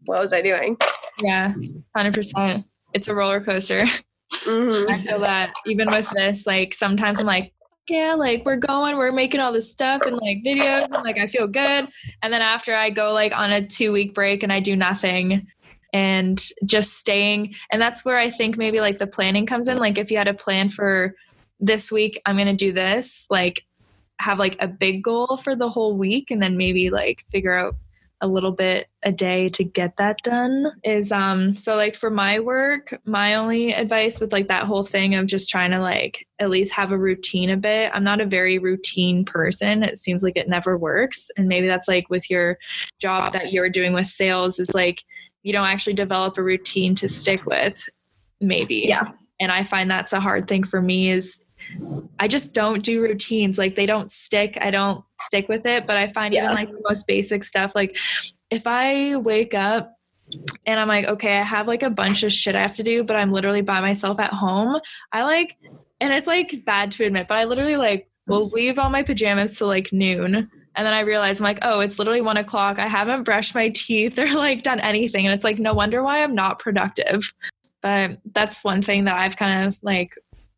what 0.05 0.21
was 0.21 0.35
I 0.35 0.43
doing? 0.43 0.77
yeah, 1.23 1.55
hundred 1.97 2.13
percent. 2.13 2.67
It's 2.93 3.09
a 3.09 3.15
roller 3.15 3.41
coaster. 3.41 3.87
hmm 4.45 4.91
I 4.91 5.01
feel 5.03 5.21
that 5.21 5.53
even 5.67 5.87
with 5.91 6.07
this, 6.11 6.47
like 6.47 6.75
sometimes 6.75 7.19
I'm 7.19 7.27
like, 7.27 7.55
yeah, 7.89 8.15
like 8.15 8.45
we're 8.45 8.57
going, 8.57 8.97
we're 8.97 9.13
making 9.13 9.41
all 9.41 9.53
this 9.53 9.71
stuff 9.71 10.03
and 10.07 10.17
like 10.17 10.43
videos, 10.45 10.85
and 10.85 11.05
like 11.05 11.19
I 11.19 11.27
feel 11.27 11.47
good. 11.47 11.89
And 12.23 12.33
then 12.33 12.43
after 12.43 12.75
I 12.75 12.91
go 12.91 13.13
like 13.13 13.37
on 13.37 13.53
a 13.53 13.67
two 13.67 13.93
week 13.93 14.15
break 14.15 14.43
and 14.43 14.53
I 14.53 14.61
do 14.61 14.77
nothing 14.77 15.47
and 15.93 16.43
just 16.65 16.95
staying, 16.95 17.55
and 17.71 17.83
that's 17.83 18.05
where 18.05 18.19
I 18.19 18.31
think 18.31 18.57
maybe 18.57 18.81
like 18.81 18.99
the 18.99 19.07
planning 19.07 19.47
comes 19.47 19.69
in. 19.69 19.79
Like 19.79 19.99
if 19.99 20.11
you 20.11 20.19
had 20.19 20.29
a 20.29 20.35
plan 20.35 20.69
for 20.69 21.15
this 21.61 21.91
week, 21.91 22.21
I'm 22.25 22.37
gonna 22.37 22.55
do 22.55 22.73
this, 22.73 23.27
like 23.31 23.65
have 24.21 24.39
like 24.39 24.57
a 24.61 24.69
big 24.69 25.03
goal 25.03 25.37
for 25.37 25.57
the 25.57 25.69
whole 25.69 25.97
week 25.97 26.31
and 26.31 26.41
then 26.41 26.57
maybe 26.57 26.91
like 26.91 27.25
figure 27.31 27.55
out 27.55 27.75
a 28.23 28.27
little 28.27 28.53
bit 28.53 28.89
a 29.03 29.13
day 29.13 29.51
to 29.51 29.65
get 29.65 29.99
that 29.99 30.17
done 30.23 30.73
is 30.85 31.13
um 31.13 31.55
so 31.55 31.75
like 31.75 31.95
for 31.95 32.09
my 32.09 32.39
work 32.41 32.99
my 33.05 33.35
only 33.35 33.75
advice 33.75 34.21
with 34.21 34.33
like 34.33 34.49
that 34.49 34.65
whole 34.65 34.85
thing 34.85 35.15
of 35.15 35.27
just 35.27 35.51
trying 35.51 35.73
to 35.73 35.81
like 35.81 36.27
at 36.39 36.49
least 36.49 36.73
have 36.73 36.93
a 36.93 36.99
routine 36.99 37.51
a 37.51 37.57
bit 37.57 37.91
i'm 37.93 38.05
not 38.05 38.21
a 38.21 38.27
very 38.27 38.59
routine 38.59 39.25
person. 39.25 39.83
It 39.83 39.99
seems 39.99 40.23
like 40.23 40.37
it 40.37 40.49
never 40.49 40.79
works. 40.79 41.31
And 41.37 41.49
maybe 41.49 41.67
that's 41.67 41.89
like 41.89 42.09
with 42.09 42.31
your 42.31 42.59
job 43.01 43.33
that 43.33 43.53
you're 43.53 43.69
doing 43.69 43.93
with 43.93 44.07
sales 44.07 44.59
is 44.59 44.75
like 44.75 45.03
you 45.43 45.53
don't 45.53 45.67
actually 45.67 45.95
develop 45.95 46.39
a 46.39 46.43
routine 46.43 46.95
to 46.97 47.09
stick 47.09 47.45
with 47.47 47.89
maybe. 48.41 48.85
Yeah. 48.87 49.13
and 49.41 49.51
i 49.51 49.63
find 49.65 49.91
that's 49.91 50.13
a 50.13 50.21
hard 50.21 50.47
thing 50.47 50.63
for 50.63 50.81
me 50.81 51.11
is 51.11 51.42
I 52.19 52.29
just 52.29 52.53
don't 52.53 52.83
do 52.83 53.01
routines. 53.03 53.59
Like 53.59 53.75
they 53.75 53.87
don't 53.87 54.11
stick. 54.13 54.59
I 54.61 54.71
don't 54.71 55.05
stick 55.21 55.49
with 55.49 55.67
it. 55.67 55.87
But 55.87 55.97
I 55.97 56.13
find 56.13 56.35
Yeah. 56.35 56.45
even 56.45 56.55
like 56.55 56.71
the 56.71 56.83
most 56.89 57.07
basic 57.07 57.45
stuff, 57.45 57.75
like 57.75 57.97
if 58.51 58.67
I 58.67 59.17
wake 59.17 59.55
up 59.55 59.97
and 60.67 60.79
I'm 60.81 60.89
like, 60.89 61.07
okay, 61.07 61.39
I 61.39 61.43
have 61.43 61.67
like 61.67 61.83
a 61.83 61.91
bunch 61.91 62.23
of 62.23 62.33
shit 62.33 62.55
I 62.55 62.63
have 62.63 62.75
to 62.75 62.83
do, 62.83 63.05
but 63.05 63.17
I'm 63.17 63.33
literally 63.33 63.63
by 63.63 63.81
myself 63.81 64.19
at 64.21 64.33
home, 64.33 64.81
I 65.13 65.25
like, 65.25 65.57
and 66.01 66.13
it's 66.13 66.27
like 66.27 66.65
bad 66.65 66.93
to 66.93 67.05
admit, 67.05 67.29
but 67.29 67.39
I 67.39 67.45
literally 67.45 67.77
like 67.77 68.09
will 68.27 68.49
leave 68.49 68.79
all 68.79 68.91
my 68.91 69.03
pajamas 69.03 69.59
till 69.59 69.67
like 69.69 69.93
noon. 69.93 70.51
And 70.75 70.87
then 70.87 70.95
I 70.95 71.01
realize 71.01 71.41
I'm 71.41 71.45
like, 71.45 71.59
oh, 71.63 71.81
it's 71.81 71.99
literally 71.99 72.23
one 72.23 72.39
o'clock. 72.39 72.79
I 72.79 72.89
haven't 72.89 73.25
brushed 73.25 73.55
my 73.55 73.69
teeth 73.71 74.19
or 74.19 74.33
like 74.35 74.63
done 74.63 74.81
anything. 74.81 75.27
And 75.27 75.35
it's 75.35 75.45
like, 75.45 75.59
no 75.59 75.75
wonder 75.75 76.03
why 76.03 76.23
I'm 76.23 76.35
not 76.35 76.59
productive. 76.59 77.35
But 77.83 78.19
that's 78.33 78.65
one 78.65 78.81
thing 78.81 79.05
that 79.05 79.17
I've 79.17 79.37
kind 79.37 79.67
of 79.67 79.77
like 79.83 80.15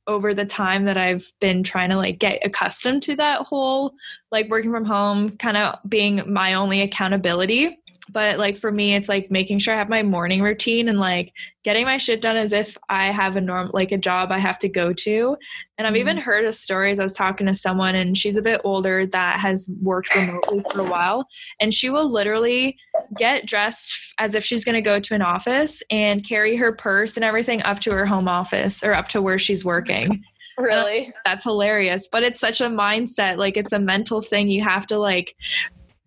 over 0.07 0.35
the 0.35 0.45
time 0.45 0.85
that 0.85 0.97
I've 0.97 1.31
been 1.41 1.63
trying 1.63 1.91
to 1.91 1.97
like 1.97 2.19
get 2.19 2.45
accustomed 2.45 3.03
to 3.05 3.17
that 3.17 3.43
whole 3.43 3.95
like 4.31 4.49
working 4.51 4.71
from 4.71 4.85
home 4.85 5.37
kind 5.37 5.57
of 5.57 5.79
being 5.89 6.23
my 6.27 6.55
only 6.55 6.83
accountability. 6.83 7.79
But 8.11 8.39
like 8.39 8.59
for 8.59 8.71
me, 8.71 8.95
it's 8.95 9.09
like 9.09 9.31
making 9.31 9.61
sure 9.61 9.73
I 9.73 9.79
have 9.79 9.89
my 9.89 10.03
morning 10.03 10.43
routine 10.43 10.89
and 10.89 11.01
like 11.01 11.33
getting 11.63 11.87
my 11.87 11.97
shit 11.97 12.21
done 12.21 12.37
as 12.37 12.53
if 12.53 12.77
I 12.91 13.07
have 13.07 13.37
a 13.37 13.41
norm 13.41 13.71
like 13.73 13.93
a 13.93 13.99
job 13.99 14.31
I 14.31 14.39
have 14.39 14.59
to 14.59 14.69
go 14.69 14.93
to. 14.93 15.39
And 15.79 15.87
I've 15.87 15.97
even 15.97 16.17
mm-hmm. 16.19 16.25
heard 16.25 16.45
of 16.45 16.55
stories. 16.55 17.01
I 17.01 17.03
was 17.03 17.15
talking 17.15 17.47
to 17.47 17.55
someone 17.55 17.95
and 17.95 18.17
she's 18.17 18.37
a 18.37 18.43
bit 18.43 18.61
older 18.63 19.07
that 19.07 19.41
has 19.41 19.71
worked 19.81 20.15
remotely 20.15 20.63
for 20.71 20.83
a 20.83 20.91
while. 20.91 21.27
And 21.61 21.73
she 21.73 21.89
will 21.89 22.11
literally 22.11 22.77
get 23.17 23.47
dressed 23.47 24.04
as 24.19 24.35
if 24.35 24.45
she's 24.45 24.65
going 24.65 24.75
to 24.75 24.81
go 24.81 25.01
to 25.01 25.15
an 25.15 25.23
office 25.23 25.83
and 25.91 26.27
carry 26.27 26.57
her 26.57 26.73
purse 26.73 27.17
and 27.17 27.25
everything 27.25 27.63
up 27.63 27.81
to 27.81 27.93
her 27.93 28.07
home 28.07 28.29
office 28.29 28.83
or 28.83 28.95
up 28.95 29.09
to 29.09 29.23
where 29.23 29.39
she's 29.39 29.65
working. 29.65 30.23
Really? 30.57 31.13
that's 31.25 31.43
hilarious 31.43 32.07
but 32.07 32.23
it's 32.23 32.39
such 32.39 32.61
a 32.61 32.67
mindset 32.67 33.39
like 33.39 33.57
it's 33.57 33.73
a 33.73 33.79
mental 33.81 34.23
thing. 34.23 34.47
You 34.47 34.63
have 34.63 34.87
to 34.87 34.99
like 34.99 35.35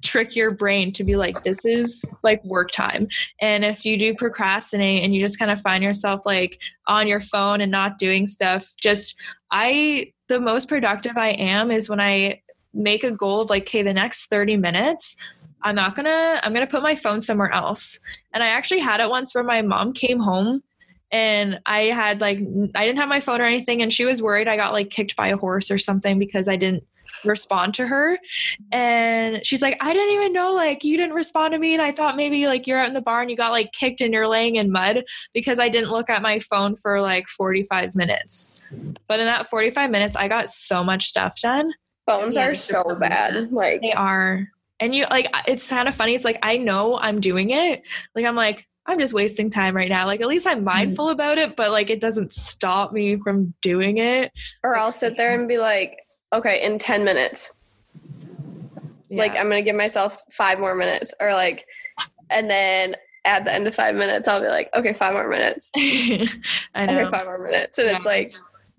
trick 0.06 0.38
your 0.38 0.52
brain 0.52 0.93
to 0.93 1.04
be 1.04 1.17
like 1.17 1.43
this 1.43 1.65
is 1.65 2.06
like 2.24 2.41
work 2.46 2.72
time. 2.72 3.08
And 3.41 3.65
if 3.65 3.84
you 3.84 3.98
do 3.98 4.15
procrastinate 4.15 5.04
and 5.04 5.13
you 5.13 5.20
just 5.20 5.38
kind 5.38 5.52
of 5.52 5.60
find 5.60 5.84
yourself 5.84 6.22
like 6.26 6.62
on 6.88 7.08
your 7.08 7.20
phone 7.20 7.60
and 7.60 7.70
not 7.70 7.98
doing 7.98 8.26
stuff 8.26 8.72
just 8.82 9.15
i 9.52 10.12
the 10.28 10.39
most 10.39 10.67
productive 10.67 11.17
i 11.17 11.30
am 11.30 11.72
is 11.72 11.89
when 11.89 12.00
i 12.00 12.41
make 12.74 13.04
a 13.04 13.12
goal 13.12 13.41
of 13.41 13.50
like 13.50 13.63
okay 13.63 13.82
the 13.82 13.93
next 13.93 14.28
30 14.28 14.58
minutes 14.58 15.15
i'm 15.63 15.76
not 15.76 15.96
gonna 15.96 16.39
i'm 16.43 16.54
gonna 16.54 16.67
put 16.67 16.84
my 16.84 16.96
phone 16.96 17.22
somewhere 17.22 17.52
else. 17.52 18.00
And 18.34 18.43
i 18.43 18.48
actually 18.48 18.80
had 18.80 19.00
it 19.00 19.10
once 19.10 19.34
where 19.34 19.43
my 19.43 19.62
mom 19.62 19.93
came 19.93 20.20
home 20.20 20.62
and 21.12 21.60
I 21.65 21.84
had 21.84 22.22
like 22.22 22.39
I 22.76 22.86
didn't 22.86 22.98
have 22.98 23.10
my 23.10 23.20
phone 23.20 23.41
or 23.41 23.46
anything 23.46 23.82
and 23.82 23.93
she 23.93 24.06
was 24.06 24.22
worried 24.22 24.48
I 24.48 24.58
got 24.58 24.74
like 24.74 24.89
kicked 24.89 25.15
by 25.15 25.30
a 25.30 25.38
horse 25.38 25.72
or 25.72 25.78
something 25.78 26.20
because 26.20 26.48
I 26.48 26.58
didn't 26.58 26.84
respond 27.24 27.74
to 27.76 27.88
her. 27.88 28.20
And 28.72 29.46
she's 29.46 29.62
like 29.62 29.78
I 29.80 29.93
didn't 29.93 30.13
even 30.13 30.34
know 30.34 30.54
like 30.54 30.84
you 30.84 30.98
didn't 30.98 31.15
respond 31.15 31.54
to 31.54 31.60
me 31.60 31.74
and 31.74 31.82
I 31.82 31.91
thought 31.91 32.17
maybe 32.17 32.48
like 32.48 32.67
you're 32.67 32.80
out 32.80 32.89
in 32.89 32.93
the 32.93 33.02
barn 33.02 33.30
you 33.30 33.38
got 33.38 33.52
like 33.52 33.72
kicked 33.72 34.02
and 34.02 34.13
you're 34.13 34.28
laying 34.28 34.58
in 34.58 34.72
mud 34.72 35.04
because 35.34 35.60
I 35.60 35.70
didn't 35.70 35.91
look 35.91 36.10
at 36.10 36.22
my 36.22 36.39
phone 36.39 36.76
for 36.76 37.00
like 37.00 37.28
45 37.28 37.96
minutes. 37.96 38.48
But 39.08 39.20
in 39.20 39.26
that 39.26 39.50
45 39.50 39.89
minutes 39.89 40.15
I 40.15 40.28
got 40.28 40.50
so 40.50 40.84
much 40.84 41.08
stuff 41.08 41.39
done. 41.41 41.72
Phones 42.06 42.36
Yeah, 42.36 42.48
are 42.48 42.56
so 42.56 42.98
bad. 43.00 43.52
Like 43.52 43.82
they 43.82 43.93
are 43.93 44.48
and 44.80 44.94
you 44.96 45.06
like 45.10 45.28
it's 45.48 45.70
kind 45.70 45.88
of 45.88 45.96
funny 45.96 46.13
it's 46.13 46.26
like 46.26 46.40
I 46.44 46.58
know 46.58 46.98
I'm 46.98 47.20
doing 47.20 47.50
it 47.50 47.82
like 48.16 48.26
I'm 48.26 48.36
like 48.36 48.68
I'm 48.88 49.00
just 49.00 49.13
wasting 49.13 49.50
time 49.50 49.76
right 49.76 49.90
now. 49.90 50.06
Like 50.06 50.22
at 50.22 50.28
least 50.28 50.48
I'm 50.48 50.58
mm-hmm. 50.58 50.66
mindful 50.66 51.10
about 51.10 51.38
it, 51.38 51.56
but 51.56 51.72
like 51.72 51.90
it 51.90 52.00
doesn't 52.00 52.34
stop 52.34 52.94
me 52.94 53.18
from 53.18 53.54
doing 53.62 53.98
it. 53.98 54.32
or 54.63 54.78
I'll 54.78 54.94
sit 54.94 55.18
there 55.18 55.38
and 55.38 55.48
be 55.48 55.58
like, 55.58 55.98
okay, 56.34 56.63
in 56.63 56.80
10 56.80 57.04
minutes. 57.04 57.54
Like 59.10 59.32
I'm 59.32 59.50
gonna 59.50 59.62
give 59.62 59.76
myself 59.76 60.22
five 60.32 60.60
more 60.60 60.76
minutes. 60.76 61.13
Or 61.20 61.34
like 61.34 61.66
and 62.30 62.50
then 62.50 62.96
at 63.26 63.44
the 63.44 63.54
end 63.54 63.68
of 63.68 63.76
five 63.76 63.96
minutes 63.96 64.28
I'll 64.28 64.42
be 64.42 64.48
like, 64.48 64.70
okay, 64.74 64.94
five 64.94 65.13
more 65.13 65.30
minutes. 65.30 65.70
I 65.76 66.84
Okay, 66.84 67.04
know. 67.04 67.10
five 67.10 67.26
more 67.26 67.40
minutes. 67.40 67.78
And 67.78 67.90
it's 67.90 68.06
like 68.06 68.34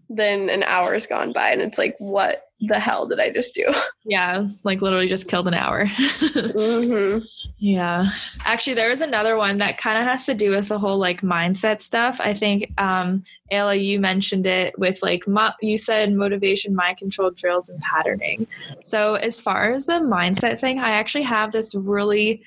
then 0.08 0.48
an 0.48 0.62
hour's 0.62 1.06
gone 1.06 1.32
by 1.32 1.50
and 1.50 1.60
it's 1.60 1.78
like, 1.78 1.96
what 1.98 2.47
the 2.60 2.80
hell 2.80 3.06
did 3.06 3.20
I 3.20 3.30
just 3.30 3.54
do? 3.54 3.66
Yeah, 4.10 4.48
like 4.64 4.80
literally 4.80 5.06
just 5.06 5.28
killed 5.28 5.48
an 5.48 5.54
hour. 5.54 5.84
hmm 6.34 7.18
yeah. 7.58 8.06
Actually, 8.44 8.74
there 8.74 8.88
was 8.88 9.02
another 9.02 9.36
one 9.36 9.58
that 9.58 9.76
kind 9.76 9.98
of 9.98 10.04
has 10.04 10.24
to 10.26 10.34
do 10.34 10.50
with 10.50 10.68
the 10.68 10.78
whole 10.78 10.96
like 10.96 11.20
mindset 11.20 11.82
stuff. 11.82 12.18
I 12.18 12.32
think 12.32 12.72
um 12.78 13.22
Ayla, 13.52 13.84
you 13.84 14.00
mentioned 14.00 14.46
it 14.46 14.78
with 14.78 15.02
like 15.02 15.28
mo- 15.28 15.52
you 15.60 15.76
said 15.76 16.14
motivation, 16.14 16.74
mind 16.74 16.96
control 16.96 17.30
drills, 17.32 17.68
and 17.68 17.80
patterning. 17.82 18.46
So 18.82 19.14
as 19.16 19.42
far 19.42 19.72
as 19.72 19.84
the 19.84 20.00
mindset 20.00 20.58
thing, 20.58 20.78
I 20.78 20.90
actually 20.92 21.24
have 21.24 21.52
this 21.52 21.74
really 21.74 22.42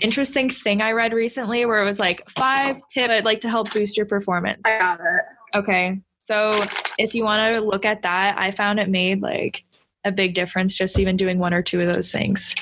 interesting 0.00 0.50
thing 0.50 0.82
I 0.82 0.92
read 0.92 1.12
recently 1.12 1.64
where 1.64 1.82
it 1.82 1.86
was 1.86 1.98
like 1.98 2.28
five 2.28 2.76
tips 2.88 3.24
like 3.24 3.40
to 3.42 3.48
help 3.48 3.72
boost 3.72 3.96
your 3.96 4.06
performance. 4.06 4.60
I 4.64 4.78
got 4.78 5.00
it. 5.00 5.58
Okay. 5.58 6.00
So 6.28 6.62
if 6.98 7.14
you 7.14 7.24
want 7.24 7.54
to 7.54 7.60
look 7.62 7.86
at 7.86 8.02
that, 8.02 8.36
I 8.38 8.50
found 8.50 8.78
it 8.78 8.90
made 8.90 9.22
like 9.22 9.64
a 10.04 10.12
big 10.12 10.34
difference 10.34 10.76
just 10.76 10.98
even 10.98 11.16
doing 11.16 11.38
one 11.38 11.54
or 11.54 11.62
two 11.62 11.80
of 11.80 11.86
those 11.86 12.12
things. 12.12 12.54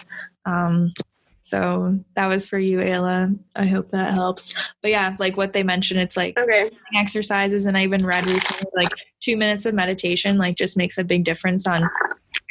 Um, 0.45 0.95
so 1.43 1.99
that 2.15 2.27
was 2.27 2.47
for 2.47 2.61
you, 2.61 2.79
Ayla. 2.79 3.37
I 3.57 3.67
hope 3.67 3.91
that 3.91 4.15
helps. 4.15 4.55
But 4.83 4.93
yeah, 4.93 5.17
like 5.19 5.37
what 5.37 5.53
they 5.53 5.65
mentioned, 5.65 5.99
it's 5.99 6.17
like 6.17 6.39
Okay. 6.39 6.71
exercises, 6.95 7.67
and 7.67 7.77
I 7.77 7.83
even 7.83 8.07
read 8.07 8.25
recently 8.25 8.71
like 8.77 8.93
two 9.21 9.37
minutes 9.37 9.67
of 9.67 9.75
meditation 9.75 10.39
like 10.39 10.55
just 10.55 10.77
makes 10.77 10.97
a 10.97 11.05
big 11.05 11.25
difference 11.25 11.67
on 11.67 11.83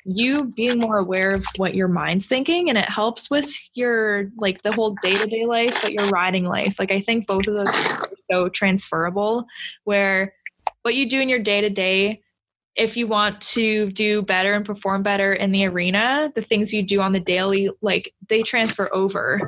you 0.03 0.51
being 0.55 0.79
more 0.79 0.97
aware 0.97 1.33
of 1.33 1.45
what 1.57 1.75
your 1.75 1.87
mind's 1.87 2.27
thinking 2.27 2.69
and 2.69 2.77
it 2.77 2.89
helps 2.89 3.29
with 3.29 3.49
your 3.73 4.29
like 4.37 4.61
the 4.63 4.71
whole 4.73 4.95
day-to-day 5.01 5.45
life 5.45 5.81
but 5.81 5.93
your 5.93 6.07
riding 6.09 6.45
life 6.45 6.77
like 6.77 6.91
i 6.91 7.01
think 7.01 7.25
both 7.25 7.47
of 7.47 7.55
those 7.55 7.67
are 7.67 8.09
so 8.29 8.47
transferable 8.49 9.47
where 9.83 10.31
what 10.85 10.93
you 10.93 11.09
do 11.09 11.19
in 11.19 11.29
your 11.29 11.39
day-to-day 11.39 12.21
if 12.75 12.95
you 12.95 13.07
want 13.07 13.41
to 13.41 13.89
do 13.91 14.21
better 14.21 14.53
and 14.53 14.63
perform 14.63 15.01
better 15.01 15.33
in 15.33 15.51
the 15.51 15.65
arena 15.65 16.31
the 16.35 16.43
things 16.43 16.71
you 16.71 16.83
do 16.83 17.01
on 17.01 17.11
the 17.11 17.19
daily 17.19 17.71
like 17.81 18.13
they 18.29 18.43
transfer 18.43 18.93
over 18.93 19.39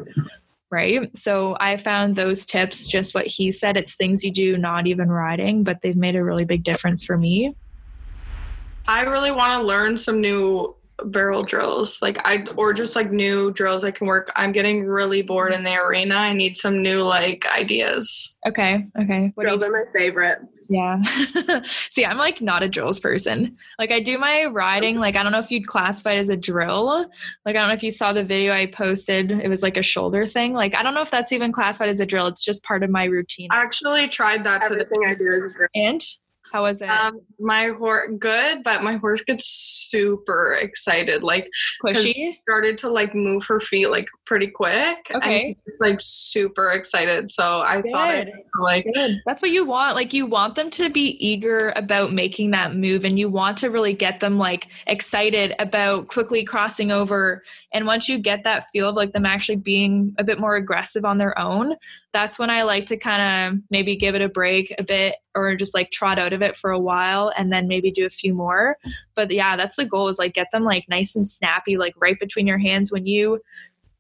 right 0.71 1.15
so 1.15 1.55
i 1.59 1.77
found 1.77 2.15
those 2.15 2.45
tips 2.45 2.87
just 2.87 3.13
what 3.13 3.27
he 3.27 3.51
said 3.51 3.77
it's 3.77 3.95
things 3.95 4.23
you 4.23 4.31
do 4.31 4.57
not 4.57 4.87
even 4.87 5.09
riding 5.09 5.63
but 5.63 5.81
they've 5.81 5.95
made 5.95 6.15
a 6.15 6.23
really 6.23 6.45
big 6.45 6.63
difference 6.63 7.03
for 7.03 7.17
me 7.17 7.55
I 8.87 9.01
really 9.01 9.31
want 9.31 9.61
to 9.61 9.67
learn 9.67 9.97
some 9.97 10.21
new 10.21 10.73
barrel 11.03 11.43
drills. 11.43 12.01
Like 12.01 12.19
I 12.25 12.45
or 12.55 12.73
just 12.73 12.95
like 12.95 13.11
new 13.11 13.51
drills 13.51 13.83
I 13.83 13.91
can 13.91 14.07
work. 14.07 14.31
I'm 14.35 14.51
getting 14.51 14.85
really 14.85 15.21
bored 15.21 15.51
in 15.51 15.63
the 15.63 15.75
arena. 15.75 16.15
I 16.15 16.33
need 16.33 16.55
some 16.55 16.81
new 16.81 17.01
like 17.01 17.45
ideas. 17.53 18.37
Okay. 18.47 18.87
Okay. 18.99 19.31
What 19.35 19.43
Drills 19.43 19.61
you, 19.61 19.67
are 19.67 19.71
my 19.71 19.91
favorite. 19.91 20.39
Yeah. 20.69 21.01
See, 21.91 22.05
I'm 22.05 22.17
like 22.17 22.41
not 22.41 22.63
a 22.63 22.67
drills 22.67 22.99
person. 22.99 23.57
Like 23.79 23.91
I 23.91 23.99
do 23.99 24.17
my 24.17 24.45
riding. 24.45 24.99
Like 24.99 25.15
I 25.15 25.23
don't 25.23 25.31
know 25.31 25.39
if 25.39 25.51
you'd 25.51 25.67
classify 25.67 26.13
it 26.13 26.19
as 26.19 26.29
a 26.29 26.37
drill. 26.37 27.09
Like 27.45 27.55
I 27.55 27.59
don't 27.59 27.67
know 27.67 27.73
if 27.73 27.83
you 27.83 27.91
saw 27.91 28.13
the 28.13 28.23
video 28.23 28.53
I 28.53 28.65
posted. 28.65 29.31
It 29.31 29.47
was 29.47 29.63
like 29.63 29.77
a 29.77 29.81
shoulder 29.81 30.25
thing. 30.25 30.53
Like 30.53 30.75
I 30.75 30.83
don't 30.83 30.93
know 30.93 31.01
if 31.01 31.11
that's 31.11 31.31
even 31.31 31.51
classified 31.51 31.89
as 31.89 31.99
a 31.99 32.05
drill. 32.05 32.27
It's 32.27 32.43
just 32.43 32.63
part 32.63 32.83
of 32.83 32.89
my 32.89 33.05
routine. 33.05 33.47
I 33.51 33.61
actually 33.61 34.07
tried 34.07 34.43
that 34.43 34.63
today. 34.63 34.81
Everything 34.81 35.05
I 35.05 35.15
do 35.15 35.27
is 35.27 35.51
a 35.51 35.55
drill. 35.55 35.69
And 35.75 36.01
how 36.51 36.63
was 36.63 36.81
it? 36.81 36.89
Um, 36.89 37.21
my 37.39 37.69
horse 37.69 38.09
good, 38.19 38.63
but 38.63 38.83
my 38.83 38.97
horse 38.97 39.21
gets 39.21 39.47
super 39.89 40.53
excited. 40.53 41.23
Like 41.23 41.49
Pushy. 41.83 42.37
started 42.43 42.77
to 42.79 42.89
like 42.89 43.13
move 43.13 43.45
her 43.45 43.59
feet 43.59 43.87
like 43.87 44.07
pretty 44.25 44.47
quick. 44.47 45.11
Okay. 45.13 45.47
And 45.47 45.55
she's 45.65 45.81
like 45.81 45.97
super 45.99 46.71
excited. 46.71 47.31
So 47.31 47.61
I 47.61 47.81
thought 47.91 48.25
Good. 48.25 48.31
like 48.59 48.87
Good. 48.93 49.21
That's 49.25 49.41
what 49.41 49.51
you 49.51 49.65
want. 49.65 49.95
Like 49.95 50.13
you 50.13 50.25
want 50.25 50.55
them 50.55 50.69
to 50.71 50.89
be 50.89 51.17
eager 51.25 51.73
about 51.75 52.13
making 52.13 52.51
that 52.51 52.75
move 52.75 53.05
and 53.05 53.17
you 53.19 53.29
want 53.29 53.57
to 53.57 53.69
really 53.69 53.93
get 53.93 54.19
them 54.19 54.37
like 54.37 54.67
excited 54.87 55.55
about 55.59 56.07
quickly 56.07 56.43
crossing 56.43 56.91
over. 56.91 57.43
And 57.73 57.85
once 57.85 58.07
you 58.09 58.17
get 58.17 58.43
that 58.43 58.67
feel 58.71 58.89
of 58.89 58.95
like 58.95 59.13
them 59.13 59.25
actually 59.25 59.57
being 59.57 60.15
a 60.17 60.23
bit 60.23 60.39
more 60.39 60.55
aggressive 60.55 61.05
on 61.05 61.17
their 61.17 61.37
own, 61.37 61.75
that's 62.17 62.39
when 62.39 62.49
I 62.49 62.63
like 62.63 62.87
to 62.87 62.97
kind 62.97 63.53
of 63.53 63.61
maybe 63.69 63.95
give 63.95 64.15
it 64.15 64.23
a 64.23 64.27
break 64.27 64.73
a 64.79 64.83
bit 64.83 65.17
or 65.35 65.55
just 65.55 65.75
like 65.75 65.91
trot 65.91 66.17
out 66.17 66.33
of 66.33 66.41
it 66.41 66.57
for 66.57 66.71
a 66.71 66.79
while 66.79 67.31
and 67.37 67.53
then 67.53 67.67
maybe 67.67 67.91
do 67.91 68.07
a 68.07 68.09
few 68.09 68.33
more. 68.33 68.75
But 69.13 69.29
yeah, 69.29 69.55
that's 69.55 69.75
the 69.75 69.85
goal 69.85 70.07
is 70.07 70.17
like 70.17 70.33
get 70.33 70.47
them 70.51 70.63
like 70.63 70.89
nice 70.89 71.15
and 71.15 71.27
snappy, 71.27 71.77
like 71.77 71.93
right 72.01 72.19
between 72.19 72.47
your 72.47 72.57
hands 72.57 72.91
when 72.91 73.05
you 73.05 73.39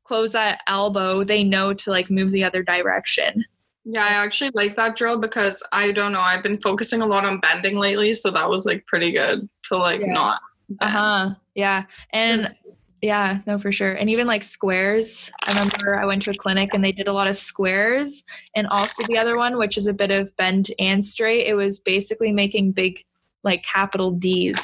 close 0.03 0.31
that 0.31 0.61
elbow, 0.65 1.23
they 1.23 1.43
know 1.43 1.75
to 1.75 1.91
like 1.91 2.09
move 2.09 2.31
the 2.31 2.43
other 2.43 2.63
direction. 2.63 3.45
Yeah, 3.85 4.03
I 4.03 4.09
actually 4.13 4.49
like 4.55 4.75
that 4.77 4.95
drill 4.95 5.19
because 5.19 5.61
I 5.71 5.91
don't 5.91 6.11
know. 6.11 6.19
I've 6.21 6.41
been 6.41 6.59
focusing 6.59 7.03
a 7.03 7.05
lot 7.05 7.23
on 7.23 7.39
bending 7.39 7.77
lately, 7.77 8.15
so 8.15 8.31
that 8.31 8.49
was 8.49 8.65
like 8.65 8.83
pretty 8.87 9.11
good 9.11 9.47
to 9.65 9.77
like 9.77 10.01
Yeah. 10.01 10.13
not. 10.13 10.41
Uh 10.81 10.89
huh. 10.89 11.29
Yeah. 11.53 11.83
And 12.13 12.55
yeah, 13.01 13.39
no, 13.45 13.59
for 13.59 13.71
sure. 13.71 13.93
And 13.93 14.09
even 14.09 14.25
like 14.25 14.43
squares. 14.43 15.29
I 15.47 15.53
remember 15.53 15.99
I 16.01 16.05
went 16.05 16.23
to 16.23 16.31
a 16.31 16.35
clinic 16.35 16.71
and 16.73 16.83
they 16.83 16.91
did 16.91 17.07
a 17.07 17.13
lot 17.13 17.27
of 17.27 17.35
squares. 17.35 18.23
And 18.55 18.67
also 18.67 19.03
the 19.07 19.19
other 19.19 19.37
one, 19.37 19.57
which 19.57 19.77
is 19.77 19.87
a 19.87 19.93
bit 19.93 20.11
of 20.11 20.35
bend 20.35 20.71
and 20.79 21.05
straight, 21.05 21.47
it 21.47 21.53
was 21.53 21.79
basically 21.79 22.31
making 22.31 22.71
big, 22.71 23.03
like 23.43 23.63
capital 23.63 24.11
D's. 24.11 24.59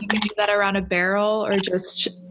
You 0.00 0.08
can 0.08 0.20
do 0.20 0.28
that 0.38 0.48
around 0.48 0.76
a 0.76 0.82
barrel 0.82 1.44
or 1.44 1.52
just 1.52 2.24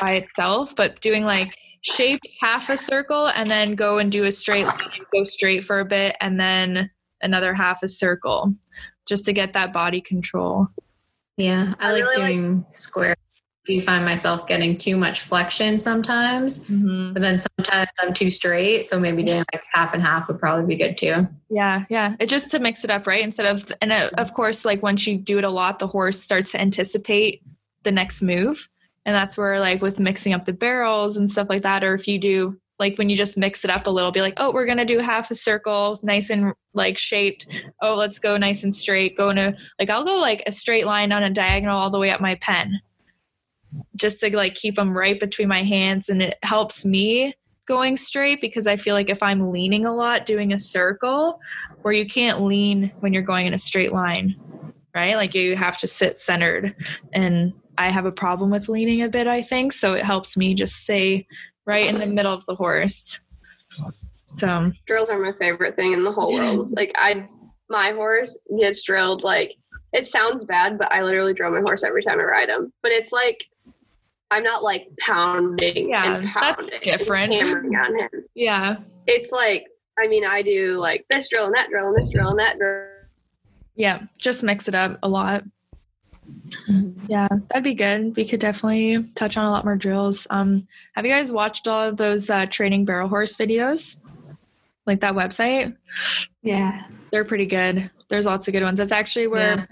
by 0.00 0.12
itself, 0.12 0.74
but 0.74 1.00
doing 1.00 1.24
like 1.24 1.54
shape 1.82 2.20
half 2.40 2.68
a 2.68 2.76
circle 2.76 3.28
and 3.28 3.48
then 3.48 3.74
go 3.74 3.98
and 3.98 4.10
do 4.10 4.24
a 4.24 4.32
straight 4.32 4.66
line, 4.66 5.04
go 5.12 5.24
straight 5.24 5.62
for 5.62 5.80
a 5.80 5.84
bit, 5.84 6.16
and 6.20 6.38
then 6.38 6.90
another 7.22 7.54
half 7.54 7.82
a 7.82 7.88
circle 7.88 8.54
just 9.06 9.24
to 9.26 9.32
get 9.32 9.52
that 9.52 9.72
body 9.72 10.00
control. 10.00 10.66
Yeah, 11.36 11.72
I, 11.78 11.88
I 11.88 11.92
like 11.92 12.02
really 12.02 12.16
like- 12.16 12.32
doing 12.32 12.66
square. 12.70 13.14
Do 13.66 13.74
you 13.74 13.80
find 13.80 14.04
myself 14.04 14.46
getting 14.46 14.76
too 14.76 14.96
much 14.96 15.20
flexion 15.20 15.76
sometimes? 15.78 16.68
Mm-hmm. 16.68 17.12
But 17.12 17.22
then 17.22 17.38
sometimes 17.38 17.90
I'm 18.00 18.14
too 18.14 18.30
straight. 18.30 18.84
So 18.84 18.98
maybe 18.98 19.22
doing 19.22 19.44
like 19.52 19.62
half 19.72 19.92
and 19.92 20.02
half 20.02 20.28
would 20.28 20.40
probably 20.40 20.66
be 20.66 20.82
good 20.82 20.96
too. 20.96 21.28
Yeah, 21.50 21.84
yeah. 21.90 22.16
It's 22.18 22.30
just 22.30 22.50
to 22.52 22.58
mix 22.58 22.84
it 22.84 22.90
up, 22.90 23.06
right? 23.06 23.22
Instead 23.22 23.46
of, 23.46 23.70
and 23.82 23.92
uh, 23.92 24.10
of 24.16 24.32
course, 24.32 24.64
like 24.64 24.82
once 24.82 25.06
you 25.06 25.18
do 25.18 25.38
it 25.38 25.44
a 25.44 25.50
lot, 25.50 25.78
the 25.78 25.86
horse 25.86 26.20
starts 26.20 26.52
to 26.52 26.60
anticipate 26.60 27.42
the 27.82 27.92
next 27.92 28.22
move. 28.22 28.68
And 29.06 29.14
that's 29.14 29.38
where, 29.38 29.58
like, 29.60 29.80
with 29.80 29.98
mixing 29.98 30.34
up 30.34 30.44
the 30.44 30.52
barrels 30.52 31.16
and 31.16 31.28
stuff 31.28 31.46
like 31.48 31.62
that, 31.62 31.82
or 31.82 31.94
if 31.94 32.06
you 32.06 32.18
do, 32.18 32.60
like, 32.78 32.98
when 32.98 33.08
you 33.08 33.16
just 33.16 33.38
mix 33.38 33.64
it 33.64 33.70
up 33.70 33.86
a 33.86 33.90
little, 33.90 34.12
be 34.12 34.20
like, 34.20 34.34
oh, 34.36 34.52
we're 34.52 34.66
going 34.66 34.76
to 34.76 34.84
do 34.84 34.98
half 34.98 35.30
a 35.30 35.34
circle, 35.34 35.98
nice 36.02 36.28
and 36.28 36.52
like 36.74 36.98
shaped. 36.98 37.46
Oh, 37.80 37.96
let's 37.96 38.18
go 38.18 38.36
nice 38.36 38.62
and 38.62 38.74
straight. 38.74 39.16
Go 39.16 39.32
to, 39.32 39.56
like, 39.78 39.88
I'll 39.88 40.04
go 40.04 40.16
like 40.18 40.42
a 40.46 40.52
straight 40.52 40.84
line 40.84 41.12
on 41.12 41.22
a 41.22 41.30
diagonal 41.30 41.78
all 41.78 41.88
the 41.88 41.98
way 41.98 42.10
up 42.10 42.20
my 42.20 42.34
pen 42.36 42.78
just 43.96 44.20
to 44.20 44.36
like 44.36 44.54
keep 44.54 44.76
them 44.76 44.96
right 44.96 45.18
between 45.18 45.48
my 45.48 45.62
hands. 45.62 46.08
And 46.08 46.22
it 46.22 46.38
helps 46.42 46.84
me 46.84 47.34
going 47.66 47.96
straight 47.96 48.40
because 48.40 48.66
I 48.66 48.76
feel 48.76 48.94
like 48.94 49.10
if 49.10 49.22
I'm 49.22 49.52
leaning 49.52 49.84
a 49.84 49.94
lot 49.94 50.26
doing 50.26 50.52
a 50.52 50.58
circle 50.58 51.40
where 51.82 51.94
you 51.94 52.06
can't 52.06 52.42
lean 52.42 52.92
when 53.00 53.12
you're 53.12 53.22
going 53.22 53.46
in 53.46 53.54
a 53.54 53.58
straight 53.58 53.92
line, 53.92 54.34
right? 54.94 55.16
Like 55.16 55.34
you 55.34 55.56
have 55.56 55.78
to 55.78 55.86
sit 55.86 56.18
centered. 56.18 56.74
And 57.12 57.52
I 57.78 57.88
have 57.88 58.06
a 58.06 58.12
problem 58.12 58.50
with 58.50 58.68
leaning 58.68 59.02
a 59.02 59.08
bit, 59.08 59.26
I 59.26 59.42
think. 59.42 59.72
So 59.72 59.94
it 59.94 60.04
helps 60.04 60.36
me 60.36 60.54
just 60.54 60.82
stay 60.82 61.26
right 61.64 61.86
in 61.86 61.96
the 61.96 62.06
middle 62.06 62.34
of 62.34 62.44
the 62.46 62.54
horse. 62.54 63.20
So, 64.26 64.70
Drills 64.86 65.10
are 65.10 65.18
my 65.18 65.32
favorite 65.32 65.76
thing 65.76 65.92
in 65.92 66.04
the 66.04 66.12
whole 66.12 66.32
world. 66.32 66.72
Like 66.76 66.92
I, 66.96 67.26
my 67.68 67.92
horse 67.92 68.40
gets 68.58 68.82
drilled. 68.82 69.22
Like 69.22 69.54
it 69.92 70.06
sounds 70.06 70.44
bad, 70.44 70.78
but 70.78 70.92
I 70.92 71.02
literally 71.02 71.34
drill 71.34 71.52
my 71.52 71.60
horse 71.60 71.82
every 71.84 72.02
time 72.02 72.20
I 72.20 72.24
ride 72.24 72.48
him. 72.48 72.72
But 72.82 72.92
it's 72.92 73.12
like 73.12 73.46
I'm 74.30 74.42
not 74.42 74.62
like 74.62 74.88
pounding 75.00 75.90
Yeah, 75.90 76.16
and 76.16 76.24
that's 76.26 76.32
pounding, 76.34 76.72
and 76.74 76.82
different. 76.82 77.32
hammering 77.34 77.74
on 77.76 77.98
him. 77.98 78.08
yeah. 78.34 78.76
It's 79.06 79.32
like 79.32 79.66
I 79.98 80.06
mean 80.08 80.24
I 80.24 80.42
do 80.42 80.74
like 80.78 81.04
this 81.10 81.28
drill 81.28 81.46
and 81.46 81.54
that 81.54 81.68
drill 81.70 81.88
and 81.88 81.96
this 81.96 82.10
drill 82.10 82.28
and 82.30 82.38
that 82.38 82.58
drill. 82.58 82.86
Yeah. 83.76 84.02
Just 84.18 84.42
mix 84.42 84.68
it 84.68 84.74
up 84.74 84.98
a 85.02 85.08
lot. 85.08 85.44
Yeah, 87.08 87.26
that'd 87.48 87.64
be 87.64 87.74
good. 87.74 88.14
We 88.16 88.24
could 88.24 88.38
definitely 88.40 89.04
touch 89.16 89.36
on 89.36 89.46
a 89.46 89.50
lot 89.50 89.64
more 89.64 89.74
drills. 89.76 90.26
Um, 90.30 90.68
have 90.94 91.04
you 91.04 91.10
guys 91.10 91.32
watched 91.32 91.66
all 91.66 91.88
of 91.88 91.96
those 91.96 92.30
uh, 92.30 92.46
training 92.46 92.84
barrel 92.84 93.08
horse 93.08 93.34
videos? 93.36 93.96
Like 94.86 95.00
that 95.00 95.14
website? 95.14 95.76
Yeah. 96.42 96.82
They're 97.10 97.24
pretty 97.24 97.46
good. 97.46 97.90
There's 98.08 98.26
lots 98.26 98.46
of 98.48 98.52
good 98.52 98.62
ones. 98.62 98.78
That's 98.78 98.92
actually 98.92 99.26
where 99.26 99.56
Yeah. 99.56 99.66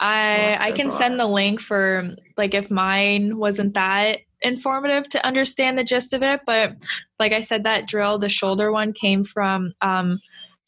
I 0.00 0.56
I 0.60 0.72
can 0.72 0.90
send 0.92 1.18
the 1.18 1.26
link 1.26 1.60
for 1.60 2.14
like 2.36 2.54
if 2.54 2.70
mine 2.70 3.36
wasn't 3.36 3.74
that 3.74 4.20
informative 4.42 5.08
to 5.10 5.26
understand 5.26 5.78
the 5.78 5.84
gist 5.84 6.12
of 6.12 6.22
it. 6.22 6.40
But 6.46 6.76
like 7.18 7.32
I 7.32 7.40
said, 7.40 7.64
that 7.64 7.88
drill, 7.88 8.18
the 8.18 8.28
shoulder 8.28 8.70
one 8.70 8.92
came 8.92 9.24
from 9.24 9.72
um, 9.82 10.20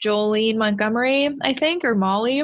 Jolene 0.03 0.57
Montgomery, 0.57 1.31
I 1.43 1.53
think, 1.53 1.85
or 1.85 1.95
Molly. 1.95 2.43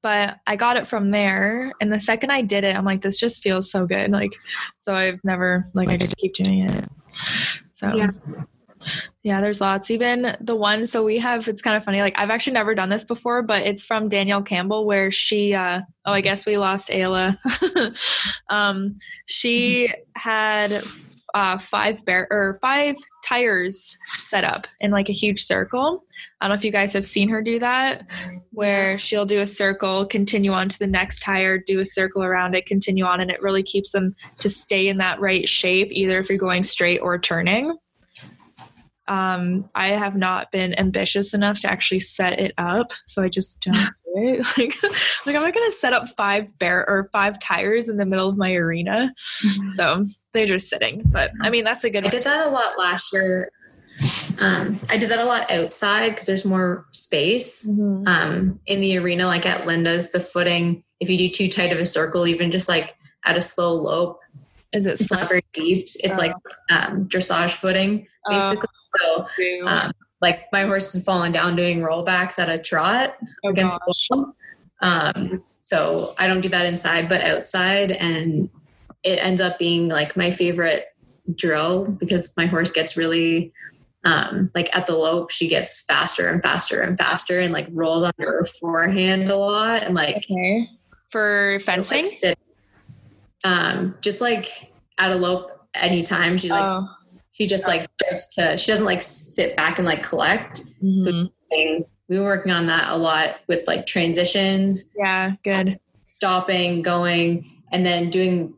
But 0.00 0.38
I 0.46 0.56
got 0.56 0.76
it 0.76 0.86
from 0.86 1.10
there, 1.10 1.72
and 1.80 1.92
the 1.92 1.98
second 1.98 2.30
I 2.30 2.42
did 2.42 2.62
it, 2.62 2.76
I'm 2.76 2.84
like, 2.84 3.02
this 3.02 3.18
just 3.18 3.42
feels 3.42 3.70
so 3.70 3.84
good. 3.84 4.12
Like, 4.12 4.32
so 4.78 4.94
I've 4.94 5.18
never 5.24 5.64
like 5.74 5.88
I 5.88 5.96
just 5.96 6.16
keep 6.16 6.34
doing 6.34 6.68
it. 6.68 6.84
So 7.72 7.94
Yeah. 7.94 8.10
Yeah, 9.22 9.40
there's 9.40 9.60
lots. 9.60 9.90
Even 9.90 10.36
the 10.40 10.56
one, 10.56 10.86
so 10.86 11.04
we 11.04 11.18
have, 11.18 11.48
it's 11.48 11.62
kind 11.62 11.76
of 11.76 11.84
funny. 11.84 12.00
Like, 12.00 12.14
I've 12.16 12.30
actually 12.30 12.54
never 12.54 12.74
done 12.74 12.88
this 12.88 13.04
before, 13.04 13.42
but 13.42 13.66
it's 13.66 13.84
from 13.84 14.08
Danielle 14.08 14.42
Campbell, 14.42 14.86
where 14.86 15.10
she, 15.10 15.54
uh, 15.54 15.80
oh, 16.06 16.12
I 16.12 16.20
guess 16.20 16.46
we 16.46 16.56
lost 16.56 16.88
Ayla. 16.88 17.38
um, 18.50 18.96
she 19.26 19.92
had 20.14 20.82
uh, 21.34 21.58
five 21.58 22.04
bear 22.04 22.26
or 22.30 22.58
five 22.60 22.96
tires 23.24 23.98
set 24.20 24.44
up 24.44 24.66
in 24.80 24.90
like 24.90 25.08
a 25.08 25.12
huge 25.12 25.44
circle. 25.44 26.04
I 26.40 26.46
don't 26.46 26.54
know 26.54 26.58
if 26.58 26.64
you 26.64 26.72
guys 26.72 26.92
have 26.94 27.06
seen 27.06 27.28
her 27.28 27.42
do 27.42 27.58
that, 27.58 28.06
where 28.50 28.98
she'll 28.98 29.26
do 29.26 29.40
a 29.40 29.46
circle, 29.46 30.06
continue 30.06 30.52
on 30.52 30.68
to 30.68 30.78
the 30.78 30.86
next 30.86 31.20
tire, 31.20 31.58
do 31.58 31.80
a 31.80 31.86
circle 31.86 32.24
around 32.24 32.54
it, 32.54 32.66
continue 32.66 33.04
on, 33.04 33.20
and 33.20 33.30
it 33.30 33.42
really 33.42 33.62
keeps 33.62 33.92
them 33.92 34.14
to 34.38 34.48
stay 34.48 34.88
in 34.88 34.98
that 34.98 35.20
right 35.20 35.48
shape, 35.48 35.88
either 35.90 36.18
if 36.18 36.28
you're 36.28 36.38
going 36.38 36.62
straight 36.62 36.98
or 36.98 37.18
turning 37.18 37.76
um, 39.08 39.68
I 39.74 39.88
have 39.88 40.16
not 40.16 40.52
been 40.52 40.78
ambitious 40.78 41.34
enough 41.34 41.60
to 41.60 41.70
actually 41.70 42.00
set 42.00 42.38
it 42.38 42.52
up, 42.58 42.92
so 43.06 43.22
I 43.22 43.28
just 43.28 43.60
don't 43.60 43.74
do 43.74 43.84
it. 44.16 44.46
Like, 44.58 44.74
like 45.26 45.36
I'm 45.36 45.42
not 45.42 45.54
gonna 45.54 45.70
set 45.72 45.92
up 45.92 46.08
five 46.16 46.58
bear 46.58 46.88
or 46.88 47.08
five 47.12 47.38
tires 47.38 47.88
in 47.88 47.98
the 47.98 48.06
middle 48.06 48.28
of 48.28 48.36
my 48.36 48.52
arena, 48.52 49.12
so 49.68 50.06
they're 50.32 50.46
just 50.46 50.68
sitting. 50.68 51.02
But 51.06 51.30
I 51.40 51.50
mean, 51.50 51.64
that's 51.64 51.84
a 51.84 51.90
good. 51.90 52.04
I 52.06 52.08
did 52.08 52.24
that 52.24 52.46
a 52.46 52.50
lot 52.50 52.78
last 52.78 53.12
year. 53.12 53.50
Um, 54.40 54.78
I 54.88 54.98
did 54.98 55.10
that 55.10 55.18
a 55.18 55.24
lot 55.24 55.50
outside 55.50 56.10
because 56.10 56.26
there's 56.26 56.44
more 56.44 56.86
space. 56.92 57.66
Mhm. 57.66 58.06
Um, 58.06 58.60
in 58.66 58.80
the 58.80 58.98
arena, 58.98 59.26
like 59.26 59.46
at 59.46 59.66
Linda's, 59.66 60.10
the 60.10 60.20
footing, 60.20 60.82
if 61.00 61.10
you 61.10 61.18
do 61.18 61.28
too 61.28 61.48
tight 61.48 61.72
of 61.72 61.78
a 61.78 61.84
circle, 61.84 62.26
even 62.26 62.50
just 62.50 62.68
like 62.68 62.96
at 63.24 63.36
a 63.36 63.40
slow 63.40 63.74
lope, 63.74 64.20
Is 64.72 64.84
it 64.84 64.92
it's 64.92 65.10
not 65.10 65.28
very 65.28 65.42
deep. 65.52 65.88
It's 66.00 66.18
like 66.18 66.34
um, 66.70 67.08
dressage 67.08 67.52
footing, 67.52 68.06
basically. 68.28 68.68
So, 68.96 69.66
um, 69.66 69.92
like 70.20 70.46
my 70.52 70.64
horse 70.64 70.92
has 70.92 71.04
fallen 71.04 71.32
down 71.32 71.56
doing 71.56 71.80
rollbacks 71.80 72.38
at 72.38 72.48
a 72.48 72.58
trot 72.58 73.16
oh 73.44 73.50
against 73.50 73.78
gosh. 73.86 74.08
the 74.08 74.16
wall. 74.16 74.34
Um, 74.80 75.38
so 75.38 76.14
I 76.18 76.26
don't 76.26 76.40
do 76.40 76.48
that 76.50 76.66
inside, 76.66 77.08
but 77.08 77.22
outside, 77.22 77.92
and 77.92 78.48
it 79.02 79.18
ends 79.18 79.40
up 79.40 79.58
being 79.58 79.88
like 79.88 80.16
my 80.16 80.30
favorite 80.30 80.86
drill 81.34 81.86
because 81.86 82.32
my 82.36 82.46
horse 82.46 82.70
gets 82.70 82.96
really 82.96 83.52
um, 84.04 84.50
like 84.54 84.74
at 84.74 84.86
the 84.86 84.96
lope, 84.96 85.30
she 85.30 85.48
gets 85.48 85.80
faster 85.80 86.28
and 86.28 86.42
faster 86.42 86.80
and 86.80 86.96
faster, 86.96 87.40
and 87.40 87.52
like 87.52 87.68
rolls 87.70 88.04
under 88.04 88.32
her 88.32 88.44
forehand 88.44 89.30
a 89.30 89.36
lot, 89.36 89.82
and 89.82 89.94
like 89.94 90.16
Okay. 90.16 90.68
For 91.10 91.58
fencing. 91.60 92.04
like, 92.04 92.06
sit- 92.06 92.38
um, 93.44 93.96
just 94.00 94.20
like 94.20 94.72
at 94.98 95.10
a 95.10 95.14
lope 95.14 95.50
anytime. 95.74 96.36
She 96.36 96.48
like 96.48 96.62
oh. 96.62 96.88
She 97.38 97.46
just 97.46 97.66
like 97.66 97.86
starts 98.02 98.34
to 98.34 98.56
she 98.58 98.70
doesn't 98.70 98.86
like 98.86 99.02
sit 99.02 99.56
back 99.56 99.78
and 99.78 99.86
like 99.86 100.02
collect. 100.02 100.56
So 100.58 100.72
Mhm. 100.82 101.84
we 102.08 102.18
were 102.18 102.24
working 102.24 102.52
on 102.52 102.66
that 102.66 102.90
a 102.90 102.96
lot 102.96 103.36
with 103.46 103.66
like 103.66 103.86
transitions, 103.86 104.90
yeah, 104.96 105.32
good. 105.44 105.78
stopping, 106.16 106.82
going, 106.82 107.44
and 107.72 107.86
then 107.86 108.10
doing 108.10 108.54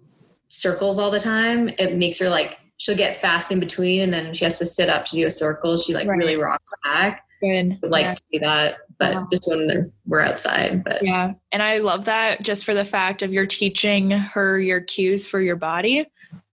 circles 0.47 0.99
all 0.99 1.11
the 1.11 1.21
time. 1.21 1.69
It 1.79 1.97
makes 1.97 2.19
her 2.19 2.29
like 2.29 2.59
she'll 2.79 2.97
get 2.97 3.17
fast 3.21 3.53
in 3.53 3.61
between 3.61 4.01
and 4.01 4.13
then 4.13 4.33
she 4.35 4.45
has 4.45 4.59
to 4.59 4.67
sit 4.67 4.89
up 4.89 5.05
to 5.07 5.17
do 5.17 5.27
a 5.27 5.31
circle. 5.31 5.77
She 5.77 5.93
like 5.95 6.09
Right. 6.09 6.17
really 6.17 6.37
rocks 6.37 6.73
back. 6.83 7.25
Good. 7.43 7.79
I'd 7.85 7.91
like 7.91 8.05
yeah. 8.05 8.15
to 8.15 8.23
do 8.33 8.39
that, 8.41 8.77
but 8.99 9.15
Wow. 9.15 9.29
just 9.31 9.47
when 9.47 9.93
we're 10.07 10.21
outside. 10.23 10.83
But 10.83 11.03
Yeah. 11.03 11.33
And 11.53 11.63
I 11.63 11.79
love 11.79 12.07
that 12.07 12.43
just 12.43 12.65
for 12.65 12.73
the 12.75 12.85
fact 12.85 13.23
of 13.23 13.33
you're 13.33 13.47
teaching 13.47 14.11
her 14.11 14.59
your 14.59 14.81
cues 14.81 15.27
for 15.27 15.41
your 15.41 15.57
body. 15.57 16.07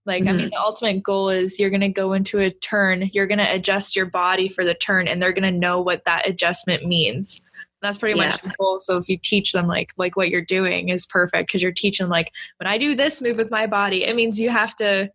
Like, 0.08 0.26
I 0.26 0.32
mean, 0.32 0.46
mm-hmm. 0.46 0.48
the 0.48 0.60
ultimate 0.60 1.02
goal 1.02 1.28
is 1.28 1.60
you're 1.60 1.68
going 1.68 1.82
to 1.82 1.88
go 1.88 2.14
into 2.14 2.38
a 2.38 2.50
turn, 2.50 3.10
you're 3.12 3.26
going 3.26 3.38
to 3.38 3.52
adjust 3.52 3.94
your 3.94 4.06
body 4.06 4.48
for 4.48 4.64
the 4.64 4.72
turn, 4.72 5.06
and 5.06 5.22
they're 5.22 5.34
going 5.34 5.52
to 5.52 5.56
know 5.56 5.82
what 5.82 6.06
that 6.06 6.26
adjustment 6.26 6.86
means. 6.86 7.42
That's 7.82 7.98
pretty 7.98 8.18
much 8.18 8.40
the 8.40 8.52
goal. 8.58 8.80
So 8.80 8.96
if 8.96 9.08
you 9.08 9.18
teach 9.22 9.52
them 9.52 9.68
like 9.68 9.92
like 9.96 10.16
what 10.16 10.30
you're 10.30 10.40
doing 10.40 10.88
is 10.88 11.06
perfect 11.06 11.48
because 11.48 11.62
you're 11.62 11.70
teaching 11.70 12.08
like 12.08 12.32
when 12.56 12.66
I 12.66 12.76
do 12.76 12.96
this 12.96 13.20
move 13.20 13.36
with 13.36 13.50
my 13.50 13.66
body, 13.66 14.02
it 14.02 14.16
means 14.16 14.40
you 14.40 14.50
have 14.50 14.74
to 14.76 15.10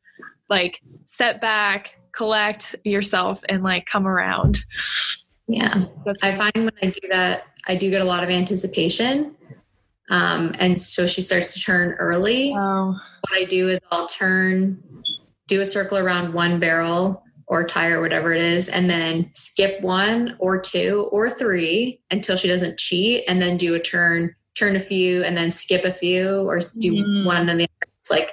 like 0.47 0.79
set 1.03 1.41
back, 1.41 1.99
collect 2.13 2.75
yourself, 2.85 3.43
and 3.49 3.63
like 3.63 3.85
come 3.85 4.07
around. 4.07 4.59
yeah. 5.47 5.85
That's 6.05 6.23
I 6.23 6.31
find 6.31 6.53
when 6.55 6.71
I 6.81 6.85
do 6.85 7.07
that, 7.09 7.45
I 7.67 7.75
do 7.75 7.89
get 7.89 8.01
a 8.01 8.05
lot 8.05 8.23
of 8.23 8.29
anticipation. 8.29 9.35
Um, 10.09 10.53
and 10.59 10.79
so 10.79 11.07
she 11.07 11.21
starts 11.21 11.53
to 11.53 11.59
turn 11.61 11.93
early. 11.93 12.53
oh 12.57 12.91
What 13.29 13.39
I 13.39 13.45
do 13.45 13.69
is 13.69 13.79
I'll 13.91 14.07
turn, 14.07 14.81
do 15.47 15.61
a 15.61 15.65
circle 15.65 15.97
around 15.97 16.33
one 16.33 16.59
barrel 16.59 17.23
or 17.47 17.63
tire, 17.65 18.01
whatever 18.01 18.33
it 18.33 18.41
is, 18.41 18.69
and 18.69 18.89
then 18.89 19.29
skip 19.33 19.81
one 19.81 20.35
or 20.39 20.59
two 20.59 21.09
or 21.11 21.29
three 21.29 21.99
until 22.11 22.35
she 22.35 22.47
doesn't 22.47 22.79
cheat, 22.79 23.23
and 23.27 23.41
then 23.41 23.57
do 23.57 23.75
a 23.75 23.79
turn, 23.79 24.33
turn 24.55 24.75
a 24.75 24.79
few, 24.79 25.23
and 25.23 25.35
then 25.35 25.51
skip 25.51 25.83
a 25.85 25.91
few, 25.93 26.47
or 26.47 26.59
do 26.79 26.93
Mm. 26.93 27.25
one 27.25 27.37
and 27.41 27.49
then 27.49 27.57
the 27.57 27.63
other. 27.63 27.91
It's 28.01 28.11
like 28.11 28.29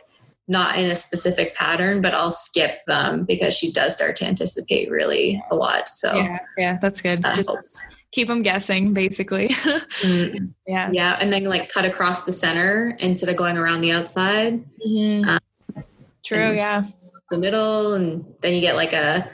not 0.48 0.78
in 0.78 0.90
a 0.90 0.96
specific 0.96 1.54
pattern, 1.54 2.02
but 2.02 2.14
I'll 2.14 2.30
skip 2.30 2.80
them 2.86 3.24
because 3.24 3.54
she 3.54 3.72
does 3.72 3.94
start 3.94 4.16
to 4.16 4.26
anticipate 4.26 4.90
really 4.90 5.40
a 5.50 5.54
lot. 5.54 5.88
So 5.88 6.16
yeah, 6.16 6.38
yeah, 6.58 6.78
that's 6.80 7.00
good. 7.00 7.22
that 7.22 7.36
Just 7.36 7.48
helps. 7.48 7.88
Keep 8.12 8.28
them 8.28 8.42
guessing, 8.42 8.92
basically. 8.94 9.48
Mm. 10.02 10.54
yeah. 10.66 10.88
Yeah, 10.92 11.16
and 11.20 11.32
then 11.32 11.44
like 11.44 11.68
cut 11.68 11.84
across 11.84 12.24
the 12.24 12.32
center 12.32 12.96
instead 13.00 13.28
of 13.28 13.36
going 13.36 13.56
around 13.58 13.80
the 13.82 13.90
outside, 13.92 14.64
Mhm. 14.86 15.26
Um, 15.26 15.84
True. 16.24 16.52
Yeah. 16.54 16.84
the 17.30 17.38
middle, 17.38 17.94
and 17.94 18.24
then 18.40 18.54
you 18.54 18.60
get 18.60 18.74
like 18.76 18.92
a 18.92 19.28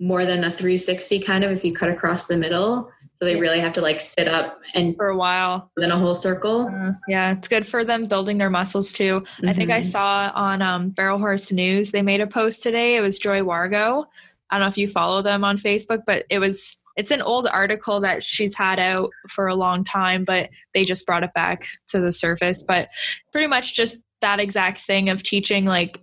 more 0.00 0.24
than 0.24 0.44
a 0.44 0.50
360 0.50 1.20
kind 1.20 1.44
of 1.44 1.50
if 1.52 1.64
you 1.64 1.74
cut 1.74 1.88
across 1.90 2.26
the 2.26 2.36
middle. 2.36 2.90
So 3.12 3.24
they 3.24 3.34
really 3.38 3.58
have 3.60 3.72
to 3.74 3.80
like 3.80 4.00
sit 4.00 4.28
up 4.28 4.60
and 4.74 4.94
For 4.96 5.08
a 5.08 5.16
while. 5.16 5.70
then 5.76 5.90
a 5.90 5.96
whole 5.98 6.14
circle. 6.14 6.68
Uh, 6.72 6.92
yeah, 7.08 7.32
it's 7.32 7.48
good 7.48 7.66
for 7.66 7.84
them 7.84 8.06
building 8.06 8.38
their 8.38 8.48
muscles 8.50 8.92
too. 8.92 9.24
I 9.44 9.52
think 9.52 9.70
I 9.70 9.80
Mhm. 9.80 9.84
saw 9.86 10.32
on 10.34 10.62
um, 10.62 10.90
Barrel 10.90 11.18
Horse 11.18 11.50
News 11.52 11.90
they 11.90 12.02
made 12.02 12.20
a 12.20 12.26
post 12.28 12.62
today. 12.62 12.96
It 12.96 13.00
was 13.00 13.18
Joy 13.18 13.40
Wargo. 13.40 14.06
I 14.50 14.54
don't 14.56 14.62
know 14.62 14.68
if 14.68 14.78
you 14.78 14.88
follow 14.88 15.20
them 15.20 15.44
on 15.44 15.58
Facebook, 15.58 16.02
but 16.06 16.24
it 16.30 16.38
was 16.38 16.77
it's 16.98 17.12
an 17.12 17.22
old 17.22 17.46
article 17.46 18.00
that 18.00 18.24
she's 18.24 18.56
had 18.56 18.80
out 18.80 19.10
for 19.30 19.46
a 19.46 19.54
long 19.54 19.84
time, 19.84 20.24
but 20.24 20.50
they 20.74 20.84
just 20.84 21.06
brought 21.06 21.22
it 21.22 21.32
back 21.32 21.64
to 21.86 22.00
the 22.00 22.12
surface. 22.12 22.64
But 22.64 22.88
pretty 23.30 23.46
much 23.46 23.74
just 23.76 24.00
that 24.20 24.40
exact 24.40 24.80
thing 24.80 25.08
of 25.08 25.22
teaching 25.22 25.64
like 25.64 26.00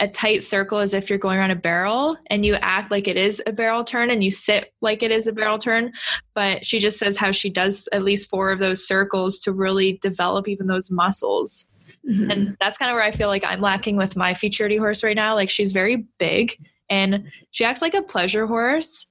a 0.00 0.08
tight 0.08 0.42
circle 0.42 0.78
as 0.78 0.94
if 0.94 1.10
you're 1.10 1.18
going 1.18 1.36
around 1.38 1.50
a 1.50 1.54
barrel 1.56 2.16
and 2.28 2.46
you 2.46 2.54
act 2.54 2.90
like 2.90 3.06
it 3.06 3.18
is 3.18 3.42
a 3.46 3.52
barrel 3.52 3.84
turn 3.84 4.08
and 4.08 4.24
you 4.24 4.30
sit 4.30 4.72
like 4.80 5.02
it 5.02 5.10
is 5.10 5.26
a 5.26 5.32
barrel 5.34 5.58
turn 5.58 5.92
but 6.32 6.64
she 6.64 6.78
just 6.78 6.98
says 6.98 7.18
how 7.18 7.30
she 7.30 7.50
does 7.50 7.86
at 7.92 8.02
least 8.02 8.30
four 8.30 8.50
of 8.50 8.58
those 8.58 8.86
circles 8.88 9.38
to 9.38 9.52
really 9.52 9.98
develop 10.00 10.48
even 10.48 10.66
those 10.66 10.90
muscles 10.90 11.68
Mhm. 12.08 12.32
and 12.32 12.56
that's 12.58 12.78
kind 12.78 12.90
of 12.90 12.94
where 12.94 13.04
i 13.04 13.10
feel 13.10 13.28
like 13.28 13.44
i'm 13.44 13.60
lacking 13.60 13.96
with 13.96 14.16
my 14.16 14.32
futurity 14.32 14.78
horse 14.78 15.04
right 15.04 15.16
now 15.16 15.34
like 15.34 15.50
she's 15.50 15.72
very 15.72 16.06
big 16.18 16.56
and 16.88 17.24
she 17.50 17.64
acts 17.66 17.82
like 17.82 17.92
a 17.92 18.00
pleasure 18.00 18.46
horse 18.46 19.06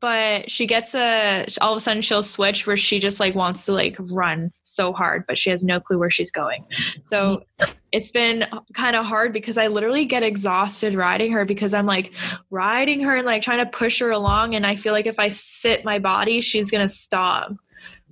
but 0.00 0.50
she 0.50 0.66
gets 0.66 0.94
a 0.94 1.46
all 1.60 1.72
of 1.72 1.76
a 1.76 1.80
sudden 1.80 2.02
she'll 2.02 2.22
switch 2.22 2.66
where 2.66 2.76
she 2.76 2.98
just 2.98 3.20
like 3.20 3.34
wants 3.34 3.64
to 3.64 3.72
like 3.72 3.96
run 3.98 4.50
so 4.62 4.92
hard 4.92 5.24
but 5.26 5.38
she 5.38 5.50
has 5.50 5.64
no 5.64 5.80
clue 5.80 5.98
where 5.98 6.10
she's 6.10 6.30
going. 6.30 6.64
So 7.04 7.42
it's 7.92 8.10
been 8.10 8.44
kind 8.74 8.96
of 8.96 9.06
hard 9.06 9.32
because 9.32 9.56
i 9.56 9.66
literally 9.66 10.04
get 10.04 10.22
exhausted 10.22 10.94
riding 10.94 11.32
her 11.32 11.44
because 11.44 11.72
i'm 11.72 11.86
like 11.86 12.12
riding 12.50 13.00
her 13.00 13.16
and 13.16 13.26
like 13.26 13.42
trying 13.42 13.64
to 13.64 13.66
push 13.66 14.00
her 14.00 14.10
along 14.10 14.54
and 14.54 14.66
i 14.66 14.76
feel 14.76 14.92
like 14.92 15.06
if 15.06 15.18
i 15.18 15.28
sit 15.28 15.84
my 15.84 15.98
body 15.98 16.40
she's 16.40 16.70
gonna 16.70 16.88
stop 16.88 17.52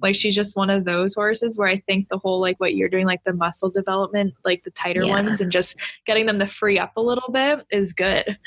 like 0.03 0.15
she's 0.15 0.35
just 0.35 0.57
one 0.57 0.71
of 0.71 0.85
those 0.85 1.15
horses 1.15 1.57
where 1.57 1.69
i 1.69 1.79
think 1.87 2.09
the 2.09 2.19
whole 2.19 2.41
like 2.41 2.59
what 2.59 2.75
you're 2.75 2.89
doing 2.89 3.07
like 3.07 3.23
the 3.25 3.33
muscle 3.33 3.71
development 3.71 4.35
like 4.45 4.63
the 4.65 4.71
tighter 4.71 5.03
Yeah. 5.03 5.13
ones 5.13 5.41
and 5.41 5.51
just 5.51 5.77
getting 6.07 6.27
them 6.27 6.39
to 6.39 6.47
free 6.47 6.79
up 6.79 6.93
a 6.97 7.01
little 7.01 7.31
bit 7.33 7.65
is 7.71 7.93
good 7.93 8.39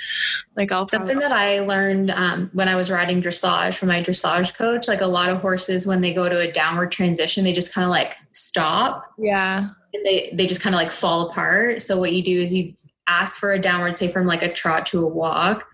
like 0.56 0.72
i'll 0.72 0.86
Something 0.86 1.20
that 1.20 1.32
I 1.32 1.60
learned 1.60 2.12
um, 2.12 2.50
when 2.54 2.68
I 2.68 2.76
was 2.76 2.89
riding 2.89 3.22
dressage 3.22 3.76
from 3.76 3.89
my 3.89 4.02
dressage 4.02 4.56
coach, 4.56 4.88
like 4.88 5.02
a 5.02 5.06
lot 5.06 5.30
of 5.30 5.39
horses, 5.39 5.86
when 5.86 6.02
they 6.02 6.14
go 6.14 6.28
to 6.28 6.39
a 6.39 6.52
downward 6.52 6.91
transition, 6.91 7.43
they 7.43 7.54
just 7.54 7.74
kind 7.74 7.86
of 7.86 7.91
like 7.91 8.16
stop 8.32 9.06
yeah 9.18 9.70
and 9.93 10.06
they 10.06 10.32
they 10.34 10.47
just 10.47 10.62
kind 10.62 10.74
of 10.76 10.80
like 10.80 10.91
fall 10.91 11.30
apart. 11.30 11.82
So 11.82 11.97
what 12.00 12.12
you 12.14 12.24
do 12.24 12.39
is 12.41 12.54
you 12.54 12.74
ask 13.08 13.36
for 13.36 13.52
a 13.54 13.60
downward, 13.60 13.97
say 13.97 14.08
from 14.08 14.26
like 14.26 14.41
a 14.41 14.52
trot 14.52 14.86
to 14.88 15.00
a 15.04 15.08
walk. 15.08 15.68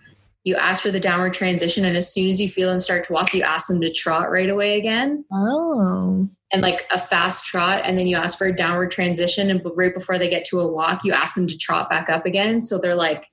You 0.45 0.55
ask 0.55 0.81
for 0.81 0.91
the 0.91 0.99
downward 0.99 1.33
transition, 1.33 1.83
and 1.83 1.97
as 1.97 2.13
soon 2.13 2.29
as 2.29 2.39
you 2.39 2.47
feel 2.47 2.69
them 2.69 2.79
start 2.79 3.03
to 3.05 3.13
walk, 3.13 3.33
you 3.33 3.41
ask 3.41 3.67
them 3.67 3.81
to 3.81 3.89
trot 3.89 4.31
right 4.31 4.49
away 4.49 4.77
again, 4.77 5.25
oh 5.33 6.29
and 6.53 6.61
like 6.61 6.85
a 6.91 6.99
fast 6.99 7.45
trot. 7.45 7.81
And 7.83 7.97
then 7.97 8.07
you 8.07 8.15
ask 8.15 8.37
for 8.37 8.47
a 8.47 8.55
downward 8.55 8.91
transition, 8.91 9.49
and 9.49 9.61
right 9.75 9.93
before 9.93 10.17
they 10.17 10.29
get 10.29 10.45
to 10.45 10.59
a 10.59 10.71
walk, 10.71 11.03
you 11.03 11.11
ask 11.11 11.35
them 11.35 11.47
to 11.47 11.57
trot 11.57 11.89
back 11.89 12.09
up 12.09 12.25
again. 12.25 12.61
So 12.61 12.77
they're 12.77 12.95
like 12.95 13.29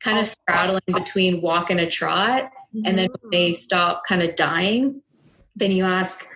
kind 0.00 0.18
of 0.18 0.26
straddling 0.26 0.82
between 0.92 1.40
walk 1.40 1.70
and 1.70 1.80
a 1.80 1.88
trot. 1.88 2.50
And 2.84 2.98
then 2.98 3.08
when 3.20 3.30
they 3.30 3.52
stop 3.52 4.02
kind 4.04 4.22
of 4.22 4.34
dying, 4.36 5.02
then 5.56 5.70
you 5.70 5.84
ask 5.84 6.26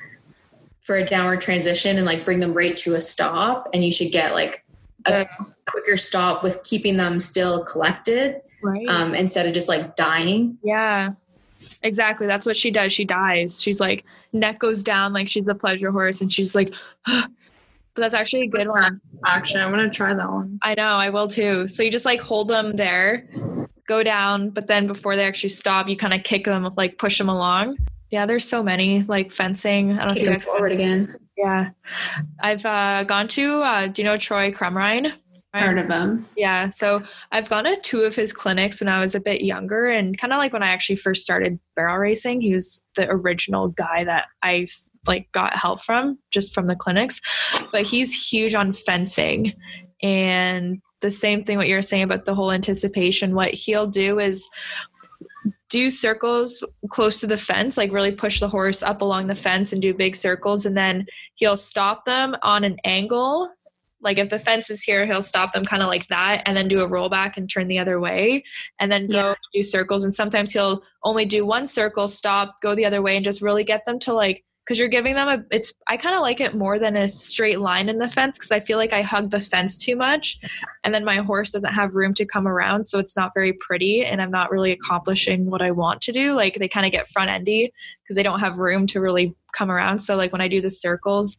for 0.81 0.97
a 0.97 1.05
downward 1.05 1.41
transition 1.41 1.97
and 1.97 2.07
like 2.07 2.25
bring 2.25 2.41
them 2.41 2.55
right 2.55 2.77
to 2.79 2.95
a 2.95 3.01
stop. 3.01 3.69
And 3.75 3.85
you 3.85 3.91
should 3.93 4.13
get 4.13 4.33
like 4.33 4.65
a 5.07 5.27
quicker 5.67 5.97
stop 5.97 6.43
with 6.43 6.63
keeping 6.63 6.97
them 6.97 7.21
still 7.21 7.65
collected 7.65 8.41
right 8.65 8.89
um, 8.89 9.15
instead 9.15 9.47
of 9.47 9.55
just 9.55 9.69
like 9.69 9.97
dying. 9.97 10.59
Yeah. 10.63 11.11
Exactly. 11.83 12.27
That's 12.27 12.47
what 12.47 12.57
she 12.57 12.71
does. 12.71 12.93
She 12.93 13.05
dies. 13.05 13.61
She's 13.61 13.81
like 13.81 14.05
neck 14.33 14.59
goes 14.59 14.83
down 14.83 15.13
like 15.13 15.29
she's 15.29 15.49
a 15.49 15.55
pleasure 15.55 15.91
horse 15.91 16.21
and 16.21 16.33
she's 16.33 16.55
like 16.55 16.73
but 17.95 18.01
that's 18.01 18.15
actually 18.15 18.43
a 18.43 18.49
good 18.49 18.69
one. 18.69 19.01
Action. 19.25 19.61
I'm 19.61 19.71
gonna 19.71 19.89
try 19.89 20.15
that 20.15 20.31
one. 20.31 20.59
I 20.63 20.75
know, 20.75 20.95
I 20.95 21.11
will 21.11 21.29
too. 21.29 21.67
So 21.69 21.83
you 21.83 21.91
just 21.91 22.05
like 22.05 22.21
hold 22.21 22.49
them 22.49 22.77
there, 22.77 23.29
go 23.87 24.03
down, 24.03 24.51
but 24.51 24.67
then 24.67 24.87
before 24.87 25.17
they 25.17 25.25
actually 25.25 25.51
stop, 25.51 25.89
you 25.89 25.97
kind 25.97 26.13
of 26.13 26.23
kick 26.25 26.45
them, 26.45 26.69
like 26.77 26.99
push 26.99 27.19
them 27.19 27.29
along. 27.29 27.79
Yeah, 28.11 28.27
there's 28.27 28.47
so 28.47 28.63
many 28.63 29.03
like 29.05 29.31
fencing. 29.31 29.93
I 29.93 29.99
don't 29.99 29.99
know 29.99 30.07
if 30.07 30.13
Kick 30.15 30.19
you 30.19 30.25
them 30.25 30.35
guys 30.35 30.45
forward 30.45 30.73
again. 30.73 31.17
Yeah. 31.37 31.71
I've 32.41 32.65
uh, 32.65 33.05
gone 33.05 33.29
to 33.29 33.63
uh, 33.63 33.87
do 33.89 34.03
you 34.03 34.09
know 34.09 34.17
Troy 34.17 34.51
Crumrine? 34.51 35.13
Heard 35.55 35.79
of 35.79 35.87
them. 35.87 36.27
Yeah. 36.37 36.71
So 36.71 37.03
I've 37.31 37.49
gone 37.49 37.63
to 37.65 37.77
two 37.77 38.03
of 38.03 38.17
his 38.17 38.33
clinics 38.33 38.81
when 38.81 38.89
I 38.89 39.01
was 39.01 39.15
a 39.15 39.21
bit 39.21 39.43
younger 39.43 39.89
and 39.89 40.19
kind 40.19 40.33
of 40.33 40.39
like 40.39 40.53
when 40.53 40.65
I 40.65 40.69
actually 40.69 40.97
first 40.97 41.23
started 41.23 41.61
barrel 41.77 41.99
racing. 41.99 42.41
He 42.41 42.53
was 42.53 42.81
the 42.97 43.09
original 43.09 43.69
guy 43.69 44.03
that 44.03 44.25
I 44.43 44.67
like 45.07 45.31
got 45.31 45.57
help 45.57 45.83
from 45.83 46.19
just 46.33 46.55
from 46.55 46.67
the 46.67 46.75
clinics. 46.75 47.21
But 47.71 47.83
he's 47.83 48.31
huge 48.31 48.57
on 48.57 48.73
fencing. 48.73 49.53
And 50.03 50.83
the 51.03 51.13
same 51.13 51.45
thing 51.45 51.57
what 51.57 51.69
you're 51.69 51.83
saying 51.83 52.03
about 52.03 52.25
the 52.25 52.35
whole 52.35 52.51
anticipation, 52.51 53.37
what 53.37 53.55
he'll 53.55 53.87
do 53.87 54.19
is 54.19 54.45
do 55.71 55.89
circles 55.89 56.65
close 56.91 57.21
to 57.21 57.29
the 57.29 57.37
fence, 57.37 57.77
like 57.77 57.93
really 57.93 58.13
push 58.13 58.41
the 58.41 58.49
horse 58.49 58.83
up 58.83 59.03
along 59.03 59.29
the 59.29 59.35
fence 59.37 59.73
and 59.73 59.81
do 59.81 59.95
big 59.95 60.17
circles. 60.17 60.67
And 60.67 60.77
then 60.77 61.07
he'll 61.35 61.57
stop 61.57 62.07
them 62.07 62.35
on 62.43 62.65
an 62.65 62.77
angle 62.85 63.51
like 64.05 64.19
if 64.19 64.29
the 64.29 64.39
fence 64.39 64.71
is 64.71 64.83
here 64.83 65.07
he'll 65.07 65.23
stop 65.23 65.53
them 65.53 65.65
kind 65.65 65.83
of 65.83 65.89
like 65.89 66.07
that 66.09 66.43
and 66.47 66.57
then 66.57 66.69
do 66.69 66.81
a 66.83 66.89
rollback 66.89 67.37
and 67.37 67.51
turn 67.51 67.67
the 67.69 67.79
other 67.79 67.99
way 67.99 68.45
and 68.79 68.93
then 68.93 69.07
go 69.09 69.29
Yeah. 69.31 69.35
do 69.55 69.63
circles 69.63 70.05
and 70.05 70.15
sometimes 70.15 70.53
he'll 70.53 70.83
only 71.03 71.25
do 71.25 71.45
one 71.47 71.67
circle 71.67 72.07
stop 72.09 72.57
go 72.61 72.75
the 72.75 72.85
other 72.85 73.03
way 73.03 73.17
and 73.17 73.25
just 73.25 73.43
really 73.43 73.65
get 73.65 73.85
them 73.85 73.99
to 74.01 74.13
like 74.13 74.45
because 74.65 74.79
you're 74.79 74.89
giving 74.89 75.15
them 75.15 75.29
a 75.29 75.45
it's 75.51 75.75
i 75.89 75.97
kind 75.97 76.15
of 76.15 76.23
like 76.23 76.41
it 76.41 76.55
more 76.55 76.79
than 76.79 76.97
a 76.97 77.09
straight 77.09 77.61
line 77.61 77.89
in 77.89 77.99
the 77.99 78.09
fence 78.09 78.39
because 78.39 78.51
i 78.51 78.61
feel 78.61 78.79
like 78.79 78.93
i 78.93 79.03
hug 79.03 79.31
the 79.31 79.41
fence 79.41 79.77
too 79.77 79.95
much 79.97 80.39
and 80.85 80.95
then 80.95 81.05
my 81.05 81.17
horse 81.17 81.51
doesn't 81.51 81.75
have 81.75 81.95
room 81.95 82.15
to 82.15 82.25
come 82.25 82.47
around 82.49 82.85
so 82.87 82.99
it's 82.99 83.17
not 83.17 83.33
very 83.35 83.53
pretty 83.53 84.05
and 84.05 84.23
i'm 84.23 84.31
not 84.31 84.51
really 84.51 84.73
accomplishing 84.73 85.51
what 85.51 85.61
i 85.61 85.71
want 85.71 86.01
to 86.01 86.13
do 86.13 86.35
like 86.35 86.55
they 86.59 86.69
kind 86.69 86.87
of 86.87 86.93
get 86.93 87.09
front 87.09 87.31
endy 87.31 87.71
because 88.03 88.17
they 88.17 88.23
don't 88.23 88.41
have 88.41 88.59
room 88.59 88.87
to 88.87 89.01
really 89.01 89.35
come 89.55 89.71
around. 89.71 90.01
So 90.01 90.17
like 90.17 90.33
when 90.33 90.41
I 90.41 90.49
do 90.49 90.61
the 90.61 90.71
circles, 90.71 91.37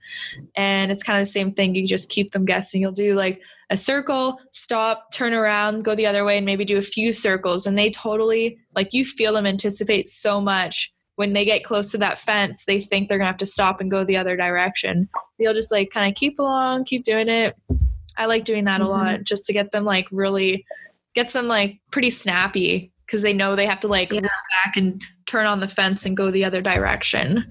and 0.56 0.92
it's 0.92 1.04
kind 1.04 1.20
of 1.20 1.26
the 1.26 1.32
same 1.32 1.54
thing. 1.54 1.76
You 1.76 1.88
just 1.88 2.10
keep 2.10 2.32
them 2.32 2.46
guessing. 2.46 2.82
You'll 2.82 2.92
do 2.92 3.16
like 3.16 3.42
a 3.70 3.78
circle, 3.78 4.40
stop, 4.52 5.12
turn 5.12 5.34
around, 5.34 5.84
go 5.84 5.96
the 5.96 6.06
other 6.06 6.24
way, 6.24 6.38
and 6.38 6.46
maybe 6.46 6.66
do 6.66 6.78
a 6.78 6.84
few 6.84 7.12
circles. 7.12 7.68
And 7.68 7.78
they 7.78 7.90
totally 7.90 8.58
like 8.76 8.94
you 8.94 9.06
feel 9.06 9.34
them 9.34 9.46
anticipate 9.46 10.08
so 10.08 10.40
much 10.40 10.92
when 11.16 11.34
they 11.34 11.46
get 11.46 11.64
close 11.64 11.92
to 11.92 11.98
that 11.98 12.20
fence, 12.20 12.66
they 12.66 12.82
think 12.82 13.08
they're 13.08 13.18
gonna 13.18 13.30
have 13.30 13.38
to 13.38 13.46
stop 13.46 13.80
and 13.80 13.90
go 13.90 14.04
the 14.04 14.18
other 14.18 14.36
direction. 14.36 15.10
They'll 15.40 15.54
just 15.54 15.72
like 15.72 15.90
kind 15.90 16.12
of 16.12 16.16
keep 16.16 16.40
along, 16.40 16.86
keep 16.86 17.04
doing 17.04 17.30
it. 17.30 17.56
I 18.18 18.26
like 18.26 18.46
doing 18.46 18.66
that 18.66 18.82
mm-hmm. 18.82 18.90
a 18.90 18.92
lot 18.92 19.24
just 19.24 19.46
to 19.46 19.54
get 19.54 19.72
them 19.72 19.86
like 19.86 20.08
really 20.12 20.66
gets 21.14 21.34
them 21.34 21.48
like 21.48 21.80
pretty 21.92 22.10
snappy 22.10 22.92
because 23.06 23.22
they 23.22 23.34
know 23.34 23.56
they 23.56 23.66
have 23.66 23.80
to 23.82 23.88
like 23.88 24.12
yeah. 24.12 24.22
back 24.22 24.76
and 24.76 25.02
turn 25.26 25.46
on 25.46 25.60
the 25.60 25.68
fence 25.68 26.06
and 26.06 26.18
go 26.18 26.32
the 26.32 26.46
other 26.46 26.62
direction. 26.62 27.46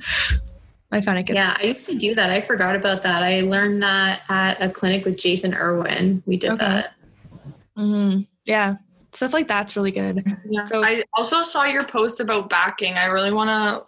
I 0.95 1.01
found 1.01 1.19
it 1.19 1.25
gets 1.25 1.37
Yeah, 1.37 1.57
I 1.59 1.65
used 1.65 1.89
to 1.89 1.95
do 1.95 2.15
that. 2.15 2.31
I 2.31 2.41
forgot 2.41 2.77
about 2.77 3.03
that. 3.03 3.23
I 3.23 3.41
learned 3.41 3.83
that 3.83 4.23
at 4.29 4.63
a 4.63 4.71
clinic 4.71 5.05
with 5.05 5.19
Jason 5.19 5.55
Irwin. 5.55 6.23
We 6.27 6.37
did 6.37 6.53
okay. 6.53 6.65
that. 6.65 6.93
Mm-hmm. 7.77 8.23
Yeah 8.45 8.77
stuff 9.15 9.33
like 9.33 9.49
that's 9.49 9.77
really 9.77 9.93
good. 9.93 10.25
Yeah. 10.49 10.63
So 10.63 10.85
I 10.85 11.03
also 11.15 11.43
saw 11.43 11.65
your 11.65 11.85
post 11.85 12.21
about 12.21 12.51
backing. 12.51 12.95
I 12.95 13.07
really 13.07 13.33
want 13.33 13.49
to. 13.49 13.87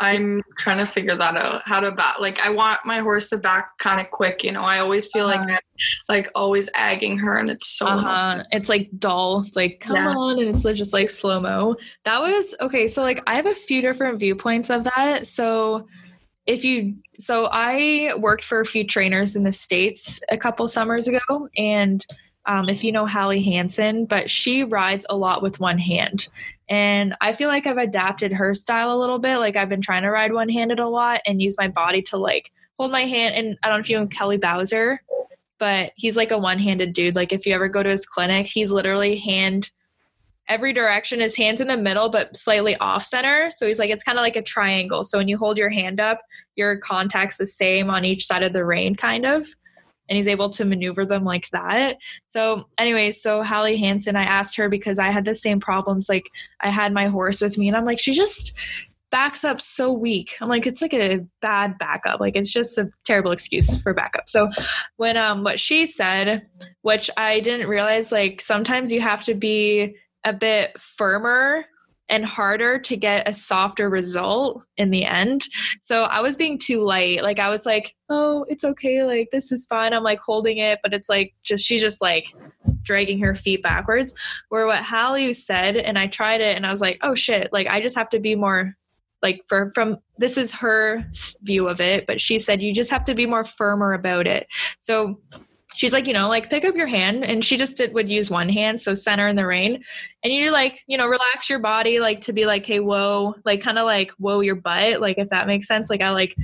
I'm 0.00 0.42
trying 0.58 0.84
to 0.84 0.92
figure 0.92 1.16
that 1.16 1.36
out. 1.36 1.62
How 1.64 1.78
to 1.78 1.92
back? 1.92 2.18
Like 2.18 2.40
I 2.40 2.50
want 2.50 2.80
my 2.84 2.98
horse 2.98 3.30
to 3.30 3.38
back 3.38 3.78
kind 3.78 4.00
of 4.00 4.10
quick. 4.10 4.42
You 4.42 4.50
know, 4.50 4.62
I 4.62 4.80
always 4.80 5.06
feel 5.12 5.26
uh-huh. 5.26 5.38
like 5.38 5.48
I'm 5.48 5.58
like 6.08 6.28
always 6.34 6.68
agging 6.74 7.18
her, 7.18 7.38
and 7.38 7.48
it's 7.48 7.68
so. 7.68 7.86
Uh-huh. 7.86 8.42
It's 8.50 8.68
like 8.68 8.90
dull. 8.98 9.44
It's 9.46 9.56
like 9.56 9.80
come 9.80 9.96
yeah. 9.96 10.14
on, 10.14 10.38
and 10.40 10.48
it's 10.48 10.62
just 10.62 10.92
like 10.92 11.08
slow 11.08 11.40
mo. 11.40 11.76
That 12.04 12.20
was 12.20 12.54
okay. 12.60 12.88
So 12.88 13.02
like 13.02 13.22
I 13.26 13.36
have 13.36 13.46
a 13.46 13.54
few 13.54 13.80
different 13.80 14.18
viewpoints 14.18 14.70
of 14.70 14.84
that. 14.84 15.26
So 15.26 15.86
if 16.50 16.64
you 16.64 16.96
so 17.18 17.48
I 17.52 18.10
worked 18.18 18.42
for 18.42 18.60
a 18.60 18.66
few 18.66 18.84
trainers 18.84 19.36
in 19.36 19.44
the 19.44 19.52
states 19.52 20.20
a 20.30 20.36
couple 20.36 20.66
summers 20.66 21.06
ago, 21.06 21.48
and 21.56 22.04
um, 22.46 22.68
if 22.68 22.82
you 22.82 22.90
know 22.90 23.06
Hallie 23.06 23.44
Hanssen, 23.44 24.08
but 24.08 24.28
she 24.28 24.64
rides 24.64 25.06
a 25.08 25.16
lot 25.16 25.42
with 25.42 25.60
one 25.60 25.78
hand. 25.78 26.28
And 26.68 27.14
I 27.20 27.34
feel 27.34 27.48
like 27.48 27.66
I've 27.66 27.76
adapted 27.78 28.32
her 28.32 28.54
style 28.54 28.92
a 28.92 28.98
little 28.98 29.18
bit. 29.18 29.38
Like 29.38 29.56
I've 29.56 29.68
been 29.68 29.80
trying 29.80 30.02
to 30.02 30.10
ride 30.10 30.32
one 30.32 30.48
handed 30.48 30.80
a 30.80 30.88
lot 30.88 31.20
and 31.24 31.40
use 31.40 31.56
my 31.56 31.68
body 31.68 32.02
to 32.02 32.16
like 32.16 32.50
hold 32.78 32.90
my 32.90 33.04
hand. 33.04 33.34
And 33.34 33.56
I 33.62 33.68
don't 33.68 33.76
know 33.76 33.80
if 33.80 33.90
you 33.90 33.98
know 33.98 34.06
Kelly 34.06 34.38
Bowser, 34.38 35.00
but 35.58 35.92
he's 35.96 36.16
like 36.16 36.32
a 36.32 36.38
one 36.38 36.58
handed 36.58 36.94
dude. 36.94 37.14
Like 37.14 37.32
if 37.32 37.46
you 37.46 37.54
ever 37.54 37.68
go 37.68 37.82
to 37.82 37.90
his 37.90 38.06
clinic, 38.06 38.46
he's 38.46 38.72
literally 38.72 39.16
hand 39.16 39.70
every 40.50 40.74
direction. 40.74 41.20
His 41.20 41.36
hands 41.36 41.62
in 41.62 41.68
the 41.68 41.76
middle, 41.76 42.10
but 42.10 42.36
slightly 42.36 42.76
off 42.76 43.02
center. 43.02 43.48
So 43.50 43.66
he's 43.66 43.78
like, 43.78 43.90
it's 43.90 44.04
kind 44.04 44.18
of 44.18 44.22
like 44.22 44.36
a 44.36 44.42
triangle. 44.42 45.04
So 45.04 45.16
when 45.16 45.28
you 45.28 45.38
hold 45.38 45.56
your 45.56 45.70
hand 45.70 46.00
up, 46.00 46.20
your 46.56 46.76
contact's 46.76 47.38
the 47.38 47.46
same 47.46 47.88
on 47.88 48.04
each 48.04 48.26
side 48.26 48.42
of 48.42 48.52
the 48.52 48.66
rein, 48.66 48.94
kind 48.94 49.24
of 49.24 49.46
and 50.10 50.16
he's 50.16 50.28
able 50.28 50.50
to 50.50 50.64
maneuver 50.64 51.06
them 51.06 51.24
like 51.24 51.48
that. 51.50 51.96
So, 52.26 52.66
anyway, 52.78 53.12
so 53.12 53.44
Hallie 53.44 53.80
Hanssen, 53.80 54.16
I 54.16 54.24
asked 54.24 54.56
her 54.56 54.68
because 54.68 54.98
I 54.98 55.06
had 55.06 55.24
the 55.24 55.36
same 55.36 55.60
problems. 55.60 56.08
Like, 56.08 56.28
I 56.60 56.68
had 56.68 56.92
my 56.92 57.06
horse 57.06 57.40
with 57.40 57.56
me, 57.56 57.68
and 57.68 57.76
I'm 57.76 57.84
like, 57.84 58.00
she 58.00 58.12
just 58.12 58.58
backs 59.10 59.44
up 59.44 59.60
so 59.60 59.92
weak. 59.92 60.36
I'm 60.40 60.48
like, 60.48 60.66
it's 60.66 60.82
like 60.82 60.94
a 60.94 61.24
bad 61.40 61.78
backup. 61.78 62.20
Like 62.20 62.36
it's 62.36 62.52
just 62.52 62.78
a 62.78 62.88
terrible 63.04 63.32
excuse 63.32 63.80
for 63.82 63.92
backup. 63.92 64.28
So 64.28 64.48
when 64.96 65.16
um 65.16 65.42
what 65.42 65.58
she 65.58 65.86
said, 65.86 66.46
which 66.82 67.10
I 67.16 67.40
didn't 67.40 67.68
realize, 67.68 68.12
like 68.12 68.40
sometimes 68.40 68.92
you 68.92 69.00
have 69.00 69.24
to 69.24 69.34
be 69.34 69.96
a 70.24 70.32
bit 70.32 70.78
firmer 70.80 71.64
and 72.10 72.24
harder 72.24 72.78
to 72.78 72.96
get 72.96 73.28
a 73.28 73.32
softer 73.32 73.88
result 73.88 74.66
in 74.76 74.90
the 74.90 75.04
end. 75.04 75.46
So 75.80 76.04
I 76.04 76.20
was 76.20 76.34
being 76.34 76.58
too 76.58 76.82
light. 76.82 77.22
Like 77.22 77.38
I 77.38 77.48
was 77.48 77.64
like, 77.64 77.94
oh, 78.08 78.44
it's 78.48 78.64
okay. 78.64 79.04
Like 79.04 79.28
this 79.30 79.52
is 79.52 79.64
fine. 79.64 79.94
I'm 79.94 80.02
like 80.02 80.20
holding 80.20 80.58
it, 80.58 80.80
but 80.82 80.92
it's 80.92 81.08
like 81.08 81.34
just, 81.42 81.64
she's 81.64 81.80
just 81.80 82.02
like 82.02 82.34
dragging 82.82 83.20
her 83.20 83.34
feet 83.34 83.62
backwards. 83.62 84.12
Where 84.48 84.66
what 84.66 84.82
Hallie 84.82 85.32
said, 85.32 85.76
and 85.76 85.98
I 85.98 86.08
tried 86.08 86.40
it 86.40 86.56
and 86.56 86.66
I 86.66 86.72
was 86.72 86.80
like, 86.80 86.98
oh 87.02 87.14
shit, 87.14 87.52
like 87.52 87.68
I 87.68 87.80
just 87.80 87.96
have 87.96 88.10
to 88.10 88.18
be 88.18 88.34
more 88.34 88.74
like 89.22 89.42
for 89.46 89.70
from 89.74 89.98
this 90.18 90.36
is 90.36 90.50
her 90.50 91.04
view 91.42 91.68
of 91.68 91.78
it 91.78 92.06
but 92.06 92.18
she 92.18 92.38
said 92.38 92.62
you 92.62 92.72
just 92.72 92.90
have 92.90 93.04
to 93.04 93.14
be 93.14 93.26
more 93.26 93.44
firmer 93.44 93.92
about 93.92 94.26
it 94.26 94.46
so 94.78 95.20
she's 95.80 95.94
like, 95.94 96.06
you 96.06 96.12
know, 96.12 96.28
like 96.28 96.50
pick 96.50 96.66
up 96.66 96.76
your 96.76 96.86
hand. 96.86 97.24
And 97.24 97.42
she 97.42 97.56
just 97.56 97.78
did, 97.78 97.94
would 97.94 98.10
use 98.10 98.30
one 98.30 98.50
hand, 98.50 98.82
so 98.82 98.92
center 98.92 99.26
in 99.28 99.34
the 99.34 99.46
rein. 99.46 99.82
And 100.22 100.30
you're 100.30 100.50
like, 100.50 100.84
you 100.86 100.98
know, 100.98 101.06
relax 101.06 101.48
your 101.48 101.58
body, 101.58 102.00
like 102.00 102.20
to 102.22 102.34
be 102.34 102.44
like, 102.44 102.66
hey, 102.66 102.80
whoa, 102.80 103.34
like 103.46 103.62
kind 103.62 103.78
of 103.78 103.86
like, 103.86 104.10
whoa, 104.18 104.40
your 104.40 104.56
butt, 104.56 105.00
like 105.00 105.16
if 105.16 105.30
that 105.30 105.46
makes 105.46 105.66
sense. 105.66 105.88
Like 105.88 106.02
I 106.02 106.10
like, 106.10 106.36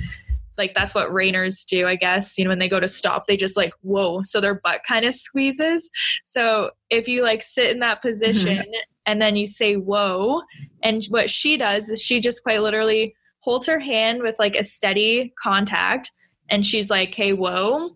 like 0.57 0.73
that's 0.73 0.95
what 0.95 1.09
reiners 1.09 1.63
do, 1.67 1.85
I 1.85 1.93
guess. 1.93 2.35
You 2.39 2.45
know, 2.45 2.49
when 2.49 2.57
they 2.57 2.67
go 2.67 2.79
to 2.79 2.87
stop, 2.87 3.27
they 3.27 3.37
just 3.37 3.55
like, 3.55 3.73
whoa. 3.81 4.23
So 4.23 4.41
their 4.41 4.55
butt 4.55 4.81
kind 4.87 5.05
of 5.05 5.13
squeezes. 5.13 5.91
So 6.23 6.71
if 6.89 7.07
you 7.07 7.21
like 7.21 7.43
sit 7.43 7.69
in 7.69 7.77
that 7.81 8.01
position 8.01 8.57
mm-hmm. 8.57 8.71
and 9.05 9.21
then 9.21 9.35
you 9.35 9.45
say, 9.45 9.75
whoa, 9.75 10.41
and 10.81 11.05
what 11.09 11.29
she 11.29 11.57
does 11.57 11.89
is 11.89 12.01
she 12.01 12.19
just 12.21 12.41
quite 12.41 12.63
literally 12.63 13.13
holds 13.41 13.67
her 13.67 13.79
hand 13.79 14.23
with 14.23 14.39
like 14.39 14.55
a 14.55 14.63
steady 14.63 15.31
contact 15.39 16.11
and 16.49 16.65
she's 16.65 16.89
like, 16.89 17.13
hey, 17.13 17.33
whoa 17.33 17.91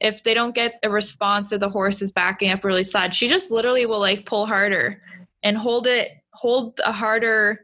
if 0.00 0.22
they 0.22 0.34
don't 0.34 0.54
get 0.54 0.78
a 0.82 0.90
response 0.90 1.52
or 1.52 1.58
the 1.58 1.68
horse 1.68 2.02
is 2.02 2.12
backing 2.12 2.50
up 2.50 2.64
really 2.64 2.84
sad, 2.84 3.14
she 3.14 3.28
just 3.28 3.50
literally 3.50 3.86
will 3.86 4.00
like 4.00 4.26
pull 4.26 4.46
harder 4.46 5.02
and 5.42 5.56
hold 5.56 5.86
it, 5.86 6.10
hold 6.32 6.80
a 6.84 6.92
harder 6.92 7.60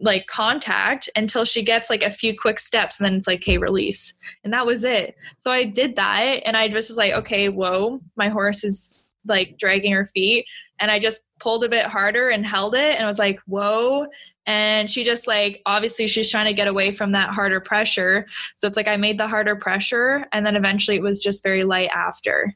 like 0.00 0.26
contact 0.26 1.08
until 1.16 1.44
she 1.44 1.62
gets 1.62 1.88
like 1.88 2.02
a 2.02 2.10
few 2.10 2.36
quick 2.36 2.60
steps 2.60 2.98
and 2.98 3.06
then 3.06 3.14
it's 3.14 3.26
like, 3.26 3.40
okay, 3.40 3.56
release. 3.58 4.14
And 4.44 4.52
that 4.52 4.66
was 4.66 4.84
it. 4.84 5.16
So 5.38 5.50
I 5.50 5.64
did 5.64 5.96
that 5.96 6.42
and 6.44 6.56
I 6.56 6.68
just 6.68 6.90
was 6.90 6.98
like, 6.98 7.12
okay, 7.12 7.48
whoa, 7.48 8.00
my 8.16 8.28
horse 8.28 8.62
is 8.62 9.06
like 9.26 9.56
dragging 9.58 9.92
her 9.92 10.06
feet. 10.06 10.46
And 10.78 10.90
I 10.90 10.98
just 10.98 11.22
pulled 11.40 11.64
a 11.64 11.68
bit 11.68 11.86
harder 11.86 12.28
and 12.28 12.46
held 12.46 12.74
it 12.74 12.96
and 12.96 13.06
was 13.06 13.18
like, 13.18 13.40
whoa 13.46 14.06
and 14.46 14.90
she 14.90 15.02
just 15.02 15.26
like 15.26 15.60
obviously 15.66 16.06
she's 16.06 16.30
trying 16.30 16.46
to 16.46 16.52
get 16.52 16.68
away 16.68 16.92
from 16.92 17.12
that 17.12 17.30
harder 17.30 17.60
pressure. 17.60 18.26
So 18.56 18.66
it's 18.66 18.76
like 18.76 18.88
i 18.88 18.96
made 18.96 19.18
the 19.18 19.26
harder 19.26 19.56
pressure 19.56 20.26
and 20.32 20.46
then 20.46 20.56
eventually 20.56 20.96
it 20.96 21.02
was 21.02 21.22
just 21.22 21.42
very 21.42 21.64
light 21.64 21.90
after. 21.94 22.54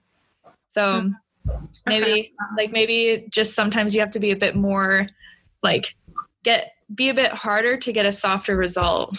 So 0.68 1.10
maybe 1.86 2.32
like 2.56 2.70
maybe 2.70 3.26
just 3.30 3.54
sometimes 3.54 3.94
you 3.94 4.00
have 4.00 4.12
to 4.12 4.20
be 4.20 4.30
a 4.30 4.36
bit 4.36 4.54
more 4.54 5.08
like 5.62 5.96
get 6.44 6.72
be 6.94 7.08
a 7.08 7.14
bit 7.14 7.32
harder 7.32 7.76
to 7.76 7.92
get 7.92 8.06
a 8.06 8.12
softer 8.12 8.56
result. 8.56 9.18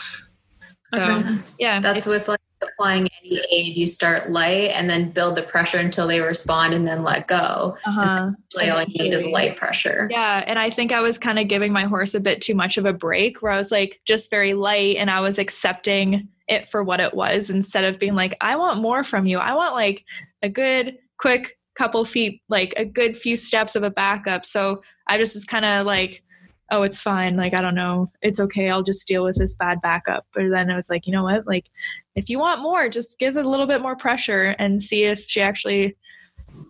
So 0.93 1.01
okay. 1.01 1.37
yeah 1.59 1.79
that's 1.79 2.05
with 2.05 2.27
like 2.27 2.39
applying 2.81 3.07
any 3.23 3.39
aid, 3.51 3.77
you 3.77 3.85
start 3.85 4.31
light 4.31 4.71
and 4.71 4.89
then 4.89 5.11
build 5.11 5.35
the 5.35 5.43
pressure 5.43 5.77
until 5.77 6.07
they 6.07 6.19
respond 6.19 6.73
and 6.73 6.87
then 6.87 7.03
let 7.03 7.27
go. 7.27 7.77
Uh-huh. 7.85 8.31
all 8.55 8.83
you 8.83 9.03
need 9.03 9.13
is 9.13 9.25
light 9.27 9.55
pressure. 9.55 10.07
Yeah. 10.11 10.43
And 10.47 10.57
I 10.57 10.69
think 10.69 10.91
I 10.91 11.01
was 11.01 11.17
kind 11.17 11.39
of 11.39 11.47
giving 11.47 11.71
my 11.71 11.83
horse 11.83 12.13
a 12.13 12.19
bit 12.19 12.41
too 12.41 12.55
much 12.55 12.77
of 12.77 12.85
a 12.85 12.93
break 12.93 13.41
where 13.41 13.51
I 13.51 13.57
was 13.57 13.71
like 13.71 14.01
just 14.05 14.29
very 14.29 14.53
light 14.53 14.97
and 14.97 15.11
I 15.11 15.21
was 15.21 15.37
accepting 15.37 16.27
it 16.47 16.69
for 16.69 16.83
what 16.83 16.99
it 16.99 17.13
was 17.13 17.49
instead 17.49 17.83
of 17.83 17.99
being 17.99 18.15
like, 18.15 18.35
I 18.41 18.55
want 18.55 18.81
more 18.81 19.03
from 19.03 19.25
you. 19.25 19.37
I 19.37 19.53
want 19.53 19.73
like 19.73 20.03
a 20.41 20.49
good, 20.49 20.97
quick 21.17 21.57
couple 21.75 22.03
feet, 22.03 22.41
like 22.49 22.73
a 22.77 22.85
good 22.85 23.17
few 23.17 23.37
steps 23.37 23.75
of 23.75 23.83
a 23.83 23.91
backup. 23.91 24.45
So 24.45 24.81
I 25.07 25.17
just 25.17 25.35
was 25.35 25.45
kind 25.45 25.65
of 25.65 25.85
like, 25.85 26.23
oh, 26.71 26.83
it's 26.83 27.01
fine. 27.01 27.35
Like, 27.35 27.53
I 27.53 27.61
don't 27.61 27.75
know. 27.75 28.07
It's 28.21 28.39
okay. 28.39 28.69
I'll 28.69 28.81
just 28.81 29.07
deal 29.07 29.23
with 29.23 29.35
this 29.35 29.55
bad 29.55 29.81
backup. 29.81 30.25
But 30.33 30.49
then 30.49 30.71
I 30.71 30.75
was 30.75 30.89
like, 30.89 31.05
you 31.05 31.13
know 31.13 31.23
what? 31.23 31.45
Like, 31.45 31.69
if 32.15 32.29
you 32.29 32.39
want 32.39 32.61
more, 32.61 32.89
just 32.89 33.19
give 33.19 33.37
it 33.37 33.45
a 33.45 33.49
little 33.49 33.67
bit 33.67 33.81
more 33.81 33.95
pressure 33.95 34.55
and 34.57 34.81
see 34.81 35.03
if 35.03 35.25
she 35.27 35.41
actually 35.41 35.97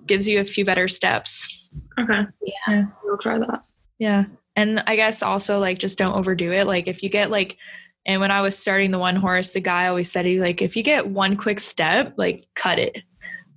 gives 0.07 0.27
you 0.27 0.39
a 0.39 0.45
few 0.45 0.65
better 0.65 0.87
steps. 0.87 1.69
Okay. 1.99 2.25
Yeah. 2.67 2.85
We'll 3.03 3.17
try 3.19 3.37
that. 3.37 3.61
Yeah. 3.99 4.25
And 4.55 4.83
I 4.87 4.95
guess 4.95 5.23
also, 5.23 5.59
like, 5.59 5.77
just 5.77 5.97
don't 5.97 6.15
overdo 6.15 6.51
it. 6.51 6.67
Like, 6.67 6.87
if 6.87 7.03
you 7.03 7.09
get 7.09 7.31
like, 7.31 7.57
and 8.05 8.19
when 8.19 8.31
I 8.31 8.41
was 8.41 8.57
starting 8.57 8.89
the 8.89 8.99
one 8.99 9.15
horse, 9.15 9.51
the 9.51 9.61
guy 9.61 9.87
always 9.87 10.11
said, 10.11 10.25
he 10.25 10.41
like, 10.41 10.61
if 10.61 10.75
you 10.75 10.81
get 10.81 11.07
one 11.07 11.37
quick 11.37 11.59
step, 11.59 12.15
like, 12.17 12.45
cut 12.55 12.79
it, 12.79 12.97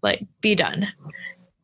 like, 0.02 0.26
be 0.42 0.54
done 0.54 0.86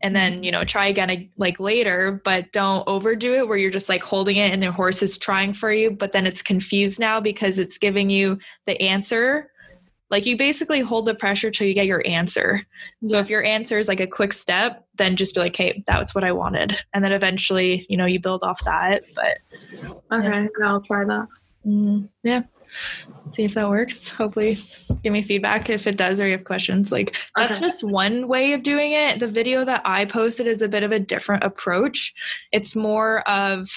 and 0.02 0.16
then 0.16 0.42
you 0.42 0.50
know 0.50 0.64
try 0.64 0.86
again 0.86 1.30
like 1.36 1.60
later 1.60 2.20
but 2.24 2.50
don't 2.52 2.84
overdo 2.86 3.34
it 3.34 3.48
where 3.48 3.58
you're 3.58 3.70
just 3.70 3.88
like 3.88 4.02
holding 4.02 4.36
it 4.36 4.52
and 4.52 4.62
the 4.62 4.72
horse 4.72 5.02
is 5.02 5.18
trying 5.18 5.52
for 5.52 5.72
you 5.72 5.90
but 5.90 6.12
then 6.12 6.26
it's 6.26 6.42
confused 6.42 6.98
now 6.98 7.20
because 7.20 7.58
it's 7.58 7.78
giving 7.78 8.10
you 8.10 8.38
the 8.66 8.80
answer. 8.80 9.50
Like 10.10 10.26
you 10.26 10.36
basically 10.36 10.80
hold 10.80 11.06
the 11.06 11.14
pressure 11.14 11.52
till 11.52 11.68
you 11.68 11.74
get 11.74 11.86
your 11.86 12.04
answer. 12.04 12.66
So 13.06 13.18
if 13.18 13.30
your 13.30 13.44
answer 13.44 13.78
is 13.78 13.86
like 13.86 14.00
a 14.00 14.08
quick 14.08 14.32
step 14.32 14.84
then 14.96 15.16
just 15.16 15.34
be 15.34 15.40
like 15.40 15.56
hey 15.56 15.82
that's 15.86 16.14
what 16.14 16.24
i 16.24 16.32
wanted. 16.32 16.76
And 16.92 17.04
then 17.04 17.12
eventually 17.12 17.86
you 17.88 17.96
know 17.96 18.06
you 18.06 18.20
build 18.20 18.42
off 18.42 18.62
that 18.64 19.04
but 19.14 19.38
okay 20.12 20.48
yeah. 20.58 20.66
i'll 20.66 20.80
try 20.80 21.04
that. 21.04 21.28
Mm, 21.66 22.08
yeah 22.22 22.42
see 23.30 23.44
if 23.44 23.54
that 23.54 23.68
works. 23.68 24.08
Hopefully, 24.10 24.58
give 25.02 25.12
me 25.12 25.22
feedback 25.22 25.70
if 25.70 25.86
it 25.86 25.96
does 25.96 26.20
or 26.20 26.26
you 26.26 26.32
have 26.32 26.44
questions. 26.44 26.90
Like, 26.92 27.16
that's 27.36 27.58
okay. 27.58 27.66
just 27.66 27.82
one 27.84 28.28
way 28.28 28.52
of 28.52 28.62
doing 28.62 28.92
it. 28.92 29.20
The 29.20 29.28
video 29.28 29.64
that 29.64 29.82
I 29.84 30.04
posted 30.04 30.46
is 30.46 30.62
a 30.62 30.68
bit 30.68 30.82
of 30.82 30.92
a 30.92 30.98
different 30.98 31.44
approach. 31.44 32.12
It's 32.52 32.74
more 32.74 33.20
of 33.28 33.68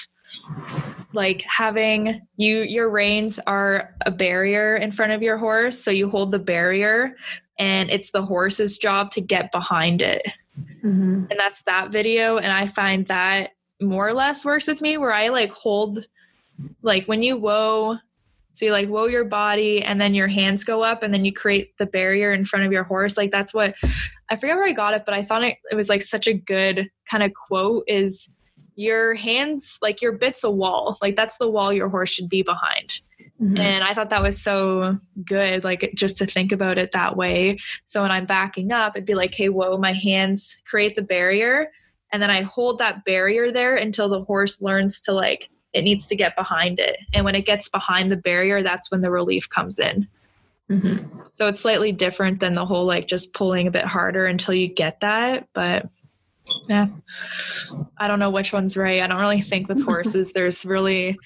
like 1.12 1.44
having 1.46 2.20
you 2.36 2.62
your 2.62 2.88
reins 2.88 3.38
are 3.46 3.94
a 4.06 4.10
barrier 4.10 4.74
in 4.76 4.90
front 4.90 5.12
of 5.12 5.22
your 5.22 5.36
horse 5.36 5.78
so 5.78 5.90
you 5.90 6.08
hold 6.08 6.32
the 6.32 6.38
barrier 6.38 7.14
and 7.58 7.90
it's 7.90 8.10
the 8.10 8.22
horse's 8.22 8.78
job 8.78 9.10
to 9.10 9.20
get 9.20 9.52
behind 9.52 10.00
it 10.00 10.22
Mhm. 10.82 11.30
and 11.30 11.38
that's 11.38 11.62
that 11.64 11.92
video 11.92 12.38
and 12.38 12.50
i 12.50 12.66
find 12.66 13.06
that 13.08 13.50
more 13.82 14.08
or 14.08 14.14
less 14.14 14.46
works 14.46 14.66
with 14.66 14.80
me 14.80 14.96
where 14.96 15.12
i 15.12 15.28
like 15.28 15.52
hold 15.52 16.06
like 16.82 17.04
when 17.06 17.22
you 17.22 17.36
whoa 17.36 17.98
so 18.54 18.64
you 18.64 18.72
like 18.72 18.88
whoa 18.88 19.06
your 19.06 19.24
body 19.24 19.82
and 19.82 20.00
then 20.00 20.14
your 20.14 20.28
hands 20.28 20.64
go 20.64 20.82
up 20.82 21.02
and 21.02 21.12
then 21.12 21.24
you 21.24 21.32
create 21.32 21.76
the 21.76 21.86
barrier 21.86 22.32
in 22.32 22.44
front 22.44 22.64
of 22.64 22.72
your 22.72 22.84
horse 22.84 23.16
like 23.16 23.30
that's 23.30 23.52
what 23.52 23.74
i 24.30 24.36
forget 24.36 24.56
where 24.56 24.66
i 24.66 24.72
got 24.72 24.94
it 24.94 25.02
but 25.04 25.14
i 25.14 25.22
thought 25.24 25.44
it, 25.44 25.58
it 25.70 25.74
was 25.74 25.88
like 25.88 26.02
such 26.02 26.26
a 26.26 26.32
good 26.34 26.88
kind 27.10 27.22
of 27.22 27.32
quote 27.34 27.84
is 27.86 28.28
your 28.76 29.14
hands 29.14 29.78
like 29.82 30.00
your 30.00 30.12
bit's 30.12 30.42
a 30.42 30.50
wall 30.50 30.96
like 31.02 31.14
that's 31.16 31.36
the 31.38 31.48
wall 31.50 31.72
your 31.72 31.88
horse 31.88 32.10
should 32.10 32.28
be 32.28 32.42
behind 32.42 33.00
Mhm. 33.40 33.58
and 33.58 33.82
I 33.82 33.94
thought 33.94 34.10
that 34.10 34.22
was 34.22 34.40
so 34.40 34.96
good, 35.24 35.64
like 35.64 35.90
just 35.96 36.16
to 36.18 36.26
think 36.26 36.52
about 36.52 36.78
it 36.78 36.92
that 36.92 37.16
way. 37.16 37.58
So 37.84 38.00
when 38.02 38.12
I'm 38.12 38.26
backing 38.26 38.70
up, 38.70 38.94
it'd 38.94 39.06
be 39.06 39.16
like, 39.16 39.34
hey, 39.34 39.48
whoa, 39.48 39.76
my 39.76 39.92
hands 39.92 40.62
create 40.70 40.94
the 40.94 41.02
barrier. 41.02 41.72
And 42.12 42.22
then 42.22 42.30
I 42.30 42.42
hold 42.42 42.78
that 42.78 43.04
barrier 43.04 43.50
there 43.50 43.74
until 43.74 44.08
the 44.08 44.22
horse 44.22 44.62
learns 44.62 45.00
to 45.02 45.12
like, 45.12 45.50
it 45.74 45.82
needs 45.82 46.06
to 46.06 46.16
get 46.16 46.36
behind 46.36 46.78
it. 46.78 46.96
And 47.12 47.24
when 47.24 47.34
it 47.34 47.44
gets 47.44 47.68
behind 47.68 48.10
the 48.10 48.16
barrier, 48.16 48.62
that's 48.62 48.90
when 48.90 49.02
the 49.02 49.10
relief 49.10 49.48
comes 49.48 49.78
in. 49.78 50.08
Mhm. 50.70 51.10
So 51.32 51.48
it's 51.48 51.60
slightly 51.60 51.92
different 51.92 52.40
than 52.40 52.54
the 52.54 52.64
whole 52.64 52.86
like 52.86 53.06
just 53.06 53.34
pulling 53.34 53.66
a 53.66 53.70
bit 53.70 53.84
harder 53.84 54.26
until 54.26 54.54
you 54.54 54.68
get 54.68 55.00
that. 55.00 55.48
But 55.52 55.86
yeah, 56.68 56.86
I 57.98 58.08
don't 58.08 58.18
know 58.18 58.30
which 58.30 58.52
one's 58.52 58.76
right. 58.76 59.02
I 59.02 59.06
don't 59.06 59.20
really 59.20 59.42
think 59.42 59.68
with 59.68 59.82
horses 59.84 60.32
there's 60.32 60.64
really 60.64 61.18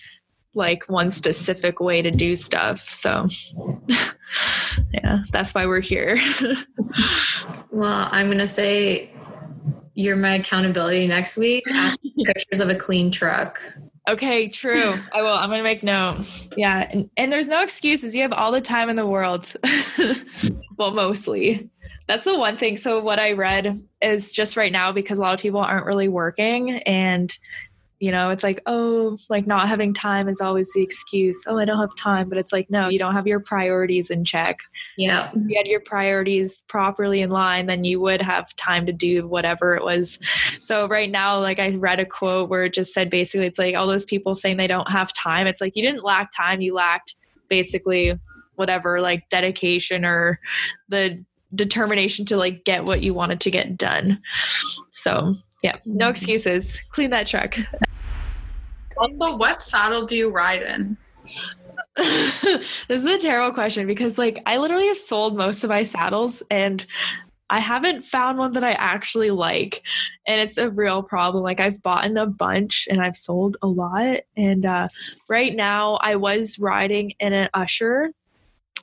like 0.54 0.84
one 0.88 1.10
specific 1.10 1.78
way 1.78 2.02
to 2.02 2.10
do 2.10 2.34
stuff. 2.34 2.80
So 2.90 3.28
yeah, 4.92 5.22
that's 5.30 5.54
why 5.54 5.66
we're 5.66 5.80
here. 5.80 6.18
Well, 7.70 8.08
I'm 8.10 8.28
gonna 8.28 8.48
say 8.48 9.10
you're 9.94 10.16
my 10.16 10.36
accountability 10.36 11.06
next 11.06 11.36
week. 11.36 11.64
Ask 11.70 11.98
pictures 12.26 12.60
of 12.60 12.70
a 12.70 12.74
clean 12.74 13.10
truck. 13.10 13.60
Okay, 14.08 14.48
true. 14.48 14.94
I 15.12 15.22
will. 15.22 15.32
I'm 15.32 15.48
going 15.48 15.58
to 15.58 15.64
make 15.64 15.82
note. 15.82 16.24
Yeah. 16.56 16.88
And, 16.90 17.10
and 17.16 17.32
there's 17.32 17.46
no 17.46 17.62
excuses. 17.62 18.14
You 18.14 18.22
have 18.22 18.32
all 18.32 18.52
the 18.52 18.60
time 18.60 18.88
in 18.90 18.96
the 18.96 19.06
world. 19.06 19.54
well, 20.76 20.92
mostly. 20.92 21.68
That's 22.06 22.24
the 22.24 22.38
one 22.38 22.56
thing. 22.56 22.78
So, 22.78 23.00
what 23.00 23.18
I 23.18 23.32
read 23.32 23.82
is 24.00 24.32
just 24.32 24.56
right 24.56 24.72
now 24.72 24.92
because 24.92 25.18
a 25.18 25.20
lot 25.20 25.34
of 25.34 25.40
people 25.40 25.60
aren't 25.60 25.84
really 25.84 26.08
working 26.08 26.78
and 26.84 27.36
you 28.00 28.12
know, 28.12 28.30
it's 28.30 28.44
like, 28.44 28.60
oh, 28.66 29.18
like 29.28 29.46
not 29.46 29.68
having 29.68 29.92
time 29.92 30.28
is 30.28 30.40
always 30.40 30.72
the 30.72 30.82
excuse. 30.82 31.42
Oh, 31.46 31.58
I 31.58 31.64
don't 31.64 31.80
have 31.80 31.96
time. 31.96 32.28
But 32.28 32.38
it's 32.38 32.52
like, 32.52 32.70
no, 32.70 32.88
you 32.88 32.98
don't 32.98 33.14
have 33.14 33.26
your 33.26 33.40
priorities 33.40 34.10
in 34.10 34.24
check. 34.24 34.60
Yeah. 34.96 35.30
If 35.34 35.42
you 35.48 35.56
had 35.56 35.66
your 35.66 35.80
priorities 35.80 36.62
properly 36.68 37.22
in 37.22 37.30
line, 37.30 37.66
then 37.66 37.82
you 37.82 38.00
would 38.00 38.22
have 38.22 38.54
time 38.54 38.86
to 38.86 38.92
do 38.92 39.26
whatever 39.26 39.74
it 39.74 39.82
was. 39.82 40.18
So 40.62 40.86
right 40.86 41.10
now, 41.10 41.40
like 41.40 41.58
I 41.58 41.70
read 41.70 41.98
a 41.98 42.06
quote 42.06 42.48
where 42.48 42.64
it 42.64 42.74
just 42.74 42.94
said 42.94 43.10
basically 43.10 43.46
it's 43.46 43.58
like 43.58 43.74
all 43.74 43.86
those 43.86 44.04
people 44.04 44.36
saying 44.36 44.58
they 44.58 44.68
don't 44.68 44.90
have 44.90 45.12
time. 45.12 45.48
It's 45.48 45.60
like 45.60 45.74
you 45.74 45.82
didn't 45.82 46.04
lack 46.04 46.30
time, 46.30 46.60
you 46.60 46.74
lacked 46.74 47.16
basically 47.48 48.16
whatever, 48.54 49.00
like 49.00 49.28
dedication 49.28 50.04
or 50.04 50.38
the 50.88 51.24
determination 51.54 52.26
to 52.26 52.36
like 52.36 52.64
get 52.64 52.84
what 52.84 53.02
you 53.02 53.14
wanted 53.14 53.40
to 53.40 53.50
get 53.50 53.76
done. 53.76 54.20
So 54.90 55.34
yeah, 55.62 55.76
no 55.84 56.04
mm-hmm. 56.04 56.10
excuses. 56.10 56.80
Clean 56.90 57.10
that 57.10 57.26
truck. 57.26 57.56
What 58.98 59.62
saddle 59.62 60.06
do 60.06 60.16
you 60.16 60.28
ride 60.28 60.62
in? 60.62 60.96
this 61.96 62.68
is 62.88 63.04
a 63.04 63.18
terrible 63.18 63.52
question 63.52 63.86
because 63.86 64.18
like 64.18 64.40
I 64.46 64.56
literally 64.56 64.88
have 64.88 64.98
sold 64.98 65.36
most 65.36 65.64
of 65.64 65.70
my 65.70 65.84
saddles 65.84 66.42
and 66.50 66.84
I 67.50 67.60
haven't 67.60 68.04
found 68.04 68.38
one 68.38 68.52
that 68.52 68.64
I 68.64 68.72
actually 68.72 69.30
like. 69.30 69.82
And 70.26 70.40
it's 70.40 70.58
a 70.58 70.70
real 70.70 71.02
problem. 71.02 71.42
Like 71.42 71.60
I've 71.60 71.82
bought 71.82 72.04
in 72.04 72.16
a 72.16 72.26
bunch 72.26 72.86
and 72.90 73.00
I've 73.00 73.16
sold 73.16 73.56
a 73.62 73.66
lot. 73.66 74.20
And 74.36 74.66
uh, 74.66 74.88
right 75.28 75.54
now 75.54 75.94
I 76.02 76.16
was 76.16 76.58
riding 76.58 77.12
in 77.20 77.32
an 77.32 77.48
Usher. 77.54 78.10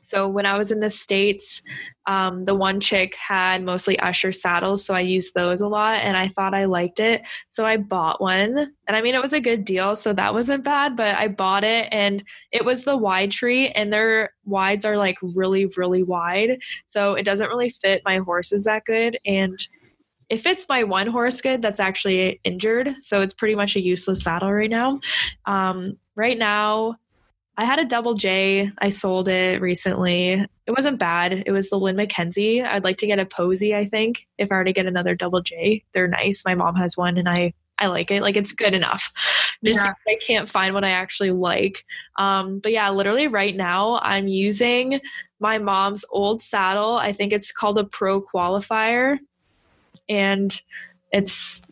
So 0.05 0.29
when 0.29 0.45
I 0.45 0.57
was 0.57 0.71
in 0.71 0.79
the 0.79 0.89
States, 0.89 1.61
um, 2.05 2.45
the 2.45 2.53
one 2.53 2.79
chick 2.79 3.15
had 3.15 3.63
mostly 3.63 3.97
Usher 3.99 4.31
saddles. 4.31 4.85
So 4.85 4.93
I 4.93 4.99
used 4.99 5.33
those 5.33 5.61
a 5.61 5.67
lot 5.67 5.95
and 6.01 6.15
I 6.15 6.27
thought 6.29 6.53
I 6.53 6.65
liked 6.65 6.99
it. 6.99 7.23
So 7.49 7.65
I 7.65 7.77
bought 7.77 8.21
one. 8.21 8.71
And 8.87 8.95
I 8.95 9.01
mean, 9.01 9.15
it 9.15 9.21
was 9.21 9.33
a 9.33 9.41
good 9.41 9.65
deal. 9.65 9.95
So 9.95 10.13
that 10.13 10.33
wasn't 10.33 10.63
bad, 10.63 10.95
but 10.95 11.15
I 11.15 11.27
bought 11.27 11.63
it 11.63 11.87
and 11.91 12.23
it 12.51 12.63
was 12.63 12.83
the 12.83 12.95
wide 12.95 13.31
tree 13.31 13.69
and 13.69 13.91
their 13.91 14.31
wides 14.45 14.85
are 14.85 14.97
like 14.97 15.17
really, 15.21 15.65
really 15.75 16.03
wide. 16.03 16.59
So 16.85 17.15
it 17.15 17.23
doesn't 17.23 17.49
really 17.49 17.71
fit 17.71 18.03
my 18.05 18.19
horses 18.19 18.65
that 18.65 18.85
good. 18.85 19.17
And 19.25 19.59
it 20.29 20.41
fits 20.41 20.67
my 20.69 20.83
one 20.83 21.07
horse 21.07 21.41
good 21.41 21.61
that's 21.61 21.79
actually 21.79 22.39
injured. 22.43 22.95
So 23.01 23.21
it's 23.21 23.33
pretty 23.33 23.55
much 23.55 23.75
a 23.75 23.81
useless 23.81 24.23
saddle 24.23 24.51
right 24.51 24.69
now. 24.69 24.99
Um, 25.45 25.97
right 26.15 26.37
now, 26.37 26.95
I 27.57 27.65
had 27.65 27.79
a 27.79 27.85
double 27.85 28.15
J. 28.15 28.71
I 28.79 28.89
sold 28.89 29.27
it 29.27 29.61
recently. 29.61 30.33
It 30.33 30.71
wasn't 30.71 30.99
bad. 30.99 31.43
It 31.45 31.51
was 31.51 31.69
the 31.69 31.77
Lynn 31.79 31.95
McKenzie. 31.95 32.63
I'd 32.65 32.83
like 32.83 32.97
to 32.97 33.07
get 33.07 33.19
a 33.19 33.25
Posey, 33.25 33.75
I 33.75 33.87
think, 33.87 34.27
if 34.37 34.51
I 34.51 34.55
were 34.55 34.63
to 34.65 34.73
get 34.73 34.85
another 34.85 35.15
double 35.15 35.41
J. 35.41 35.83
They're 35.93 36.07
nice. 36.07 36.43
My 36.43 36.55
mom 36.55 36.75
has 36.75 36.97
one 36.97 37.17
and 37.17 37.29
I 37.29 37.53
I 37.77 37.87
like 37.87 38.09
it. 38.09 38.21
Like 38.21 38.37
it's 38.37 38.53
good 38.53 38.73
enough. 38.73 39.11
Just 39.63 39.83
Yeah. 39.83 39.93
I 40.07 40.17
can't 40.25 40.49
find 40.49 40.73
what 40.73 40.83
I 40.85 40.91
actually 40.91 41.31
like. 41.31 41.83
Um, 42.17 42.59
but 42.59 42.71
yeah, 42.71 42.89
literally 42.89 43.27
right 43.27 43.55
now 43.55 43.99
I'm 44.01 44.27
using 44.27 45.01
my 45.39 45.57
mom's 45.57 46.05
old 46.09 46.41
saddle. 46.41 46.95
I 46.95 47.11
think 47.13 47.33
it's 47.33 47.51
called 47.51 47.77
a 47.77 47.83
Pro 47.83 48.21
Qualifier, 48.21 49.19
and 50.07 50.61
it's 51.11 51.63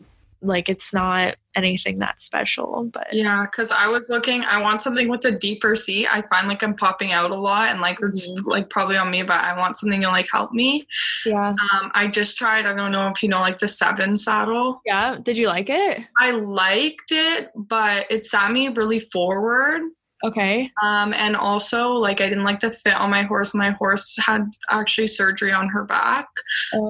like 0.44 0.68
it's 0.68 0.92
not 0.92 1.36
anything 1.56 1.98
that 2.00 2.20
special. 2.20 2.90
But 2.92 3.08
Yeah, 3.12 3.44
because 3.44 3.70
I 3.70 3.86
was 3.88 4.08
looking. 4.08 4.42
I 4.44 4.60
want 4.60 4.82
something 4.82 5.08
with 5.08 5.24
a 5.24 5.32
deeper 5.32 5.76
seat. 5.76 6.08
I 6.10 6.22
find 6.22 6.48
like 6.48 6.62
I'm 6.62 6.74
popping 6.74 7.12
out 7.12 7.30
a 7.30 7.34
lot, 7.36 7.70
and 7.70 7.80
like 7.80 7.98
it's 8.02 8.28
like 8.44 8.70
probably 8.70 8.96
on 8.96 9.10
me, 9.10 9.22
but 9.22 9.42
I 9.42 9.56
want 9.56 9.78
something 9.78 10.00
to 10.00 10.08
like 10.08 10.26
help 10.32 10.52
me. 10.52 10.86
yeah, 11.24 11.50
Um, 11.50 11.90
I 11.94 12.06
just 12.06 12.36
tried. 12.38 12.66
I 12.66 12.74
don't 12.74 12.92
know 12.92 13.08
if 13.08 13.22
you 13.22 13.28
know 13.28 13.40
like 13.40 13.58
the 13.58 13.68
seven 13.68 14.16
saddle. 14.16 14.80
yeah. 14.84 15.16
Did 15.22 15.36
you 15.36 15.48
like 15.48 15.70
it? 15.70 16.00
I 16.20 16.30
liked 16.32 17.10
it, 17.12 17.50
but 17.54 18.06
it 18.10 18.24
sat 18.24 18.50
me 18.50 18.68
really 18.68 19.00
forward. 19.00 19.82
Okay. 20.24 20.70
Um, 20.82 21.12
and 21.12 21.36
also 21.36 21.90
like 21.90 22.22
I 22.22 22.28
didn't 22.30 22.44
like 22.44 22.60
the 22.60 22.70
fit 22.70 22.94
on 22.94 23.10
my 23.10 23.22
horse. 23.24 23.52
My 23.52 23.72
horse 23.72 24.16
had 24.18 24.46
actually 24.70 25.08
surgery 25.08 25.52
on 25.52 25.68
her 25.68 25.84
back 25.84 26.26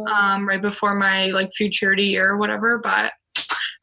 um, 0.08 0.46
right 0.46 0.62
before 0.62 0.94
my 0.94 1.26
like 1.26 1.50
futurity 1.56 2.04
year 2.04 2.30
or 2.30 2.36
whatever. 2.36 2.78
But 2.78 3.12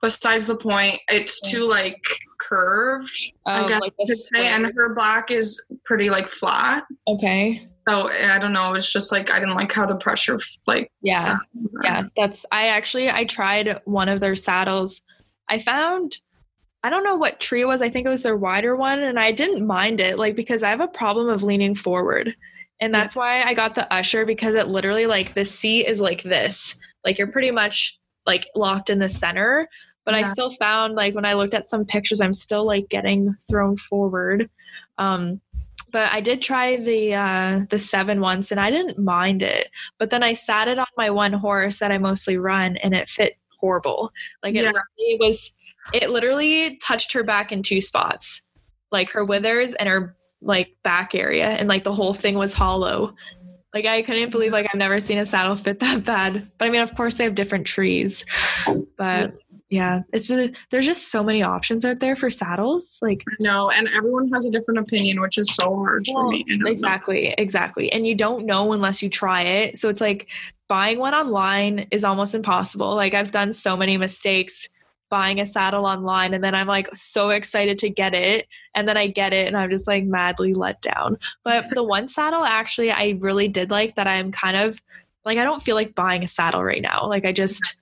besides 0.02 0.48
the 0.48 0.56
point, 0.56 1.00
it's 1.08 1.40
too 1.50 1.68
like 1.70 2.02
curved. 2.40 3.34
I 3.46 3.68
guess 3.68 3.82
like 3.82 3.94
you 4.00 4.06
could 4.08 4.18
say, 4.18 4.48
and 4.48 4.72
her 4.76 4.94
black 4.94 5.32
is 5.32 5.62
pretty 5.86 6.10
like 6.10 6.28
flat. 6.28 6.84
Okay. 7.08 7.68
So 7.88 8.10
I 8.10 8.38
don't 8.40 8.54
know. 8.54 8.74
It's 8.74 8.92
just 8.92 9.12
like 9.12 9.32
I 9.32 9.40
didn't 9.40 9.56
like 9.56 9.72
how 9.72 9.86
the 9.86 9.96
pressure 9.96 10.40
like 10.68 10.92
Yeah. 11.02 11.38
Yeah. 11.84 12.04
That's 12.16 12.46
I 12.52 12.68
actually 12.68 13.10
I 13.10 13.26
tried 13.26 13.80
one 13.86 14.10
of 14.10 14.20
their 14.20 14.36
saddles. 14.36 15.02
I 15.50 15.60
found 15.60 16.18
I 16.84 16.90
don't 16.90 17.04
know 17.04 17.16
what 17.16 17.40
tree 17.40 17.62
it 17.62 17.68
was. 17.68 17.82
I 17.82 17.90
think 17.90 18.06
it 18.06 18.10
was 18.10 18.24
their 18.24 18.38
wider 18.38 18.76
one 18.76 19.00
and 19.00 19.20
I 19.20 19.32
didn't 19.32 19.66
mind 19.66 20.00
it 20.00 20.18
like 20.18 20.36
because 20.36 20.64
I 20.64 20.70
have 20.70 20.82
a 20.82 20.88
problem 20.88 21.30
of 21.30 21.44
leaning 21.44 21.76
forward. 21.76 22.36
And 22.80 22.94
that's 22.94 23.16
why 23.16 23.44
I 23.44 23.54
got 23.54 23.76
the 23.76 23.92
usher 23.94 24.26
because 24.26 24.56
it 24.56 24.68
literally 24.68 25.06
like 25.06 25.36
the 25.36 25.46
seat 25.46 25.86
is 25.86 26.02
like 26.02 26.24
this. 26.24 26.78
Like 27.06 27.18
you're 27.18 27.28
pretty 27.28 27.52
much 27.52 28.00
like 28.26 28.48
locked 28.56 28.90
in 28.90 29.00
the 29.00 29.10
center. 29.10 29.68
But 30.04 30.16
I 30.16 30.24
still 30.24 30.52
found 30.52 30.96
like 30.96 31.14
when 31.14 31.26
I 31.26 31.34
looked 31.34 31.54
at 31.54 31.68
some 31.68 31.86
pictures, 31.86 32.22
I'm 32.22 32.34
still 32.34 32.66
like 32.66 32.90
getting 32.90 33.34
thrown 33.50 33.78
forward. 33.78 34.50
Um 34.98 35.42
but 35.92 36.12
I 36.14 36.22
did 36.22 36.42
try 36.42 36.78
the 36.78 37.14
uh 37.14 37.62
the 37.70 37.78
seven 37.80 38.20
once 38.22 38.50
and 38.52 38.60
I 38.60 38.72
didn't 38.72 38.98
mind 38.98 39.44
it. 39.44 39.70
But 40.00 40.10
then 40.10 40.24
I 40.24 40.34
sat 40.34 40.68
it 40.68 40.80
on 40.80 40.86
my 40.98 41.10
one 41.10 41.34
horse 41.34 41.80
that 41.80 41.92
I 41.92 41.98
mostly 41.98 42.38
run 42.38 42.78
and 42.78 42.96
it 42.96 43.10
fit 43.10 43.38
horrible. 43.60 44.12
Like 44.44 44.56
it 44.56 44.64
Yeah. 44.64 44.72
literally 44.72 45.18
was 45.20 45.54
it 45.94 46.10
literally 46.10 46.78
touched 46.78 47.14
her 47.14 47.24
back 47.24 47.52
in 47.52 47.62
two 47.64 47.82
spots. 47.82 48.42
Like 48.92 49.10
her 49.12 49.24
withers 49.26 49.74
and 49.76 49.88
her 49.88 50.14
like 50.42 50.76
back 50.84 51.14
area 51.14 51.46
and 51.46 51.70
like 51.70 51.84
the 51.84 51.94
whole 51.94 52.14
thing 52.14 52.36
was 52.36 52.54
hollow. 52.54 53.14
Like 53.74 53.86
I 53.86 54.02
couldn't 54.02 54.32
believe 54.32 54.52
like 54.52 54.68
I've 54.72 54.78
never 54.80 55.00
seen 55.00 55.18
a 55.18 55.26
saddle 55.26 55.56
fit 55.56 55.80
that 55.80 56.04
bad. 56.06 56.52
But 56.58 56.66
I 56.68 56.72
mean 56.72 56.82
of 56.82 56.96
course 56.96 57.16
they 57.16 57.24
have 57.26 57.36
different 57.36 57.68
trees. 57.68 58.26
But 58.98 59.34
yeah, 59.72 60.02
it's 60.12 60.28
just 60.28 60.54
there's 60.70 60.86
just 60.86 61.12
so 61.12 61.24
many 61.24 61.42
options 61.42 61.86
out 61.86 62.02
there 62.02 62.18
for 62.18 62.30
saddles. 62.30 63.00
Like 63.02 63.24
No, 63.40 63.72
and 63.72 63.88
everyone 63.96 64.30
has 64.34 64.46
a 64.46 64.52
different 64.52 64.82
opinion, 64.82 65.22
which 65.22 65.38
is 65.38 65.48
so 65.56 65.74
hard 65.78 66.06
for 66.06 66.28
me. 66.28 66.44
Don't 66.44 66.60
know. 66.60 66.70
exactly, 66.70 67.34
exactly. 67.38 67.90
And 67.90 68.06
you 68.06 68.14
don't 68.14 68.46
know 68.46 68.74
unless 68.74 69.02
you 69.02 69.10
try 69.10 69.44
it. 69.44 69.78
So 69.78 69.88
it's 69.88 70.02
like 70.02 70.28
buying 70.68 71.00
one 71.00 71.14
online 71.14 71.88
is 71.90 72.04
almost 72.04 72.36
impossible. 72.36 72.96
Like 72.96 73.14
I've 73.14 73.32
done 73.32 73.54
so 73.54 73.78
many 73.78 73.98
mistakes 73.98 74.68
buying 75.10 75.40
a 75.40 75.46
saddle 75.46 75.86
online 75.86 76.34
and 76.34 76.44
then 76.44 76.54
I'm 76.54 76.68
like 76.68 76.94
so 76.94 77.30
excited 77.30 77.80
to 77.80 77.90
get 77.90 78.14
it 78.14 78.48
and 78.76 78.90
then 78.90 78.98
I 78.98 79.08
get 79.08 79.32
it 79.32 79.48
and 79.48 79.56
I'm 79.56 79.70
just 79.70 79.88
like 79.88 80.04
madly 80.04 80.54
let 80.54 80.82
down. 80.82 81.18
But 81.46 81.70
the 81.70 81.84
one 81.84 82.10
saddle 82.10 82.44
actually 82.44 82.92
I 82.92 83.18
really 83.20 83.48
did 83.48 83.72
like 83.72 83.96
that 83.96 84.08
I'm 84.08 84.34
kind 84.34 84.58
of 84.58 84.82
like 85.24 85.38
I 85.38 85.46
don't 85.46 85.64
feel 85.64 85.76
like 85.76 85.96
buying 85.96 86.26
a 86.26 86.28
saddle 86.28 86.64
right 86.64 86.82
now. 86.82 87.08
Like 87.08 87.26
I 87.26 87.32
just 87.32 87.78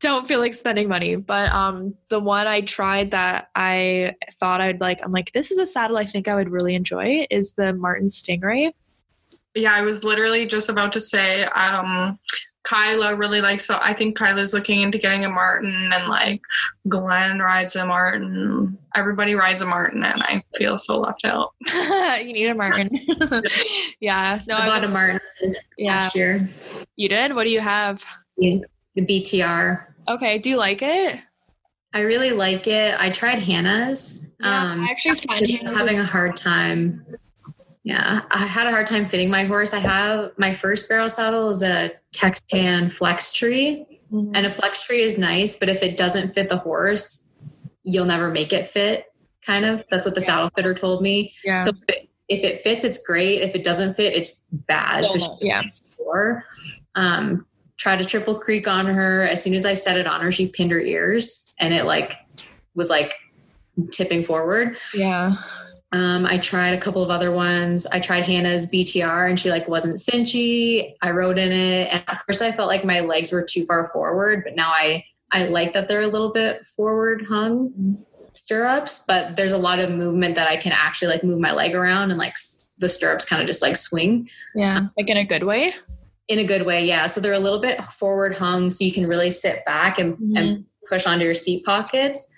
don't 0.00 0.28
feel 0.28 0.40
like 0.40 0.54
spending 0.54 0.88
money. 0.88 1.16
But 1.16 1.50
um 1.52 1.94
the 2.08 2.20
one 2.20 2.46
I 2.46 2.60
tried 2.62 3.10
that 3.12 3.48
I 3.54 4.14
thought 4.38 4.60
I'd 4.60 4.80
like 4.80 5.00
I'm 5.02 5.12
like 5.12 5.32
this 5.32 5.50
is 5.50 5.58
a 5.58 5.66
saddle 5.66 5.96
I 5.96 6.04
think 6.04 6.28
I 6.28 6.34
would 6.34 6.50
really 6.50 6.74
enjoy 6.74 7.26
is 7.30 7.52
the 7.54 7.72
Martin 7.72 8.08
Stingray. 8.08 8.72
Yeah, 9.54 9.74
I 9.74 9.80
was 9.82 10.04
literally 10.04 10.46
just 10.46 10.68
about 10.68 10.92
to 10.94 11.00
say 11.00 11.44
um 11.44 12.18
Kyla 12.64 13.14
really 13.14 13.40
likes 13.40 13.64
so 13.64 13.78
I 13.80 13.94
think 13.94 14.16
Kyla's 14.16 14.52
looking 14.52 14.82
into 14.82 14.98
getting 14.98 15.24
a 15.24 15.30
Martin 15.30 15.90
and 15.92 16.08
like 16.08 16.42
Glenn 16.88 17.38
rides 17.38 17.76
a 17.76 17.86
Martin. 17.86 18.76
Everybody 18.96 19.34
rides 19.36 19.62
a 19.62 19.66
Martin 19.66 20.02
and 20.02 20.20
I 20.22 20.42
feel 20.56 20.76
so 20.76 20.98
left 20.98 21.24
out. 21.24 21.54
you 22.18 22.32
need 22.32 22.48
a 22.48 22.54
Martin. 22.54 22.90
yeah. 24.00 24.40
No, 24.48 24.56
I 24.56 24.66
bought 24.66 24.84
a 24.84 24.88
Martin 24.88 25.20
yeah. 25.78 25.92
last 25.92 26.16
year. 26.16 26.48
You 26.96 27.08
did? 27.08 27.34
What 27.34 27.44
do 27.44 27.50
you 27.50 27.60
have? 27.60 28.04
Yeah, 28.36 28.58
the 28.96 29.06
BTR. 29.06 29.84
Okay. 30.08 30.38
Do 30.38 30.50
you 30.50 30.56
like 30.56 30.82
it? 30.82 31.20
I 31.92 32.00
really 32.00 32.32
like 32.32 32.66
it. 32.66 32.94
I 32.98 33.10
tried 33.10 33.38
Hannah's. 33.38 34.26
Yeah, 34.40 34.72
um, 34.72 34.84
I 34.84 34.90
actually 34.90 35.14
find 35.14 35.48
Hannah's 35.48 35.76
having 35.76 35.98
a 35.98 36.04
hard 36.04 36.36
time. 36.36 37.06
Yeah, 37.84 38.22
I 38.30 38.38
had 38.38 38.66
a 38.66 38.70
hard 38.70 38.86
time 38.86 39.06
fitting 39.06 39.30
my 39.30 39.44
horse. 39.44 39.72
I 39.72 39.78
have 39.78 40.32
my 40.36 40.52
first 40.52 40.88
barrel 40.88 41.08
saddle 41.08 41.50
is 41.50 41.62
a 41.62 41.92
Texan 42.12 42.90
Flex 42.90 43.32
Tree, 43.32 44.00
mm-hmm. 44.12 44.32
and 44.34 44.44
a 44.44 44.50
Flex 44.50 44.82
Tree 44.82 45.02
is 45.02 45.16
nice, 45.16 45.56
but 45.56 45.68
if 45.68 45.82
it 45.82 45.96
doesn't 45.96 46.34
fit 46.34 46.48
the 46.48 46.58
horse, 46.58 47.32
you'll 47.84 48.04
never 48.04 48.30
make 48.30 48.52
it 48.52 48.66
fit. 48.66 49.06
Kind 49.44 49.64
of. 49.64 49.84
That's 49.90 50.04
what 50.04 50.14
the 50.14 50.20
yeah. 50.20 50.26
saddle 50.26 50.50
fitter 50.54 50.74
told 50.74 51.00
me. 51.00 51.32
Yeah. 51.44 51.60
So 51.60 51.70
if 51.70 51.84
it, 51.88 52.08
if 52.28 52.44
it 52.44 52.60
fits, 52.60 52.84
it's 52.84 53.06
great. 53.06 53.40
If 53.42 53.54
it 53.54 53.62
doesn't 53.62 53.94
fit, 53.94 54.12
it's 54.12 54.48
bad. 54.50 55.08
so 55.08 55.38
yeah. 55.40 55.62
Um, 56.96 57.46
tried 57.78 58.00
a 58.00 58.04
triple 58.04 58.34
creek 58.34 58.66
on 58.66 58.86
her. 58.86 59.22
As 59.22 59.42
soon 59.42 59.54
as 59.54 59.66
I 59.66 59.74
set 59.74 59.96
it 59.96 60.06
on 60.06 60.20
her, 60.20 60.32
she 60.32 60.48
pinned 60.48 60.70
her 60.70 60.80
ears 60.80 61.54
and 61.60 61.74
it 61.74 61.84
like 61.84 62.12
was 62.74 62.90
like 62.90 63.14
tipping 63.90 64.22
forward. 64.22 64.76
Yeah. 64.94 65.36
Um, 65.92 66.26
I 66.26 66.38
tried 66.38 66.74
a 66.74 66.80
couple 66.80 67.02
of 67.02 67.10
other 67.10 67.30
ones. 67.30 67.86
I 67.86 68.00
tried 68.00 68.26
Hannah's 68.26 68.66
BTR 68.66 69.28
and 69.28 69.38
she 69.38 69.50
like 69.50 69.68
wasn't 69.68 69.96
cinchy. 69.96 70.94
I 71.00 71.10
rode 71.10 71.38
in 71.38 71.52
it. 71.52 71.88
And 71.92 72.04
at 72.06 72.20
first 72.26 72.42
I 72.42 72.52
felt 72.52 72.68
like 72.68 72.84
my 72.84 73.00
legs 73.00 73.32
were 73.32 73.46
too 73.48 73.64
far 73.64 73.86
forward, 73.88 74.42
but 74.44 74.56
now 74.56 74.70
I, 74.70 75.04
I 75.30 75.46
like 75.46 75.74
that 75.74 75.88
they're 75.88 76.02
a 76.02 76.08
little 76.08 76.32
bit 76.32 76.66
forward 76.66 77.26
hung 77.28 78.04
stirrups, 78.34 79.04
but 79.06 79.36
there's 79.36 79.52
a 79.52 79.58
lot 79.58 79.78
of 79.78 79.90
movement 79.90 80.34
that 80.34 80.48
I 80.48 80.56
can 80.56 80.72
actually 80.72 81.08
like 81.08 81.24
move 81.24 81.40
my 81.40 81.52
leg 81.52 81.74
around 81.74 82.10
and 82.10 82.18
like 82.18 82.34
the 82.78 82.88
stirrups 82.88 83.24
kind 83.24 83.40
of 83.40 83.46
just 83.46 83.62
like 83.62 83.76
swing. 83.76 84.28
Yeah. 84.54 84.88
Like 84.96 85.08
in 85.08 85.16
a 85.16 85.24
good 85.24 85.44
way 85.44 85.74
in 86.28 86.38
a 86.38 86.44
good 86.44 86.66
way 86.66 86.84
yeah 86.84 87.06
so 87.06 87.20
they're 87.20 87.32
a 87.32 87.38
little 87.38 87.60
bit 87.60 87.82
forward 87.84 88.34
hung 88.34 88.70
so 88.70 88.84
you 88.84 88.92
can 88.92 89.06
really 89.06 89.30
sit 89.30 89.64
back 89.64 89.98
and, 89.98 90.14
mm-hmm. 90.14 90.36
and 90.36 90.64
push 90.88 91.06
onto 91.06 91.24
your 91.24 91.34
seat 91.34 91.64
pockets 91.64 92.32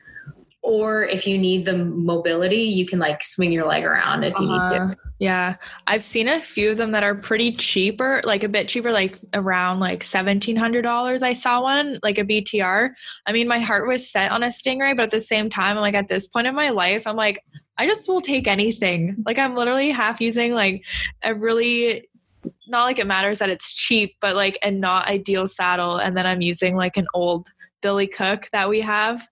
or 0.63 1.05
if 1.05 1.27
you 1.27 1.39
need 1.39 1.65
the 1.65 1.77
mobility 1.77 2.57
you 2.57 2.85
can 2.85 2.99
like 2.99 3.23
swing 3.23 3.53
your 3.53 3.67
leg 3.67 3.85
around 3.85 4.25
if 4.25 4.39
you 4.39 4.47
uh, 4.47 4.69
need 4.69 4.77
to 4.77 4.83
uh-huh. 4.83 4.95
yeah 5.19 5.57
i've 5.87 6.03
seen 6.03 6.29
a 6.29 6.41
few 6.41 6.71
of 6.71 6.77
them 6.77 6.93
that 6.93 7.03
are 7.03 7.15
pretty 7.15 7.53
cheaper 7.53 8.21
like 8.25 8.43
a 8.43 8.49
bit 8.49 8.69
cheaper 8.69 8.91
like 8.91 9.19
around 9.35 9.81
like 9.81 10.01
$1700 10.01 11.23
i 11.23 11.33
saw 11.33 11.63
one 11.63 11.99
like 12.03 12.19
a 12.19 12.25
btr 12.25 12.91
i 13.27 13.33
mean 13.33 13.49
my 13.49 13.59
heart 13.59 13.87
was 13.87 14.11
set 14.11 14.31
on 14.31 14.43
a 14.43 14.49
stingray 14.49 14.95
but 14.97 15.05
at 15.05 15.11
the 15.11 15.21
same 15.21 15.49
time 15.49 15.77
i'm 15.77 15.83
like 15.83 15.95
at 15.95 16.09
this 16.09 16.29
point 16.29 16.47
in 16.47 16.55
my 16.55 16.71
life 16.71 17.07
i'm 17.07 17.17
like 17.17 17.43
I 17.81 17.87
just 17.87 18.09
will 18.09 18.21
take 18.21 18.49
anything. 18.49 19.23
Like 19.25 19.39
I'm 19.39 19.55
literally 19.55 19.91
half 19.91 20.21
using 20.21 20.53
like 20.53 20.85
a 21.23 21.33
really 21.33 22.09
not 22.69 22.85
like 22.85 22.99
it 22.99 23.07
matters 23.07 23.39
that 23.39 23.51
it's 23.51 23.73
cheap, 23.73 24.17
but 24.21 24.37
like 24.37 24.59
a 24.63 24.71
not 24.71 25.09
ideal 25.09 25.49
saddle. 25.49 25.97
And 25.97 26.17
then 26.17 26.27
I'm 26.27 26.41
using 26.41 26.77
like 26.77 26.97
an 26.97 27.07
old 27.15 27.49
Billy 27.81 28.07
Cook 28.07 28.49
that 28.53 28.69
we 28.69 28.81
have 28.81 29.27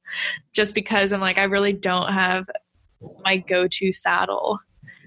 just 0.53 0.75
because 0.75 1.13
I'm 1.13 1.21
like, 1.21 1.39
I 1.39 1.45
really 1.45 1.73
don't 1.73 2.13
have 2.13 2.49
my 3.25 3.37
go 3.37 3.67
to 3.69 3.93
saddle. 3.93 4.59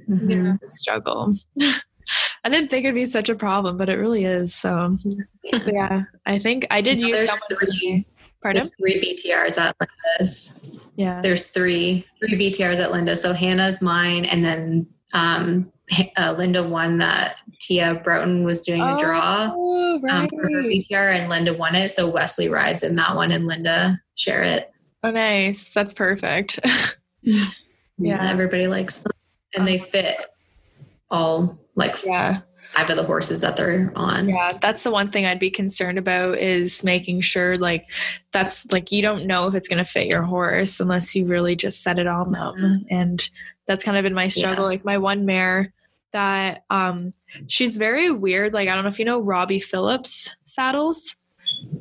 Mm-hmm. 0.09 0.29
You 0.29 0.37
know, 0.37 0.57
struggle. 0.67 1.33
I 2.43 2.49
didn't 2.49 2.69
think 2.69 2.85
it'd 2.85 2.95
be 2.95 3.05
such 3.05 3.29
a 3.29 3.35
problem, 3.35 3.77
but 3.77 3.89
it 3.89 3.95
really 3.95 4.25
is. 4.25 4.55
So, 4.55 4.95
yeah, 5.43 6.03
I 6.25 6.39
think 6.39 6.65
I 6.71 6.81
did 6.81 6.99
use 6.99 7.17
there's 7.17 7.31
three. 7.51 8.05
Pardon? 8.41 8.63
There's 8.63 8.73
three 8.79 9.17
BTRs 9.25 9.57
at 9.57 9.75
Linda's. 9.79 10.61
Yeah. 10.95 11.21
There's 11.21 11.47
three 11.47 12.05
three 12.19 12.51
BTRs 12.51 12.79
at 12.79 12.91
Linda. 12.91 13.17
So 13.17 13.33
Hannah's 13.33 13.81
mine, 13.81 14.25
and 14.25 14.43
then 14.43 14.87
um, 15.13 15.71
uh, 16.17 16.35
Linda 16.37 16.67
won 16.67 16.97
that 16.99 17.37
Tia 17.59 18.01
Broughton 18.03 18.43
was 18.43 18.61
doing 18.61 18.81
a 18.81 18.97
draw 18.97 19.53
right. 20.01 20.23
um, 20.23 20.29
for 20.29 20.43
her 20.43 20.63
BTR, 20.63 21.19
and 21.19 21.29
Linda 21.29 21.53
won 21.53 21.75
it. 21.75 21.89
So 21.89 22.09
Wesley 22.09 22.49
rides 22.49 22.83
in 22.83 22.95
that 22.95 23.15
one, 23.15 23.31
and 23.31 23.47
Linda 23.47 23.99
share 24.15 24.43
it. 24.43 24.71
Oh, 25.03 25.11
nice! 25.11 25.73
That's 25.73 25.93
perfect. 25.93 26.59
yeah, 27.21 28.29
everybody 28.29 28.67
likes 28.67 29.03
them, 29.03 29.11
and 29.55 29.67
they 29.67 29.77
fit 29.77 30.17
all 31.11 31.57
like 31.75 31.95
yeah 32.05 32.41
five 32.73 32.89
of 32.89 32.97
the 32.97 33.03
horses 33.03 33.41
that 33.41 33.57
they're 33.57 33.91
on. 33.95 34.29
Yeah, 34.29 34.49
that's 34.61 34.83
the 34.83 34.91
one 34.91 35.11
thing 35.11 35.25
I'd 35.25 35.39
be 35.39 35.49
concerned 35.49 35.97
about 35.97 36.37
is 36.37 36.83
making 36.83 37.21
sure 37.21 37.55
like 37.55 37.89
that's 38.31 38.65
like 38.71 38.91
you 38.91 39.01
don't 39.01 39.25
know 39.25 39.47
if 39.47 39.55
it's 39.55 39.67
going 39.67 39.83
to 39.83 39.89
fit 39.89 40.11
your 40.11 40.21
horse 40.21 40.79
unless 40.79 41.15
you 41.15 41.25
really 41.25 41.55
just 41.55 41.81
set 41.81 41.99
it 41.99 42.07
on 42.07 42.31
them. 42.31 42.55
Mm-hmm. 42.55 42.95
And 42.95 43.29
that's 43.69 43.83
kind 43.85 43.95
of 43.95 44.03
been 44.03 44.15
my 44.15 44.27
struggle. 44.27 44.63
Yeah. 44.63 44.69
Like 44.69 44.83
my 44.83 44.97
one 44.97 45.25
mare 45.27 45.71
that 46.11 46.63
um 46.71 47.13
she's 47.45 47.77
very 47.77 48.09
weird. 48.09 48.51
Like 48.51 48.67
I 48.67 48.73
don't 48.73 48.83
know 48.83 48.89
if 48.89 48.97
you 48.97 49.05
know 49.05 49.21
Robbie 49.21 49.59
Phillips 49.59 50.35
saddles. 50.43 51.15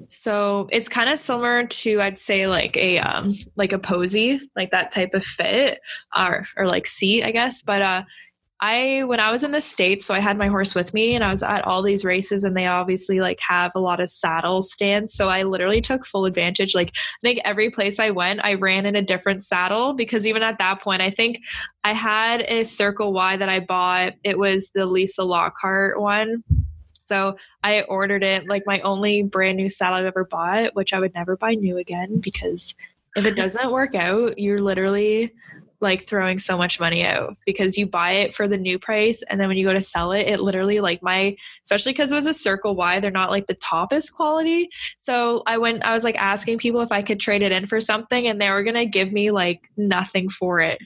So 0.08 0.68
it's 0.70 0.88
kind 0.88 1.08
of 1.08 1.18
similar 1.18 1.66
to 1.66 2.00
I'd 2.02 2.18
say 2.18 2.46
like 2.46 2.76
a 2.76 2.98
um 2.98 3.34
like 3.56 3.72
a 3.72 3.78
posy, 3.78 4.38
like 4.54 4.70
that 4.70 4.90
type 4.90 5.14
of 5.14 5.24
fit 5.24 5.80
or 6.14 6.46
or 6.58 6.68
like 6.68 6.86
seat, 6.86 7.24
I 7.24 7.30
guess. 7.30 7.62
But 7.62 7.80
uh 7.80 8.02
I 8.60 9.04
when 9.04 9.20
I 9.20 9.30
was 9.30 9.44
in 9.44 9.52
the 9.52 9.60
states, 9.60 10.04
so 10.04 10.14
I 10.14 10.18
had 10.18 10.36
my 10.36 10.48
horse 10.48 10.74
with 10.74 10.92
me, 10.92 11.14
and 11.14 11.22
I 11.22 11.30
was 11.30 11.42
at 11.42 11.64
all 11.64 11.82
these 11.82 12.04
races, 12.04 12.42
and 12.42 12.56
they 12.56 12.66
obviously 12.66 13.20
like 13.20 13.38
have 13.40 13.72
a 13.74 13.80
lot 13.80 14.00
of 14.00 14.08
saddle 14.08 14.62
stands. 14.62 15.12
So 15.12 15.28
I 15.28 15.44
literally 15.44 15.80
took 15.80 16.04
full 16.04 16.24
advantage. 16.24 16.74
Like 16.74 16.90
I 16.94 17.20
think 17.22 17.40
every 17.44 17.70
place 17.70 18.00
I 18.00 18.10
went, 18.10 18.44
I 18.44 18.54
ran 18.54 18.84
in 18.84 18.96
a 18.96 19.02
different 19.02 19.44
saddle 19.44 19.94
because 19.94 20.26
even 20.26 20.42
at 20.42 20.58
that 20.58 20.80
point, 20.80 21.02
I 21.02 21.10
think 21.10 21.40
I 21.84 21.92
had 21.92 22.42
a 22.42 22.64
Circle 22.64 23.12
Y 23.12 23.36
that 23.36 23.48
I 23.48 23.60
bought. 23.60 24.14
It 24.24 24.38
was 24.38 24.70
the 24.74 24.86
Lisa 24.86 25.22
Lockhart 25.22 26.00
one. 26.00 26.42
So 27.02 27.36
I 27.62 27.82
ordered 27.82 28.22
it 28.22 28.48
like 28.48 28.64
my 28.66 28.80
only 28.80 29.22
brand 29.22 29.56
new 29.56 29.70
saddle 29.70 29.98
I've 29.98 30.04
ever 30.04 30.24
bought, 30.24 30.74
which 30.74 30.92
I 30.92 31.00
would 31.00 31.14
never 31.14 31.36
buy 31.36 31.54
new 31.54 31.78
again 31.78 32.18
because 32.20 32.74
if 33.16 33.24
it 33.24 33.34
doesn't 33.34 33.72
work 33.72 33.94
out, 33.94 34.38
you're 34.38 34.60
literally 34.60 35.32
like 35.80 36.06
throwing 36.06 36.38
so 36.38 36.56
much 36.56 36.80
money 36.80 37.04
out 37.04 37.36
because 37.46 37.76
you 37.76 37.86
buy 37.86 38.12
it 38.12 38.34
for 38.34 38.48
the 38.48 38.56
new 38.56 38.78
price 38.78 39.22
and 39.28 39.40
then 39.40 39.48
when 39.48 39.56
you 39.56 39.64
go 39.64 39.72
to 39.72 39.80
sell 39.80 40.12
it 40.12 40.26
it 40.26 40.40
literally 40.40 40.80
like 40.80 41.02
my 41.02 41.36
especially 41.62 41.92
because 41.92 42.10
it 42.10 42.16
was 42.16 42.26
a 42.26 42.32
circle 42.32 42.74
y 42.74 42.98
they're 42.98 43.10
not 43.10 43.30
like 43.30 43.46
the 43.46 43.54
toppest 43.56 44.12
quality. 44.12 44.68
So 44.96 45.42
i 45.46 45.58
went 45.58 45.84
i 45.84 45.92
was 45.94 46.04
like 46.04 46.16
asking 46.16 46.58
people 46.58 46.80
if 46.80 46.92
i 46.92 47.02
could 47.02 47.20
trade 47.20 47.42
it 47.42 47.52
in 47.52 47.66
for 47.66 47.80
something 47.80 48.26
and 48.26 48.40
they 48.40 48.50
were 48.50 48.62
gonna 48.62 48.86
give 48.86 49.12
me 49.12 49.30
like 49.30 49.70
nothing 49.76 50.28
for 50.28 50.60
it 50.60 50.80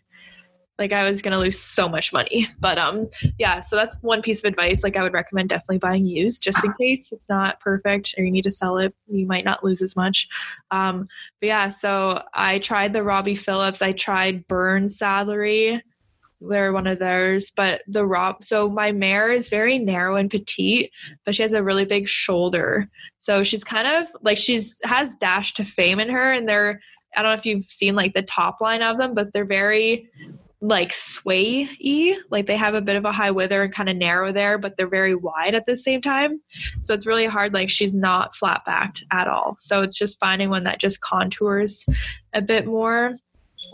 like 0.82 0.92
I 0.92 1.08
was 1.08 1.22
going 1.22 1.32
to 1.32 1.38
lose 1.38 1.60
so 1.60 1.88
much 1.88 2.12
money. 2.12 2.48
But 2.58 2.78
um 2.78 3.08
yeah, 3.38 3.60
so 3.60 3.76
that's 3.76 3.98
one 4.02 4.20
piece 4.20 4.44
of 4.44 4.48
advice 4.48 4.82
like 4.82 4.96
I 4.96 5.02
would 5.02 5.12
recommend 5.12 5.48
definitely 5.48 5.78
buying 5.78 6.06
used 6.06 6.42
just 6.42 6.64
in 6.64 6.72
case 6.74 7.12
it's 7.12 7.28
not 7.28 7.60
perfect 7.60 8.14
or 8.18 8.24
you 8.24 8.30
need 8.30 8.44
to 8.44 8.50
sell 8.50 8.78
it, 8.78 8.94
you 9.08 9.26
might 9.26 9.44
not 9.44 9.64
lose 9.64 9.80
as 9.80 9.96
much. 9.96 10.28
Um 10.70 11.08
but 11.40 11.46
yeah, 11.46 11.68
so 11.68 12.22
I 12.34 12.58
tried 12.58 12.92
the 12.92 13.02
Robbie 13.02 13.34
Phillips, 13.34 13.82
I 13.82 13.92
tried 13.92 14.46
Burn 14.48 14.88
Salary. 14.88 15.82
They're 16.40 16.72
one 16.72 16.88
of 16.88 16.98
theirs, 16.98 17.52
but 17.54 17.82
the 17.86 18.04
Rob 18.04 18.42
so 18.42 18.68
my 18.68 18.90
mare 18.90 19.30
is 19.30 19.48
very 19.48 19.78
narrow 19.78 20.16
and 20.16 20.28
petite, 20.28 20.90
but 21.24 21.36
she 21.36 21.42
has 21.42 21.52
a 21.52 21.62
really 21.62 21.84
big 21.84 22.08
shoulder. 22.08 22.88
So 23.18 23.44
she's 23.44 23.62
kind 23.62 23.86
of 23.86 24.08
like 24.22 24.38
she's 24.38 24.80
has 24.84 25.14
Dash 25.14 25.54
Ta 25.54 25.62
Fame 25.62 26.00
in 26.00 26.10
her 26.10 26.32
and 26.32 26.48
they're 26.48 26.80
I 27.14 27.22
don't 27.22 27.30
know 27.30 27.34
if 27.34 27.46
you've 27.46 27.64
seen 27.64 27.94
like 27.94 28.14
the 28.14 28.22
top 28.22 28.60
line 28.60 28.82
of 28.82 28.98
them, 28.98 29.14
but 29.14 29.32
they're 29.32 29.44
very 29.44 30.08
like 30.62 30.92
sway 30.92 31.68
y. 31.84 32.16
Like 32.30 32.46
they 32.46 32.56
have 32.56 32.74
a 32.74 32.80
bit 32.80 32.96
of 32.96 33.04
a 33.04 33.12
high 33.12 33.32
wither 33.32 33.64
and 33.64 33.74
kind 33.74 33.88
of 33.88 33.96
narrow 33.96 34.32
there, 34.32 34.56
but 34.56 34.76
they're 34.76 34.88
very 34.88 35.14
wide 35.14 35.56
at 35.56 35.66
the 35.66 35.76
same 35.76 36.00
time. 36.00 36.40
So 36.82 36.94
it's 36.94 37.06
really 37.06 37.26
hard. 37.26 37.52
Like 37.52 37.68
she's 37.68 37.92
not 37.92 38.34
flat 38.34 38.64
backed 38.64 39.04
at 39.10 39.26
all. 39.26 39.56
So 39.58 39.82
it's 39.82 39.98
just 39.98 40.20
finding 40.20 40.50
one 40.50 40.62
that 40.64 40.80
just 40.80 41.00
contours 41.00 41.84
a 42.32 42.40
bit 42.40 42.66
more. 42.66 43.16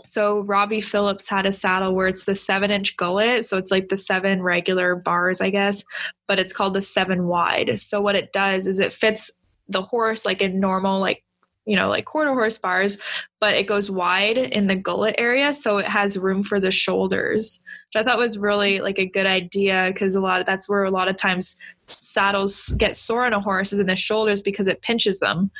So 0.05 0.41
Robbie 0.41 0.81
Phillips 0.81 1.29
had 1.29 1.45
a 1.45 1.53
saddle 1.53 1.93
where 1.93 2.07
it's 2.07 2.25
the 2.25 2.35
seven 2.35 2.71
inch 2.71 2.97
gullet. 2.97 3.45
So 3.45 3.57
it's 3.57 3.71
like 3.71 3.89
the 3.89 3.97
seven 3.97 4.41
regular 4.41 4.95
bars, 4.95 5.41
I 5.41 5.51
guess, 5.51 5.83
but 6.27 6.39
it's 6.39 6.53
called 6.53 6.73
the 6.73 6.81
seven 6.81 7.27
wide. 7.27 7.77
So 7.79 8.01
what 8.01 8.15
it 8.15 8.33
does 8.33 8.65
is 8.65 8.79
it 8.79 8.93
fits 8.93 9.31
the 9.67 9.83
horse 9.83 10.25
like 10.25 10.41
a 10.41 10.49
normal, 10.49 10.99
like 10.99 11.23
you 11.65 11.75
know, 11.75 11.89
like 11.89 12.05
quarter 12.05 12.31
horse 12.31 12.57
bars, 12.57 12.97
but 13.39 13.55
it 13.55 13.67
goes 13.67 13.91
wide 13.91 14.37
in 14.37 14.67
the 14.67 14.75
gullet 14.75 15.15
area. 15.17 15.53
So 15.53 15.77
it 15.77 15.85
has 15.85 16.17
room 16.17 16.43
for 16.43 16.59
the 16.59 16.71
shoulders, 16.71 17.59
which 17.87 18.01
I 18.01 18.03
thought 18.03 18.17
was 18.17 18.37
really 18.37 18.79
like 18.79 18.97
a 18.97 19.05
good 19.05 19.27
idea 19.27 19.91
because 19.93 20.15
a 20.15 20.21
lot 20.21 20.39
of 20.39 20.45
that's 20.45 20.67
where 20.67 20.83
a 20.83 20.91
lot 20.91 21.07
of 21.07 21.15
times 21.15 21.57
saddles 21.87 22.73
get 22.77 22.97
sore 22.97 23.25
on 23.25 23.33
a 23.33 23.39
horse 23.39 23.71
is 23.73 23.79
in 23.79 23.87
the 23.87 23.95
shoulders 23.95 24.41
because 24.41 24.67
it 24.67 24.81
pinches 24.81 25.19
them. 25.19 25.51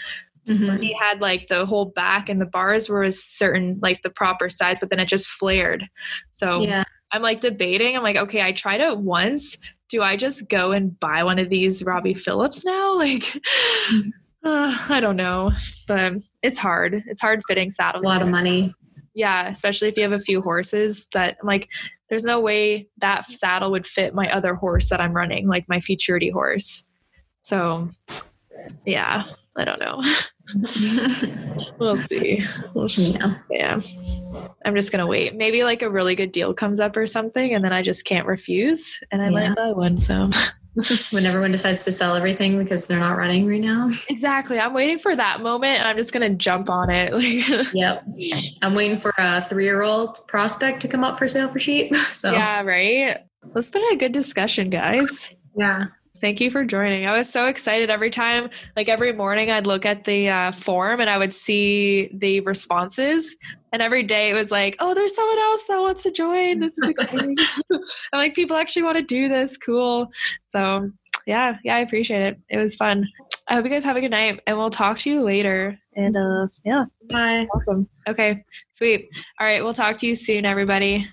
Mm-hmm. 0.47 0.81
He 0.81 0.93
had 0.93 1.21
like 1.21 1.47
the 1.47 1.65
whole 1.65 1.85
back 1.85 2.27
and 2.27 2.41
the 2.41 2.45
bars 2.45 2.89
were 2.89 3.03
a 3.03 3.11
certain 3.11 3.79
like 3.81 4.01
the 4.01 4.09
proper 4.09 4.49
size, 4.49 4.79
but 4.79 4.89
then 4.89 4.99
it 4.99 5.07
just 5.07 5.27
flared. 5.27 5.87
So 6.31 6.61
yeah. 6.61 6.83
I'm 7.11 7.21
like 7.21 7.41
debating. 7.41 7.95
I'm 7.95 8.03
like, 8.03 8.17
okay, 8.17 8.41
I 8.41 8.51
tried 8.51 8.81
it 8.81 8.97
once. 8.97 9.57
Do 9.89 10.01
I 10.01 10.15
just 10.15 10.49
go 10.49 10.71
and 10.71 10.99
buy 10.99 11.23
one 11.23 11.39
of 11.39 11.49
these 11.49 11.83
Robbie 11.83 12.13
Phillips 12.13 12.65
now? 12.65 12.95
Like, 12.97 13.21
mm-hmm. 13.21 14.09
Uh, 14.43 14.77
I 14.89 14.99
don't 14.99 15.17
know, 15.17 15.51
but 15.87 16.13
it's 16.41 16.57
hard. 16.57 17.03
It's 17.07 17.21
hard 17.21 17.41
fitting 17.47 17.69
saddles. 17.69 18.05
a 18.05 18.07
lot 18.07 18.21
of 18.21 18.29
money. 18.29 18.73
Yeah, 19.13 19.49
especially 19.49 19.89
if 19.89 19.97
you 19.97 20.03
have 20.03 20.13
a 20.13 20.19
few 20.19 20.41
horses. 20.41 21.07
That 21.13 21.37
like, 21.43 21.69
there's 22.09 22.23
no 22.23 22.39
way 22.39 22.87
that 22.99 23.29
saddle 23.29 23.71
would 23.71 23.85
fit 23.85 24.13
my 24.13 24.31
other 24.31 24.55
horse 24.55 24.89
that 24.89 25.01
I'm 25.01 25.13
running, 25.13 25.47
like 25.47 25.65
my 25.67 25.81
futurity 25.81 26.29
horse. 26.29 26.83
So, 27.41 27.89
yeah, 28.85 29.25
I 29.57 29.65
don't 29.65 29.79
know. 29.79 30.01
we'll 31.79 31.97
see. 31.97 32.43
We'll 32.73 32.89
see. 32.89 33.11
Yeah. 33.11 33.35
yeah. 33.49 33.81
I'm 34.65 34.75
just 34.75 34.91
gonna 34.91 35.07
wait. 35.07 35.35
Maybe 35.35 35.63
like 35.63 35.81
a 35.81 35.89
really 35.89 36.15
good 36.15 36.31
deal 36.31 36.53
comes 36.53 36.79
up 36.79 36.95
or 36.95 37.05
something, 37.05 37.53
and 37.53 37.63
then 37.63 37.73
I 37.73 37.81
just 37.81 38.05
can't 38.05 38.27
refuse, 38.27 38.99
and 39.11 39.21
I 39.21 39.25
yeah. 39.25 39.49
might 39.49 39.55
buy 39.55 39.71
one. 39.71 39.97
So 39.97 40.29
when 41.11 41.25
everyone 41.25 41.51
decides 41.51 41.83
to 41.85 41.91
sell 41.91 42.15
everything 42.15 42.57
because 42.57 42.85
they're 42.85 42.99
not 42.99 43.17
running 43.17 43.47
right 43.47 43.61
now. 43.61 43.89
Exactly. 44.09 44.59
I'm 44.59 44.73
waiting 44.73 44.99
for 44.99 45.15
that 45.15 45.41
moment, 45.41 45.79
and 45.79 45.87
I'm 45.87 45.97
just 45.97 46.11
gonna 46.11 46.29
jump 46.29 46.69
on 46.69 46.89
it. 46.89 47.13
yep. 47.73 48.05
I'm 48.61 48.75
waiting 48.75 48.97
for 48.97 49.13
a 49.17 49.41
three 49.41 49.65
year 49.65 49.81
old 49.81 50.19
prospect 50.27 50.81
to 50.81 50.87
come 50.87 51.03
up 51.03 51.17
for 51.17 51.27
sale 51.27 51.47
for 51.47 51.59
cheap. 51.59 51.95
So 52.19 52.31
yeah, 52.33 52.61
right. 52.63 53.17
That's 53.53 53.71
been 53.71 53.83
a 53.93 53.95
good 53.95 54.11
discussion, 54.11 54.69
guys. 54.69 55.29
Yeah. 55.55 55.85
Thank 56.19 56.41
you 56.41 56.51
for 56.51 56.65
joining. 56.65 57.05
I 57.05 57.17
was 57.17 57.29
so 57.29 57.47
excited 57.47 57.89
every 57.89 58.11
time, 58.11 58.49
like 58.75 58.89
every 58.89 59.13
morning, 59.13 59.51
I'd 59.51 59.65
look 59.65 59.85
at 59.85 60.05
the 60.05 60.29
uh, 60.29 60.51
form 60.51 60.99
and 60.99 61.09
I 61.09 61.17
would 61.17 61.33
see 61.33 62.09
the 62.13 62.41
responses. 62.41 63.35
And 63.71 63.81
every 63.81 64.03
day 64.03 64.29
it 64.29 64.33
was 64.33 64.51
like, 64.51 64.75
oh, 64.79 64.93
there's 64.93 65.15
someone 65.15 65.39
else 65.39 65.63
that 65.65 65.79
wants 65.79 66.03
to 66.03 66.11
join. 66.11 66.59
This 66.59 66.77
is 66.77 66.89
exciting. 66.89 67.37
I'm 67.71 67.79
like, 68.19 68.35
people 68.35 68.57
actually 68.57 68.83
want 68.83 68.97
to 68.97 69.03
do 69.03 69.29
this. 69.29 69.57
Cool. 69.57 70.11
So, 70.47 70.91
yeah, 71.25 71.57
yeah, 71.63 71.75
I 71.75 71.79
appreciate 71.79 72.21
it. 72.21 72.39
It 72.49 72.57
was 72.57 72.75
fun. 72.75 73.07
I 73.47 73.55
hope 73.55 73.65
you 73.65 73.71
guys 73.71 73.83
have 73.83 73.97
a 73.97 74.01
good 74.01 74.11
night 74.11 74.41
and 74.45 74.57
we'll 74.57 74.69
talk 74.69 74.99
to 74.99 75.09
you 75.09 75.23
later. 75.23 75.79
And 75.95 76.15
uh, 76.15 76.47
yeah, 76.65 76.85
bye. 77.09 77.47
Awesome. 77.53 77.87
Okay, 78.07 78.43
sweet. 78.71 79.09
All 79.39 79.47
right, 79.47 79.63
we'll 79.63 79.73
talk 79.73 79.97
to 79.99 80.07
you 80.07 80.15
soon, 80.15 80.45
everybody. 80.45 81.07